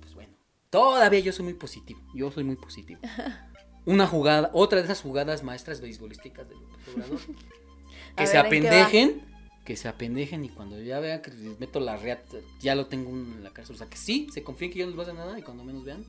todavía 0.70 1.20
yo 1.20 1.32
soy 1.32 1.44
muy 1.44 1.54
positivo. 1.54 2.00
Yo 2.14 2.30
soy 2.30 2.44
muy 2.44 2.56
positivo. 2.56 3.00
Una 3.86 4.06
jugada, 4.06 4.50
otra 4.52 4.78
de 4.78 4.84
esas 4.84 5.00
jugadas 5.00 5.42
maestras 5.42 5.80
beisbolísticas 5.80 6.48
del 6.48 6.58
Obrador. 6.94 7.20
Que 8.16 8.26
se 8.26 8.38
apendejen, 8.38 9.22
que 9.64 9.76
se 9.76 9.86
apendejen 9.88 10.44
y 10.44 10.48
cuando 10.48 10.80
ya 10.80 10.98
vean 10.98 11.22
que 11.22 11.30
les 11.30 11.60
meto 11.60 11.78
la 11.78 11.96
reata, 11.96 12.38
ya 12.60 12.74
lo 12.74 12.86
tengo 12.86 13.10
en 13.10 13.44
la 13.44 13.50
cárcel. 13.50 13.76
O 13.76 13.78
sea, 13.78 13.86
que 13.88 13.96
sí, 13.96 14.26
se 14.32 14.42
confíen 14.42 14.72
que 14.72 14.80
yo 14.80 14.84
no 14.86 14.90
les 14.90 14.96
voy 14.96 15.04
a 15.04 15.08
hacer 15.08 15.14
nada 15.26 15.38
y 15.38 15.42
cuando 15.42 15.62
menos 15.62 15.84
vean, 15.84 16.04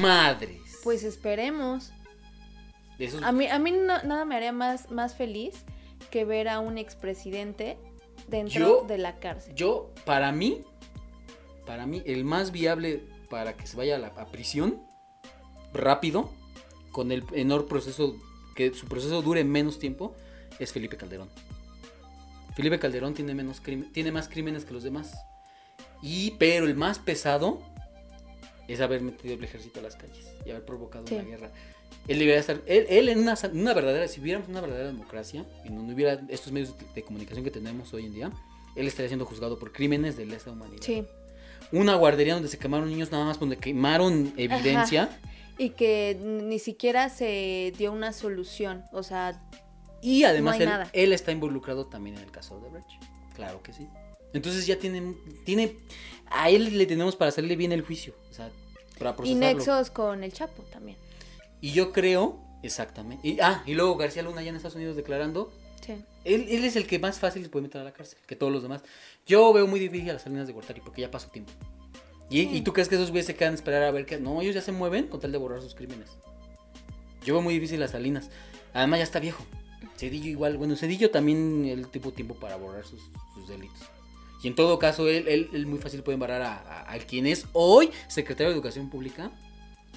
madres. 0.00 0.60
Pues 0.84 1.02
esperemos. 1.02 1.90
Esos- 2.98 3.22
A 3.22 3.32
mí, 3.32 3.46
a 3.48 3.58
mí 3.58 3.72
no- 3.72 4.02
nada 4.04 4.24
me 4.24 4.36
haría 4.36 4.52
más, 4.52 4.90
más 4.90 5.14
feliz 5.16 5.64
que 6.10 6.24
ver 6.24 6.48
a 6.48 6.60
un 6.60 6.78
expresidente 6.78 7.76
dentro 8.28 8.60
Yo- 8.80 8.84
de 8.86 8.98
la 8.98 9.18
cárcel. 9.18 9.54
Yo, 9.54 9.92
para 10.04 10.30
mí, 10.32 10.62
para 11.66 11.86
mí, 11.86 12.02
el 12.06 12.24
más 12.24 12.52
viable 12.52 13.02
para 13.28 13.56
que 13.56 13.66
se 13.66 13.76
vaya 13.76 13.96
a 13.96 13.98
la 13.98 14.08
a 14.08 14.26
prisión 14.26 14.82
rápido, 15.72 16.30
con 16.92 17.12
el 17.12 17.24
menor 17.30 17.66
proceso, 17.66 18.16
que 18.56 18.72
su 18.74 18.86
proceso 18.86 19.22
dure 19.22 19.44
menos 19.44 19.78
tiempo, 19.78 20.14
es 20.58 20.72
Felipe 20.72 20.96
Calderón. 20.96 21.28
Felipe 22.56 22.78
Calderón 22.78 23.14
tiene, 23.14 23.34
menos 23.34 23.60
crimen- 23.62 23.92
tiene 23.92 24.10
más 24.10 24.28
crímenes 24.28 24.64
que 24.64 24.72
los 24.72 24.82
demás. 24.82 25.12
Y, 26.02 26.32
pero 26.32 26.66
el 26.66 26.74
más 26.74 26.98
pesado 26.98 27.60
es 28.66 28.80
haber 28.80 29.00
metido 29.02 29.34
el 29.34 29.44
ejército 29.44 29.80
a 29.80 29.82
las 29.82 29.96
calles 29.96 30.26
y 30.44 30.50
haber 30.50 30.64
provocado 30.64 31.06
Sí. 31.06 31.14
una 31.14 31.24
guerra. 31.24 31.50
Él 32.06 32.18
debería 32.18 32.40
estar, 32.40 32.60
él, 32.66 32.86
él 32.88 33.08
en 33.08 33.18
una, 33.20 33.34
una 33.52 33.74
verdadera, 33.74 34.08
si 34.08 34.20
hubiéramos 34.20 34.48
una 34.48 34.60
verdadera 34.60 34.88
democracia, 34.88 35.44
y 35.64 35.70
no 35.70 35.82
hubiera 35.92 36.20
estos 36.28 36.52
medios 36.52 36.76
de, 36.78 36.84
de 36.94 37.02
comunicación 37.02 37.44
que 37.44 37.50
tenemos 37.50 37.92
hoy 37.94 38.06
en 38.06 38.14
día, 38.14 38.30
él 38.76 38.86
estaría 38.86 39.08
siendo 39.08 39.24
juzgado 39.26 39.58
por 39.58 39.72
crímenes 39.72 40.16
de 40.16 40.26
lesa 40.26 40.50
humanidad. 40.50 40.82
Sí. 40.82 41.04
Una 41.72 41.94
guardería 41.96 42.34
donde 42.34 42.48
se 42.48 42.58
quemaron 42.58 42.88
niños 42.88 43.12
nada 43.12 43.24
más 43.24 43.38
donde 43.38 43.56
quemaron 43.56 44.32
evidencia. 44.36 45.10
Y 45.58 45.70
que 45.70 46.16
ni 46.20 46.58
siquiera 46.58 47.08
se 47.08 47.72
dio 47.76 47.92
una 47.92 48.12
solución. 48.12 48.84
O 48.92 49.02
sea, 49.02 49.40
Y 50.00 50.24
además 50.24 50.58
No 50.58 50.70
hay 50.72 50.88
él, 50.92 51.12
está 51.12 51.32
involucrado 51.32 51.86
también 51.86 52.16
en 52.16 52.22
el 52.22 52.30
caso 52.30 52.60
de 52.60 52.70
Brecht. 52.70 52.88
Claro 53.34 53.62
que 53.62 53.72
sí. 53.72 53.88
Entonces 54.32 54.66
ya 54.66 54.78
tiene, 54.78 55.14
tiene, 55.44 55.76
a 56.26 56.50
él 56.50 56.76
le 56.76 56.86
tenemos 56.86 57.16
para 57.16 57.30
hacerle 57.30 57.56
bien 57.56 57.72
el 57.72 57.82
juicio, 57.82 58.14
o 58.30 58.34
sea, 58.34 58.50
para 58.98 59.10
y 59.10 59.14
procesarlo. 59.14 59.58
nexos 59.58 59.90
con 59.90 60.22
el 60.22 60.32
Chapo 60.32 60.62
también. 60.64 60.98
Y 61.60 61.72
yo 61.72 61.92
creo, 61.92 62.38
exactamente. 62.62 63.26
Y, 63.26 63.40
ah, 63.40 63.62
y 63.66 63.74
luego 63.74 63.96
García 63.96 64.22
Luna 64.22 64.42
ya 64.42 64.50
en 64.50 64.56
Estados 64.56 64.76
Unidos 64.76 64.96
declarando, 64.96 65.52
Sí. 65.84 65.92
él, 66.24 66.46
él 66.48 66.64
es 66.64 66.76
el 66.76 66.86
que 66.86 66.98
más 66.98 67.18
fácil 67.18 67.42
se 67.42 67.48
puede 67.48 67.62
meter 67.64 67.80
a 67.80 67.84
la 67.84 67.92
cárcel 67.92 68.18
que 68.26 68.36
todos 68.36 68.52
los 68.52 68.62
demás. 68.62 68.82
Yo 69.26 69.52
veo 69.52 69.66
muy 69.66 69.80
difícil 69.80 70.10
a 70.10 70.14
las 70.14 70.22
Salinas 70.22 70.46
de 70.46 70.52
Gortari 70.52 70.80
porque 70.80 71.00
ya 71.02 71.10
pasó 71.10 71.28
tiempo. 71.30 71.52
¿Y, 72.30 72.42
Sí. 72.42 72.50
y 72.56 72.60
tú 72.62 72.72
crees 72.72 72.88
que 72.88 72.96
esos 72.96 73.10
güeyes 73.10 73.26
se 73.26 73.34
quedan 73.36 73.52
a 73.52 73.54
esperar 73.54 73.82
a 73.84 73.90
ver 73.90 74.04
que 74.04 74.18
no, 74.18 74.40
ellos 74.42 74.54
ya 74.54 74.60
se 74.62 74.72
mueven 74.72 75.06
con 75.08 75.20
tal 75.20 75.32
de 75.32 75.38
borrar 75.38 75.62
sus 75.62 75.74
crímenes? 75.74 76.10
Yo 77.24 77.34
veo 77.34 77.42
muy 77.42 77.54
difícil 77.54 77.82
a 77.82 77.88
Salinas. 77.88 78.30
Además 78.74 78.98
ya 79.00 79.04
está 79.04 79.18
viejo. 79.18 79.44
Cedillo 79.96 80.28
igual, 80.28 80.56
bueno, 80.58 80.76
Cedillo 80.76 81.10
también 81.10 81.64
él 81.64 81.88
tuvo 81.88 82.12
tiempo 82.12 82.34
para 82.34 82.56
borrar 82.56 82.84
sus, 82.84 83.00
sus 83.34 83.48
delitos. 83.48 83.78
Y 84.42 84.46
en 84.48 84.54
todo 84.54 84.78
caso, 84.78 85.08
él, 85.08 85.26
él, 85.26 85.48
él 85.52 85.66
muy 85.66 85.78
fácil 85.80 86.02
puede 86.02 86.14
embarrar 86.14 86.42
a, 86.42 86.54
a- 86.58 86.92
a 86.92 86.98
quien 86.98 87.26
es 87.26 87.46
hoy 87.52 87.90
secretario 88.06 88.50
de 88.50 88.54
Educación 88.54 88.88
Pública 88.90 89.32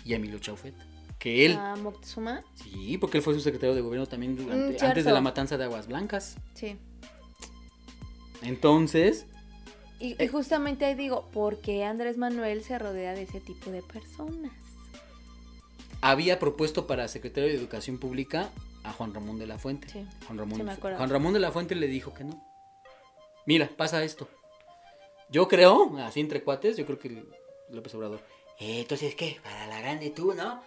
y 0.03 0.13
a 0.13 0.15
Emilio 0.15 0.39
Chaufet. 0.39 0.73
Que 1.21 1.45
él, 1.45 1.51
A 1.55 1.75
Moctezuma. 1.75 2.43
sí, 2.55 2.97
porque 2.97 3.19
él 3.19 3.23
fue 3.23 3.35
su 3.35 3.41
secretario 3.41 3.75
de 3.75 3.81
gobierno 3.81 4.07
también 4.07 4.35
durante- 4.35 4.81
Mm, 4.83 4.85
antes 4.89 5.05
de 5.05 5.11
la 5.11 5.21
matanza 5.21 5.55
de 5.55 5.65
Aguas 5.65 5.85
Blancas. 5.87 6.35
Sí. 6.55 6.77
Entonces, 8.41 9.25
Y, 9.99 10.13
Eh. 10.13 10.25
y 10.25 10.27
justamente 10.29 10.83
ahí 10.85 10.95
digo, 10.95 11.29
¿por 11.31 11.61
qué 11.61 11.83
Andrés 11.83 12.17
Manuel 12.17 12.63
se 12.63 12.79
rodea 12.79 13.13
de 13.13 13.21
ese 13.21 13.39
tipo 13.39 13.69
de 13.69 13.83
personas? 13.83 14.51
Había 16.01 16.39
propuesto 16.39 16.87
para 16.87 17.07
secretario 17.07 17.49
de 17.49 17.55
Educación 17.55 17.99
Pública 17.99 18.49
a 18.83 18.93
Juan 18.93 19.13
Ramón 19.13 19.37
de 19.37 19.45
la 19.45 19.59
Fuente. 19.59 19.87
Sí, 19.89 20.03
Juan 20.25 20.39
Ramón, 20.39 20.57
sí 20.57 20.63
me 20.63 20.71
acuerdo. 20.71 20.97
Juan 20.97 21.09
Ramón 21.11 21.33
de 21.33 21.39
la 21.39 21.51
Fuente 21.51 21.75
le 21.75 21.85
dijo 21.85 22.15
que 22.15 22.23
no. 22.23 22.43
Mira, 23.45 23.69
pasa 23.77 24.03
esto. 24.03 24.27
Yo 25.29 25.47
creo, 25.47 25.95
así 25.99 26.19
entre 26.19 26.41
cuates, 26.43 26.77
yo 26.77 26.85
creo 26.87 26.97
que 26.97 27.23
López 27.69 27.93
Obrador. 27.93 28.23
"Eh, 28.59 28.81
entonces, 28.81 29.13
¿qué? 29.13 29.37
Para 29.43 29.67
la 29.67 29.81
grande 29.81 30.09
tú, 30.09 30.33
¿no? 30.33 30.63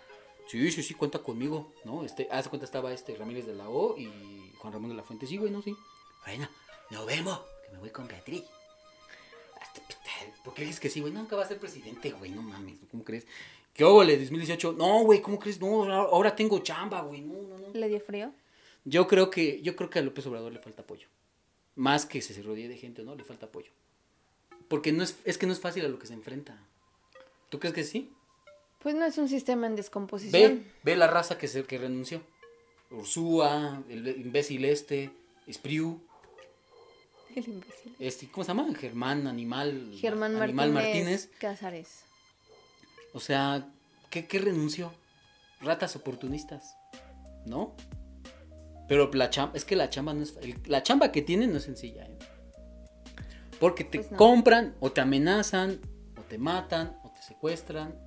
Sí, 0.46 0.70
sí, 0.70 0.82
sí, 0.82 0.94
cuenta 0.94 1.18
conmigo, 1.20 1.72
¿no? 1.84 2.04
Este, 2.04 2.28
hace 2.30 2.48
cuenta 2.50 2.64
estaba 2.66 2.92
este 2.92 3.14
Ramírez 3.16 3.46
de 3.46 3.54
la 3.54 3.68
O 3.68 3.96
y 3.98 4.52
Juan 4.58 4.72
Ramón 4.72 4.90
de 4.90 4.96
la 4.96 5.02
Fuente. 5.02 5.26
Sí, 5.26 5.36
güey, 5.36 5.50
no, 5.50 5.62
sí. 5.62 5.74
Bueno, 6.24 6.48
nos 6.90 7.06
vemos, 7.06 7.40
que 7.64 7.72
me 7.72 7.78
voy 7.78 7.90
con 7.90 8.06
Beatriz. 8.06 8.44
Hasta- 9.60 9.82
¿Por 10.44 10.54
qué 10.54 10.62
dices 10.62 10.80
que 10.80 10.90
sí, 10.90 11.00
güey? 11.00 11.12
Nunca 11.12 11.36
va 11.36 11.42
a 11.44 11.48
ser 11.48 11.58
presidente, 11.58 12.10
güey, 12.12 12.30
no 12.30 12.42
mames, 12.42 12.76
¿cómo 12.90 13.04
crees? 13.04 13.26
¿Qué 13.72 13.84
óvole, 13.84 14.16
2018? 14.18 14.72
No, 14.74 15.00
güey, 15.02 15.20
¿cómo 15.20 15.38
crees? 15.38 15.60
No, 15.60 15.84
ahora- 15.84 16.36
tengo 16.36 16.58
chamba, 16.60 17.00
güey, 17.02 17.22
no, 17.22 17.42
no, 17.42 17.58
no. 17.58 17.68
¿Le 17.72 17.88
dio 17.88 18.00
frío? 18.00 18.32
Yo 18.84 19.08
creo 19.08 19.30
que, 19.30 19.60
yo 19.62 19.74
creo 19.76 19.88
que 19.90 19.98
a 19.98 20.02
López 20.02 20.26
Obrador 20.26 20.52
le 20.52 20.60
falta 20.60 20.82
apoyo. 20.82 21.08
Más 21.74 22.06
que 22.06 22.20
se 22.22 22.40
rodee 22.42 22.68
de 22.68 22.76
gente 22.76 23.02
no, 23.02 23.14
le 23.16 23.24
falta 23.24 23.46
apoyo. 23.46 23.72
Porque 24.68 24.92
no 24.92 25.02
es, 25.02 25.18
es 25.24 25.38
que 25.38 25.46
no 25.46 25.52
es 25.52 25.60
fácil 25.60 25.84
a 25.84 25.88
lo 25.88 25.98
que 25.98 26.06
se 26.06 26.12
enfrenta. 26.14 26.58
¿Tú 27.48 27.58
crees 27.58 27.74
que 27.74 27.82
sí? 27.84 28.12
Pues 28.84 28.94
no 28.94 29.04
es 29.04 29.18
un 29.18 29.28
sistema 29.28 29.66
en 29.66 29.74
descomposición. 29.74 30.62
Ve, 30.62 30.70
ve 30.92 30.96
la 30.96 31.08
raza 31.08 31.36
que 31.38 31.48
se 31.48 31.64
que 31.64 31.78
renunció. 31.78 32.22
Ursúa, 32.90 33.82
el 33.88 34.06
imbécil 34.06 34.64
este, 34.66 35.10
Espriu, 35.48 36.00
El 37.34 37.48
imbécil. 37.48 37.96
este, 37.98 38.28
¿cómo 38.28 38.44
se 38.44 38.48
llama? 38.48 38.72
Germán 38.76 39.26
Animal, 39.26 39.90
Germán 39.98 40.36
Animal 40.36 40.70
Martínez, 40.70 41.28
Cázares. 41.40 42.04
O 43.12 43.20
sea, 43.20 43.66
¿qué, 44.10 44.26
qué 44.26 44.38
renunció? 44.38 44.92
Ratas 45.60 45.96
oportunistas, 45.96 46.76
¿no? 47.46 47.74
Pero 48.86 49.10
la 49.14 49.30
chamba, 49.30 49.56
es 49.56 49.64
que 49.64 49.76
la 49.76 49.88
chamba 49.88 50.12
no 50.12 50.22
es, 50.22 50.36
el- 50.42 50.60
la 50.66 50.82
chamba 50.82 51.10
que 51.10 51.22
tienen 51.22 51.50
no 51.52 51.56
es 51.56 51.64
sencilla, 51.64 52.04
¿eh? 52.04 52.18
Porque 53.58 53.82
te 53.82 53.98
Pues 54.00 54.10
no. 54.12 54.18
compran, 54.18 54.76
o 54.80 54.92
te 54.92 55.00
amenazan, 55.00 55.80
o 56.18 56.22
te 56.22 56.36
matan, 56.38 56.98
o 57.02 57.10
te 57.10 57.22
secuestran, 57.22 57.98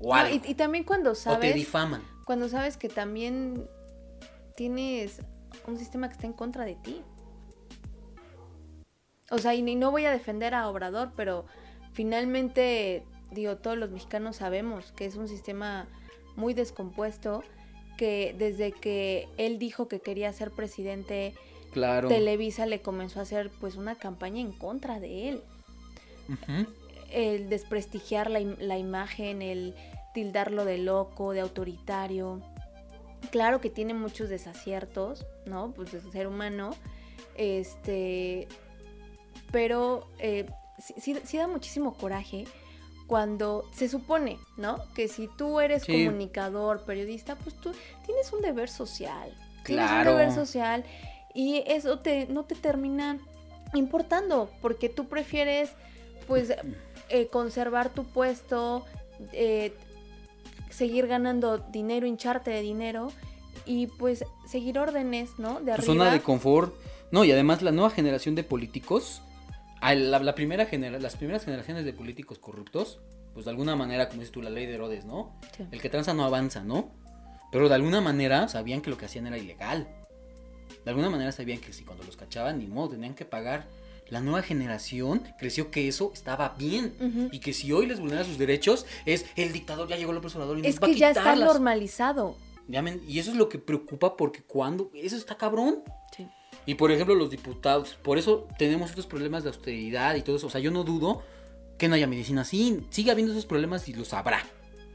o 0.00 0.08
No, 0.08 0.14
algo, 0.14 0.34
y, 0.46 0.50
y 0.50 0.54
también 0.54 0.84
cuando 0.84 1.10
o 1.10 1.14
te 1.14 1.20
sabes, 1.20 1.54
difaman. 1.54 2.02
cuando 2.24 2.48
sabes 2.48 2.76
que 2.76 2.88
también 2.88 3.68
tienes 4.56 5.20
un 5.66 5.78
sistema 5.78 6.08
que 6.08 6.14
está 6.14 6.26
en 6.26 6.32
contra 6.32 6.64
de 6.64 6.74
ti. 6.76 7.02
O 9.30 9.38
sea, 9.38 9.54
y, 9.54 9.62
ni- 9.62 9.76
no 9.76 9.90
voy 9.90 10.04
a 10.06 10.10
defender 10.10 10.54
a 10.54 10.68
Obrador, 10.68 11.12
pero 11.16 11.44
finalmente, 11.92 13.04
digo, 13.30 13.56
todos 13.56 13.76
los 13.78 13.90
mexicanos 13.90 14.36
sabemos 14.36 14.92
que 14.92 15.04
es 15.06 15.14
un 15.16 15.28
sistema 15.28 15.86
muy 16.36 16.54
descompuesto, 16.54 17.42
que 17.96 18.34
desde 18.38 18.72
que 18.72 19.28
él 19.36 19.58
dijo 19.58 19.86
que 19.88 20.00
quería 20.00 20.32
ser 20.32 20.50
presidente, 20.50 21.34
Claro. 21.72 22.08
Televisa 22.08 22.66
le 22.66 22.82
comenzó 22.82 23.20
a 23.20 23.22
hacer 23.22 23.48
pues 23.60 23.76
una 23.76 23.94
campaña 23.94 24.40
en 24.40 24.50
contra 24.50 24.98
de 24.98 25.28
él. 25.28 25.42
El 27.12 27.48
desprestigiar 27.48 28.28
la, 28.28 28.40
la 28.40 28.76
imagen, 28.76 29.40
el 29.40 29.76
tildarlo 30.14 30.64
de 30.64 30.78
loco, 30.78 31.32
de 31.32 31.40
autoritario. 31.40 32.40
Claro 33.30 33.60
que 33.60 33.70
tiene 33.70 33.94
muchos 33.94 34.28
desaciertos, 34.28 35.26
¿no? 35.46 35.72
Pues 35.72 35.92
de 35.92 36.00
ser 36.10 36.26
humano. 36.26 36.70
Este. 37.36 38.48
Pero 39.52 40.06
eh, 40.18 40.46
sí, 40.78 40.94
sí- 41.00 41.20
sí 41.24 41.36
da 41.36 41.46
muchísimo 41.48 41.94
coraje 41.94 42.44
cuando 43.06 43.64
se 43.72 43.88
supone, 43.88 44.38
¿no? 44.56 44.78
Que 44.94 45.08
si 45.08 45.28
tú 45.36 45.60
eres 45.60 45.82
Sí. 45.82 46.04
comunicador, 46.04 46.84
periodista, 46.84 47.36
pues 47.36 47.54
tú 47.56 47.72
tienes 48.06 48.32
un 48.32 48.40
deber 48.40 48.68
social. 48.68 49.30
Tienes 49.64 49.86
Claro. 49.86 50.12
un 50.12 50.18
deber 50.18 50.32
social 50.32 50.84
y 51.34 51.62
eso 51.66 51.98
te, 51.98 52.26
no 52.26 52.44
te 52.44 52.54
termina 52.54 53.18
importando 53.74 54.48
porque 54.62 54.88
tú 54.88 55.06
prefieres 55.08 55.70
pues 56.26 56.52
eh, 57.08 57.26
conservar 57.26 57.88
tu 57.90 58.04
puesto, 58.04 58.84
eh, 59.32 59.74
seguir 60.70 61.06
ganando 61.06 61.58
dinero, 61.58 62.06
hincharte 62.06 62.50
de 62.50 62.62
dinero 62.62 63.12
y 63.66 63.86
pues 63.86 64.24
seguir 64.46 64.78
órdenes, 64.78 65.38
¿no? 65.38 65.60
De 65.60 65.72
arriba. 65.72 65.86
zona 65.86 66.10
de 66.12 66.20
confort. 66.20 66.74
No, 67.12 67.24
y 67.24 67.32
además 67.32 67.62
la 67.62 67.72
nueva 67.72 67.90
generación 67.90 68.34
de 68.34 68.44
políticos, 68.44 69.22
la, 69.82 70.18
la 70.20 70.34
primera 70.34 70.66
genera, 70.66 70.98
las 70.98 71.16
primeras 71.16 71.44
generaciones 71.44 71.84
de 71.84 71.92
políticos 71.92 72.38
corruptos, 72.38 73.00
pues 73.34 73.44
de 73.44 73.50
alguna 73.50 73.76
manera, 73.76 74.08
como 74.08 74.20
dices 74.20 74.32
tú, 74.32 74.42
la 74.42 74.50
ley 74.50 74.66
de 74.66 74.74
Herodes, 74.74 75.04
¿no? 75.04 75.36
Sí. 75.56 75.64
El 75.70 75.80
que 75.80 75.90
tranza 75.90 76.14
no 76.14 76.24
avanza, 76.24 76.62
¿no? 76.62 76.90
Pero 77.50 77.68
de 77.68 77.74
alguna 77.74 78.00
manera 78.00 78.48
sabían 78.48 78.80
que 78.80 78.90
lo 78.90 78.96
que 78.96 79.06
hacían 79.06 79.26
era 79.26 79.38
ilegal. 79.38 79.88
De 80.84 80.90
alguna 80.90 81.10
manera 81.10 81.32
sabían 81.32 81.58
que 81.58 81.72
si 81.72 81.84
cuando 81.84 82.04
los 82.04 82.16
cachaban, 82.16 82.58
ni 82.58 82.66
modo, 82.66 82.90
tenían 82.90 83.14
que 83.14 83.24
pagar. 83.24 83.66
La 84.10 84.20
nueva 84.20 84.42
generación 84.42 85.22
creció 85.38 85.70
que 85.70 85.88
eso 85.88 86.10
estaba 86.12 86.56
bien. 86.58 87.28
Y 87.32 87.38
que 87.38 87.52
si 87.52 87.72
hoy 87.72 87.86
les 87.86 88.00
vulnera 88.00 88.24
sus 88.24 88.38
derechos, 88.38 88.86
es 89.06 89.26
el 89.36 89.52
dictador, 89.52 89.88
ya 89.88 89.96
llegó 89.96 90.12
López 90.12 90.34
Obrador 90.36 90.58
y 90.58 90.66
Es 90.66 90.80
nos 90.80 90.82
va 90.82 90.86
que 90.88 90.94
a 90.94 90.98
ya 90.98 91.10
está 91.10 91.36
normalizado. 91.36 92.36
Y 93.06 93.18
eso 93.18 93.30
es 93.30 93.36
lo 93.36 93.48
que 93.48 93.58
preocupa 93.58 94.16
porque 94.16 94.42
cuando... 94.42 94.90
Eso 94.94 95.16
está 95.16 95.36
cabrón. 95.36 95.82
Sí. 96.16 96.28
Y 96.66 96.74
por 96.74 96.92
ejemplo, 96.92 97.14
los 97.14 97.30
diputados, 97.30 97.96
por 98.02 98.18
eso 98.18 98.46
tenemos 98.58 98.90
estos 98.90 99.06
problemas 99.06 99.42
de 99.42 99.48
austeridad 99.48 100.14
y 100.16 100.22
todo 100.22 100.36
eso. 100.36 100.46
O 100.46 100.50
sea, 100.50 100.60
yo 100.60 100.70
no 100.70 100.84
dudo 100.84 101.22
que 101.78 101.88
no 101.88 101.94
haya 101.94 102.06
medicina. 102.06 102.44
Sí, 102.44 102.86
sigue 102.90 103.10
habiendo 103.10 103.32
esos 103.32 103.46
problemas 103.46 103.88
y 103.88 103.94
los 103.94 104.12
habrá. 104.12 104.44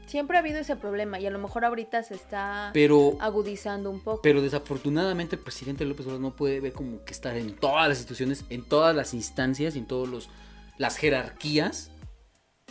Siempre 0.06 0.36
ha 0.36 0.40
habido 0.40 0.58
ese 0.58 0.76
problema 0.76 1.18
y 1.18 1.26
a 1.26 1.30
lo 1.30 1.38
mejor 1.38 1.64
ahorita 1.64 2.02
se 2.04 2.14
está 2.14 2.70
Pero, 2.72 3.16
agudizando 3.20 3.90
un 3.90 4.00
poco. 4.00 4.22
pero 4.22 4.40
desafortunadamente 4.40 5.36
el 5.36 5.42
presidente 5.42 5.84
López 5.84 6.06
Obrador 6.06 6.20
no 6.22 6.36
puede 6.36 6.60
ver 6.60 6.72
como 6.72 7.04
que 7.04 7.12
estar 7.12 7.36
en 7.36 7.56
todas 7.56 7.88
las 7.88 7.98
instituciones, 7.98 8.44
en 8.48 8.62
todas 8.62 8.94
las 8.94 9.14
instancias 9.14 9.74
y 9.74 9.80
en 9.80 9.86
todas 9.86 10.28
las 10.78 10.96
jerarquías. 10.96 11.90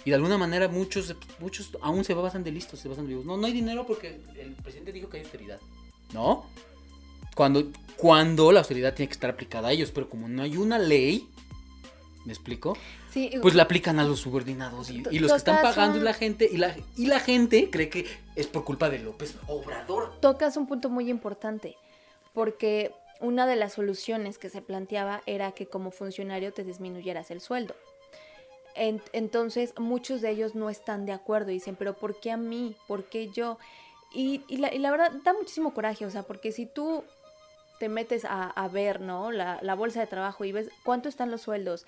Y 0.06 0.12
de 0.12 0.16
alguna 0.16 0.38
manera 0.38 0.68
muchos, 0.70 1.16
muchos 1.40 1.72
aún 1.82 2.04
se 2.04 2.14
basan 2.14 2.44
de 2.44 2.52
listos, 2.52 2.80
se 2.80 2.88
basan 2.88 3.06
de 3.06 3.10
vivos. 3.10 3.26
No, 3.26 3.38
no 3.38 3.48
hay 3.48 3.54
dinero 3.54 3.86
porque 3.86 4.22
el 4.40 4.54
presidente 4.56 4.92
dijo 4.92 5.10
que 5.10 5.18
hay 5.18 5.24
austeridad. 5.24 5.60
¿No? 6.14 6.46
Cuando, 7.36 7.72
cuando 7.98 8.52
la 8.54 8.60
austeridad 8.60 8.94
tiene 8.94 9.08
que 9.10 9.14
estar 9.14 9.30
aplicada 9.30 9.70
a 9.70 9.72
ellos, 9.74 9.92
pero 9.92 10.08
como 10.08 10.30
no 10.30 10.42
hay 10.44 10.56
una 10.58 10.78
ley, 10.80 11.28
¿me 12.24 12.32
explico? 12.32 12.78
Sí, 13.16 13.32
Pues 13.42 13.56
la 13.56 13.64
aplican 13.64 13.98
a 13.98 14.04
los 14.04 14.20
subordinados 14.20 14.92
y, 14.92 15.02
y 15.10 15.18
los 15.20 15.32
que 15.32 15.38
están 15.38 15.62
pagando 15.64 15.98
es 15.98 16.04
la 16.04 16.14
gente 16.14 16.48
y 16.52 16.58
la, 16.58 16.76
y 16.96 17.08
la 17.08 17.20
gente 17.20 17.70
cree 17.72 17.90
que 17.90 18.06
es 18.36 18.46
por 18.46 18.64
culpa 18.64 18.90
de 18.92 19.00
López 19.00 19.36
Obrador. 19.48 20.14
tocas 20.20 20.56
un 20.58 20.68
punto 20.68 20.90
muy 20.90 21.10
importante, 21.10 21.76
porque 22.34 22.92
una 23.22 23.48
de 23.48 23.56
las 23.56 23.74
soluciones 23.74 24.38
que 24.38 24.50
se 24.50 24.62
planteaba 24.62 25.22
era 25.26 25.52
que 25.54 25.66
como 25.66 25.90
funcionario 25.92 26.54
te 26.54 26.64
disminuyeras 26.64 27.32
el 27.32 27.42
sueldo. 27.42 27.74
En- 28.76 29.02
entonces 29.14 29.74
muchos 29.80 30.22
de 30.22 30.32
ellos 30.32 30.54
no 30.54 30.70
están 30.70 31.06
de 31.06 31.14
acuerdo 31.14 31.50
y 31.52 31.56
dicen, 31.56 31.76
pero 31.78 31.94
¿por 31.94 32.20
qué 32.20 32.32
a 32.32 32.38
mí? 32.38 32.76
¿Por 32.88 33.06
qué 33.06 33.30
yo? 33.30 33.58
Y, 34.14 34.42
y 34.50 34.58
la, 34.58 34.74
y 34.74 34.80
la 34.80 34.92
verdad 34.92 35.12
da 35.24 35.34
muchísimo 35.34 35.74
coraje, 35.74 36.06
o 36.06 36.12
sea, 36.12 36.24
porque 36.24 36.52
si 36.52 36.66
tú 36.66 37.04
te 37.80 37.88
metes 37.90 38.26
a, 38.26 38.50
a 38.50 38.68
ver, 38.68 39.00
¿no? 39.02 39.32
La, 39.32 39.60
la 39.62 39.76
bolsa 39.76 40.00
de 40.02 40.08
trabajo 40.08 40.44
y 40.46 40.52
ves 40.52 40.70
cuánto 40.84 41.08
están 41.10 41.32
los 41.32 41.42
sueldos, 41.42 41.86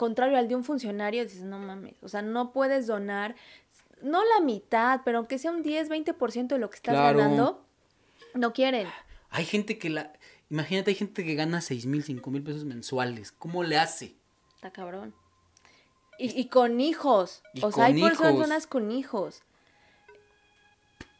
contrario 0.00 0.38
al 0.38 0.48
de 0.48 0.56
un 0.56 0.64
funcionario, 0.64 1.22
dices, 1.22 1.42
no 1.42 1.58
mames, 1.58 1.94
o 2.02 2.08
sea, 2.08 2.22
no 2.22 2.52
puedes 2.52 2.86
donar, 2.86 3.36
no 4.00 4.22
la 4.24 4.40
mitad, 4.42 5.02
pero 5.04 5.18
aunque 5.18 5.38
sea 5.38 5.50
un 5.50 5.62
10, 5.62 5.90
20% 5.90 6.46
de 6.46 6.58
lo 6.58 6.70
que 6.70 6.76
estás 6.76 6.94
Claro. 6.94 7.18
ganando, 7.18 7.62
no 8.32 8.54
quieren. 8.54 8.88
Hay 9.28 9.44
gente 9.44 9.76
que 9.78 9.90
la... 9.90 10.10
Imagínate, 10.48 10.90
hay 10.90 10.94
gente 10.94 11.22
que 11.22 11.34
gana 11.34 11.60
6 11.60 11.84
mil, 11.84 12.02
5 12.02 12.30
mil 12.30 12.42
pesos 12.42 12.64
mensuales. 12.64 13.30
¿Cómo 13.30 13.62
le 13.62 13.76
hace? 13.76 14.14
Está 14.56 14.70
cabrón. 14.70 15.14
Y, 16.18 16.40
y 16.40 16.46
con 16.48 16.80
hijos. 16.80 17.42
Y 17.52 17.62
o 17.62 17.70
sea, 17.70 17.84
hay 17.84 17.98
hijos. 17.98 18.08
personas 18.12 18.66
con 18.66 18.90
hijos. 18.90 19.42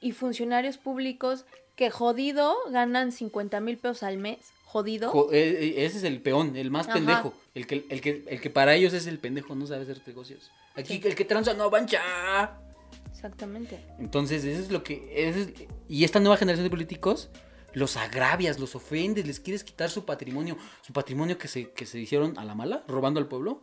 Y 0.01 0.12
funcionarios 0.12 0.78
públicos 0.78 1.45
que 1.76 1.91
jodido 1.91 2.57
ganan 2.70 3.12
50 3.12 3.61
mil 3.61 3.76
pesos 3.76 4.03
al 4.03 4.16
mes. 4.16 4.39
Jodido. 4.71 5.11
Jo- 5.11 5.33
eh, 5.33 5.49
eh, 5.79 5.85
ese 5.85 5.99
es 5.99 6.05
el 6.05 6.21
peón, 6.23 6.57
el 6.57 6.71
más 6.71 6.87
Ajá. 6.87 6.95
pendejo. 6.95 7.35
El 7.55 7.66
que, 7.66 7.85
el, 7.89 8.01
que, 8.01 8.25
el 8.29 8.41
que 8.41 8.51
para 8.51 8.75
ellos 8.77 8.93
es 8.93 9.07
el 9.09 9.18
pendejo, 9.18 9.55
no 9.57 9.66
sabe 9.66 9.83
hacer 9.83 10.01
negocios. 10.07 10.51
Aquí 10.77 11.01
Sí. 11.01 11.09
el 11.09 11.14
que 11.16 11.25
tranza 11.25 11.55
no 11.55 11.64
avanza. 11.64 11.99
Exactamente. 13.12 13.79
Entonces, 13.99 14.45
eso 14.45 14.61
es 14.62 14.71
lo 14.71 14.83
que... 14.83 15.11
eso 15.29 15.41
es- 15.41 15.51
y 15.89 16.05
esta 16.05 16.21
nueva 16.21 16.37
generación 16.37 16.64
de 16.64 16.71
políticos 16.71 17.29
los 17.73 17.97
agravias, 17.97 18.59
los 18.59 18.75
ofendes, 18.75 19.27
les 19.27 19.39
quieres 19.41 19.62
quitar 19.64 19.91
su 19.91 20.05
patrimonio. 20.05 20.57
Su 20.83 20.93
patrimonio 20.93 21.39
que 21.39 21.47
se, 21.49 21.71
que 21.71 21.87
se 21.87 21.99
hicieron 22.01 22.37
a 22.39 22.45
la 22.45 22.55
mala, 22.57 22.83
robando 22.89 23.21
al 23.21 23.29
pueblo. 23.29 23.62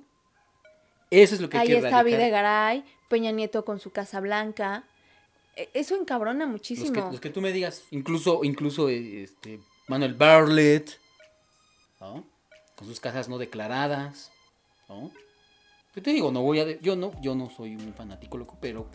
Eso 1.11 1.35
es 1.35 1.41
lo 1.41 1.49
que 1.49 1.57
Ahí 1.57 1.67
que 1.67 1.77
está. 1.77 2.03
Videgaray, 2.03 2.83
Peña 3.09 3.31
Nieto 3.31 3.63
con 3.65 3.79
su 3.79 3.91
Casa 3.91 4.19
Blanca. 4.19 4.83
E- 5.55 5.69
Eso 5.73 5.95
encabrona 5.95 6.45
Los 6.45 6.51
muchísimo. 6.51 6.91
que, 6.93 6.99
los 7.01 7.19
que 7.19 7.29
tú 7.29 7.41
me 7.41 7.51
digas, 7.51 7.83
incluso, 7.91 8.43
incluso 8.43 8.87
este, 8.89 9.59
Manuel 9.87 10.13
Bartlett, 10.15 10.99
¿no? 11.99 12.23
Con 12.75 12.87
sus 12.87 12.99
casas 12.99 13.27
no 13.29 13.37
declaradas, 13.37 14.31
¿no? 14.89 15.11
Yo 15.95 16.03
te 16.03 16.11
digo, 16.11 16.31
no 16.31 16.41
voy 16.41 16.59
a. 16.59 16.65
de- 16.65 16.79
Yo 16.81 16.95
no, 16.95 17.11
yo 17.21 17.35
no 17.35 17.49
soy 17.49 17.75
un 17.75 17.93
fanático 17.93 18.37
loco, 18.37 18.57
pero 18.61 18.87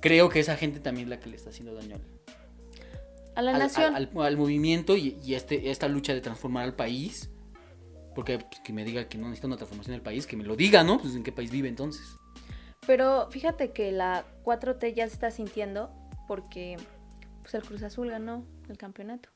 creo 0.00 0.28
que 0.28 0.40
esa 0.40 0.56
gente 0.56 0.80
también 0.80 1.06
es 1.06 1.10
la 1.10 1.20
que 1.20 1.30
le 1.30 1.36
está 1.36 1.50
haciendo 1.50 1.74
daño 1.74 1.96
al, 1.96 2.02
A 3.36 3.42
la 3.42 3.52
al- 3.52 3.58
nación. 3.58 3.94
al- 3.94 4.10
al- 4.16 4.22
al 4.26 4.36
movimiento 4.36 4.96
y, 4.96 5.18
y 5.22 5.34
este, 5.34 5.70
esta 5.70 5.86
lucha 5.88 6.12
de 6.14 6.20
transformar 6.20 6.64
al 6.64 6.74
país. 6.74 7.30
Porque 8.14 8.38
pues, 8.38 8.60
que 8.64 8.72
me 8.72 8.84
diga 8.84 9.08
que 9.08 9.16
no 9.18 9.26
necesita 9.28 9.46
una 9.46 9.56
transformación 9.56 9.92
del 9.94 10.02
país, 10.02 10.26
que 10.26 10.36
me 10.36 10.42
lo 10.44 10.56
diga, 10.56 10.82
¿no? 10.82 10.98
Pues 11.00 11.14
en 11.14 11.22
qué 11.22 11.30
país 11.30 11.50
vive 11.52 11.68
entonces. 11.68 12.02
Pero 12.86 13.30
fíjate 13.30 13.70
que 13.70 13.92
la 13.92 14.24
4T 14.42 14.92
ya 14.94 15.06
se 15.06 15.12
está 15.14 15.30
sintiendo 15.30 15.92
porque 16.26 16.76
pues 17.42 17.54
el 17.54 17.62
Cruz 17.62 17.82
Azul 17.84 18.10
ganó 18.10 18.44
el 18.68 18.76
campeonato. 18.76 19.28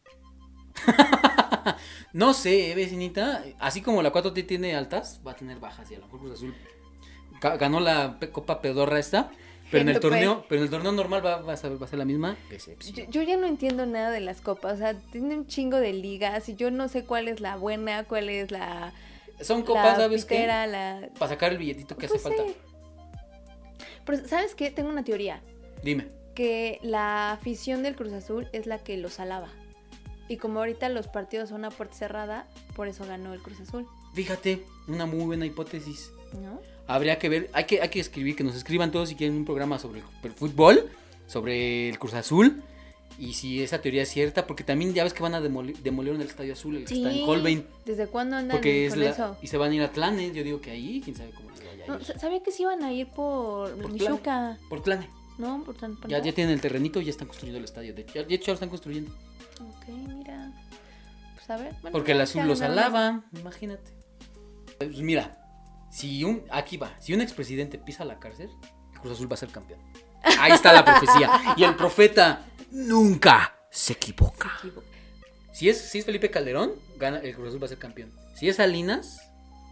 No 2.13 2.33
sé, 2.33 2.71
eh, 2.71 2.75
vecinita. 2.77 3.43
Así 3.59 3.83
como 3.83 4.01
la 4.03 4.13
4T 4.13 4.47
tiene 4.47 4.77
altas, 4.77 5.21
va 5.27 5.33
a 5.33 5.37
tener 5.37 5.59
bajas. 5.59 5.91
Y 5.91 5.95
a 5.95 5.99
lo 5.99 6.05
mejor 6.05 6.21
Cruz 6.21 6.33
Azul 6.35 6.55
ga- 7.41 7.59
ganó 7.59 7.81
la 7.81 8.19
Copa 8.33 8.61
Pedorra 8.61 8.99
esta. 9.01 9.31
Pero 9.71 9.83
en 9.83 9.89
el 9.89 9.95
pues. 9.95 10.03
torneo, 10.13 10.45
pero 10.49 10.61
en 10.61 10.65
el 10.67 10.71
torneo 10.71 10.93
normal 10.93 11.25
va, 11.27 11.41
va 11.41 11.55
a, 11.55 11.57
ser, 11.57 11.81
va 11.83 11.87
a 11.87 11.89
ser 11.89 11.99
la 11.99 12.05
misma. 12.05 12.37
Yo, 12.95 13.05
yo 13.09 13.23
ya 13.23 13.37
no 13.37 13.47
entiendo 13.47 13.87
nada 13.87 14.11
de 14.13 14.21
las 14.21 14.41
copas, 14.41 14.75
o 14.75 14.77
sea, 14.77 14.95
tiene 15.11 15.35
un 15.35 15.47
chingo 15.49 15.79
de 15.79 15.93
ligas 15.95 16.49
y 16.49 16.55
yo 16.55 16.71
no 16.71 16.87
sé 16.87 17.05
cuál 17.05 17.27
es 17.27 17.41
la 17.41 17.57
buena, 17.57 18.05
cuál 18.05 18.29
es 18.29 18.53
la 18.53 18.93
Son 19.41 19.63
copas, 19.63 19.97
la 19.99 20.05
¿sabes 20.05 20.25
qué? 20.27 20.35
pitera, 20.37 20.67
la 20.69 21.09
Para 21.19 21.31
sacar 21.31 21.51
el 21.51 21.59
billetito 21.59 21.97
que 21.97 22.07
Pues 22.07 22.25
hace 22.25 22.37
falta. 22.37 22.53
sí. 22.53 22.57
Pero 24.05 24.29
¿sabes 24.29 24.55
qué? 24.55 24.71
Tengo 24.71 24.91
una 24.91 25.03
teoría, 25.03 25.41
Dime. 25.83 26.09
que 26.37 26.79
la 26.83 27.33
afición 27.33 27.83
del 27.83 27.97
Cruz 27.97 28.13
Azul 28.13 28.49
es 28.53 28.67
la 28.67 28.79
que 28.79 28.97
los 28.99 29.19
alaba. 29.19 29.49
Y 30.29 30.39
como 30.39 30.61
ahorita 30.61 30.89
los 30.89 31.09
partidos 31.09 31.51
son 31.51 31.65
a 31.65 31.71
puerta 31.71 31.95
cerrada, 31.95 32.47
por 32.75 32.89
eso 32.89 33.05
ganó 33.07 33.35
el 33.35 33.43
Cruz 33.43 33.61
Azul, 33.61 33.87
Fíjate, 34.15 34.65
una 34.87 35.07
muy 35.07 35.25
buena 35.25 35.45
hipótesis. 35.45 36.13
¿no? 36.41 36.61
Habría 36.87 37.19
que 37.19 37.29
ver, 37.29 37.51
hay 37.53 37.65
que, 37.65 37.81
hay 37.83 37.89
que 37.89 38.01
escribir, 38.01 38.37
que 38.37 38.45
nos 38.45 38.55
escriban 38.55 38.93
todos 38.93 39.09
si 39.09 39.17
quieren 39.17 39.37
un 39.37 39.45
programa 39.45 39.79
sobre 39.79 40.03
el, 40.23 40.33
fútbol, 40.33 40.89
sobre 41.27 41.89
el 41.89 41.99
Cruz 41.99 42.15
Azul. 42.15 42.63
Y 43.19 43.35
si 43.35 43.63
esa 43.63 43.81
teoría 43.81 44.03
es 44.03 44.09
cierta, 44.09 44.47
porque 44.47 44.65
también 44.65 44.93
ya 44.93 45.05
ves 45.05 45.15
que 45.15 45.23
van 45.23 45.35
a 45.35 45.41
demolir, 45.41 45.79
demolieron 45.79 46.21
el 46.21 46.27
Estadio 46.27 46.53
Azul, 46.53 46.77
el 46.77 46.85
que 46.85 46.95
está 46.95 47.13
en 47.13 47.29
Holbein. 47.29 47.67
¿Desde 47.85 48.07
cuándo 48.09 48.37
andan 48.37 48.57
Porque 48.57 48.87
es 48.87 48.95
con 48.95 49.05
la, 49.05 49.11
eso? 49.11 49.37
y 49.41 49.47
se 49.47 49.57
van 49.57 49.71
a 49.71 49.75
ir 49.75 49.83
a 49.83 49.93
Tlane, 49.93 50.33
yo 50.33 50.43
digo 50.43 50.61
que 50.61 50.73
ahí, 50.73 51.01
quién 51.03 51.15
sabe 51.15 51.31
cómo 51.31 51.51
les 51.51 51.65
vaya 51.65 51.85
a 51.85 51.99
No, 51.99 52.05
sabía 52.05 52.43
que 52.43 52.51
se 52.51 52.63
iban 52.63 52.83
a 52.83 52.93
ir 52.93 53.07
por, 53.09 53.71
Por 53.77 53.93
Michuca, 53.93 54.59
Por 54.69 54.83
Tlane. 54.83 55.09
¿no? 55.39 55.63
Por 55.65 55.79
San 55.79 55.97
Ya, 56.09 56.19
ya 56.21 56.33
tienen 56.33 56.53
el 56.55 56.61
terrenito 56.61 57.01
y 57.01 57.05
ya 57.05 57.11
están 57.11 57.29
construyendo 57.29 57.59
el 57.59 57.65
estadio. 57.65 57.95
De 57.95 58.03
hecho, 58.03 58.15
ya, 58.15 58.23
de 58.25 58.35
hecho, 58.35 58.47
ya 58.47 58.53
lo 58.53 58.55
están 58.55 58.69
construyendo. 58.69 59.13
Ok, 59.69 59.89
mira. 59.89 60.53
Pues 61.35 61.51
a 61.51 61.57
ver. 61.57 61.73
bueno, 61.83 61.93
Porque 61.93 62.13
el 62.13 62.21
azul 62.21 62.47
los 62.47 62.61
alaba, 62.63 63.23
imagínate. 63.39 63.93
Pues 64.79 64.97
mira, 64.99 65.39
si 65.91 66.25
un, 66.25 66.43
aquí 66.51 66.77
va, 66.77 66.93
si 67.01 67.13
un 67.15 67.21
expresidente 67.21 67.79
pisa 67.79 68.05
la 68.05 68.19
cárcel, 68.19 68.51
el 68.93 69.01
Cruz 69.01 69.13
Azul 69.15 69.31
va 69.31 69.35
a 69.35 69.39
ser 69.39 69.51
campeón. 69.51 69.81
Ahí 70.41 70.53
está 70.53 70.73
la 70.73 70.85
profecía. 70.85 71.31
Y 71.57 71.65
el 71.65 71.77
profeta 71.77 72.45
nunca 72.71 73.55
se 73.71 73.93
equivoca. 73.93 74.51
Si 75.53 75.69
es, 75.69 75.79
si 75.81 75.99
es 75.99 76.05
Felipe 76.05 76.31
Calderón, 76.31 76.73
gana, 76.99 77.19
el 77.19 77.35
Cruz 77.35 77.49
Azul 77.49 77.63
va 77.63 77.67
a 77.67 77.69
ser 77.69 77.79
campeón. 77.79 78.11
Si 78.35 78.49
es 78.49 78.57
Salinas, 78.57 79.21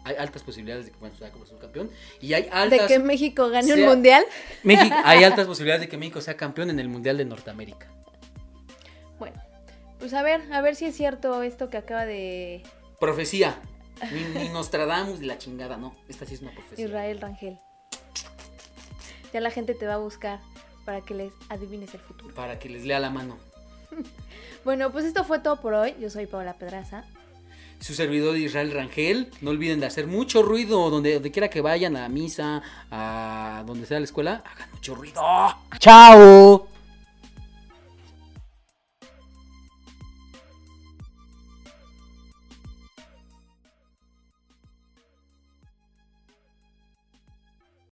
hay 0.04 0.14
altas 0.16 0.42
posibilidades 0.42 0.86
de 0.86 0.92
que 0.92 0.98
bueno, 0.98 1.16
sea 1.16 1.30
Cruz 1.30 1.48
Azul 1.48 1.58
campeón. 1.58 1.90
Y 2.20 2.34
hay 2.34 2.44
De 2.44 2.50
altas, 2.50 2.86
que 2.88 2.98
México 2.98 3.48
gane 3.48 3.72
un 3.72 3.78
sea- 3.78 3.88
mundial. 3.88 4.24
México, 4.62 4.94
hay 5.04 5.24
altas 5.24 5.46
posibilidades 5.46 5.80
de 5.80 5.88
que 5.88 5.96
México 5.96 6.20
sea 6.20 6.36
campeón 6.36 6.70
en 6.70 6.78
el 6.78 6.88
Mundial 6.88 7.16
de 7.16 7.24
Norteamérica. 7.24 7.88
Pues 10.02 10.14
a 10.14 10.22
ver, 10.24 10.52
a 10.52 10.60
ver 10.60 10.74
si 10.74 10.86
es 10.86 10.96
cierto 10.96 11.44
esto 11.44 11.70
que 11.70 11.76
acaba 11.76 12.04
de 12.04 12.64
Profecía. 12.98 13.60
Ni, 14.10 14.40
ni 14.40 14.48
Nostradamus 14.48 15.20
de 15.20 15.26
la 15.26 15.38
chingada, 15.38 15.76
no. 15.76 15.94
Esta 16.08 16.26
sí 16.26 16.34
es 16.34 16.42
una 16.42 16.50
profecía. 16.50 16.86
Israel 16.86 17.20
Rangel. 17.20 17.60
Ya 19.32 19.40
la 19.40 19.52
gente 19.52 19.74
te 19.74 19.86
va 19.86 19.94
a 19.94 19.98
buscar 19.98 20.40
para 20.84 21.02
que 21.02 21.14
les 21.14 21.32
adivines 21.48 21.94
el 21.94 22.00
futuro. 22.00 22.34
Para 22.34 22.58
que 22.58 22.68
les 22.68 22.84
lea 22.84 22.98
la 22.98 23.10
mano. 23.10 23.38
Bueno, 24.64 24.92
pues 24.92 25.04
esto 25.04 25.24
fue 25.24 25.40
todo 25.40 25.60
por 25.60 25.74
hoy. 25.74 25.94
Yo 26.00 26.08
soy 26.08 26.26
Paola 26.26 26.54
Pedraza. 26.54 27.04
Su 27.80 27.94
servidor 27.94 28.36
Israel 28.36 28.72
Rangel. 28.72 29.28
No 29.40 29.50
olviden 29.50 29.80
de 29.80 29.86
hacer 29.86 30.06
mucho 30.06 30.42
ruido 30.42 30.88
donde, 30.88 31.14
donde 31.14 31.32
quiera 31.32 31.48
que 31.48 31.60
vayan, 31.60 31.96
a 31.96 32.08
misa, 32.08 32.62
a 32.90 33.64
donde 33.66 33.86
sea 33.86 33.98
la 33.98 34.04
escuela. 34.04 34.44
Hagan 34.46 34.70
mucho 34.70 34.94
ruido. 34.94 35.20
¡Chao! 35.78 36.71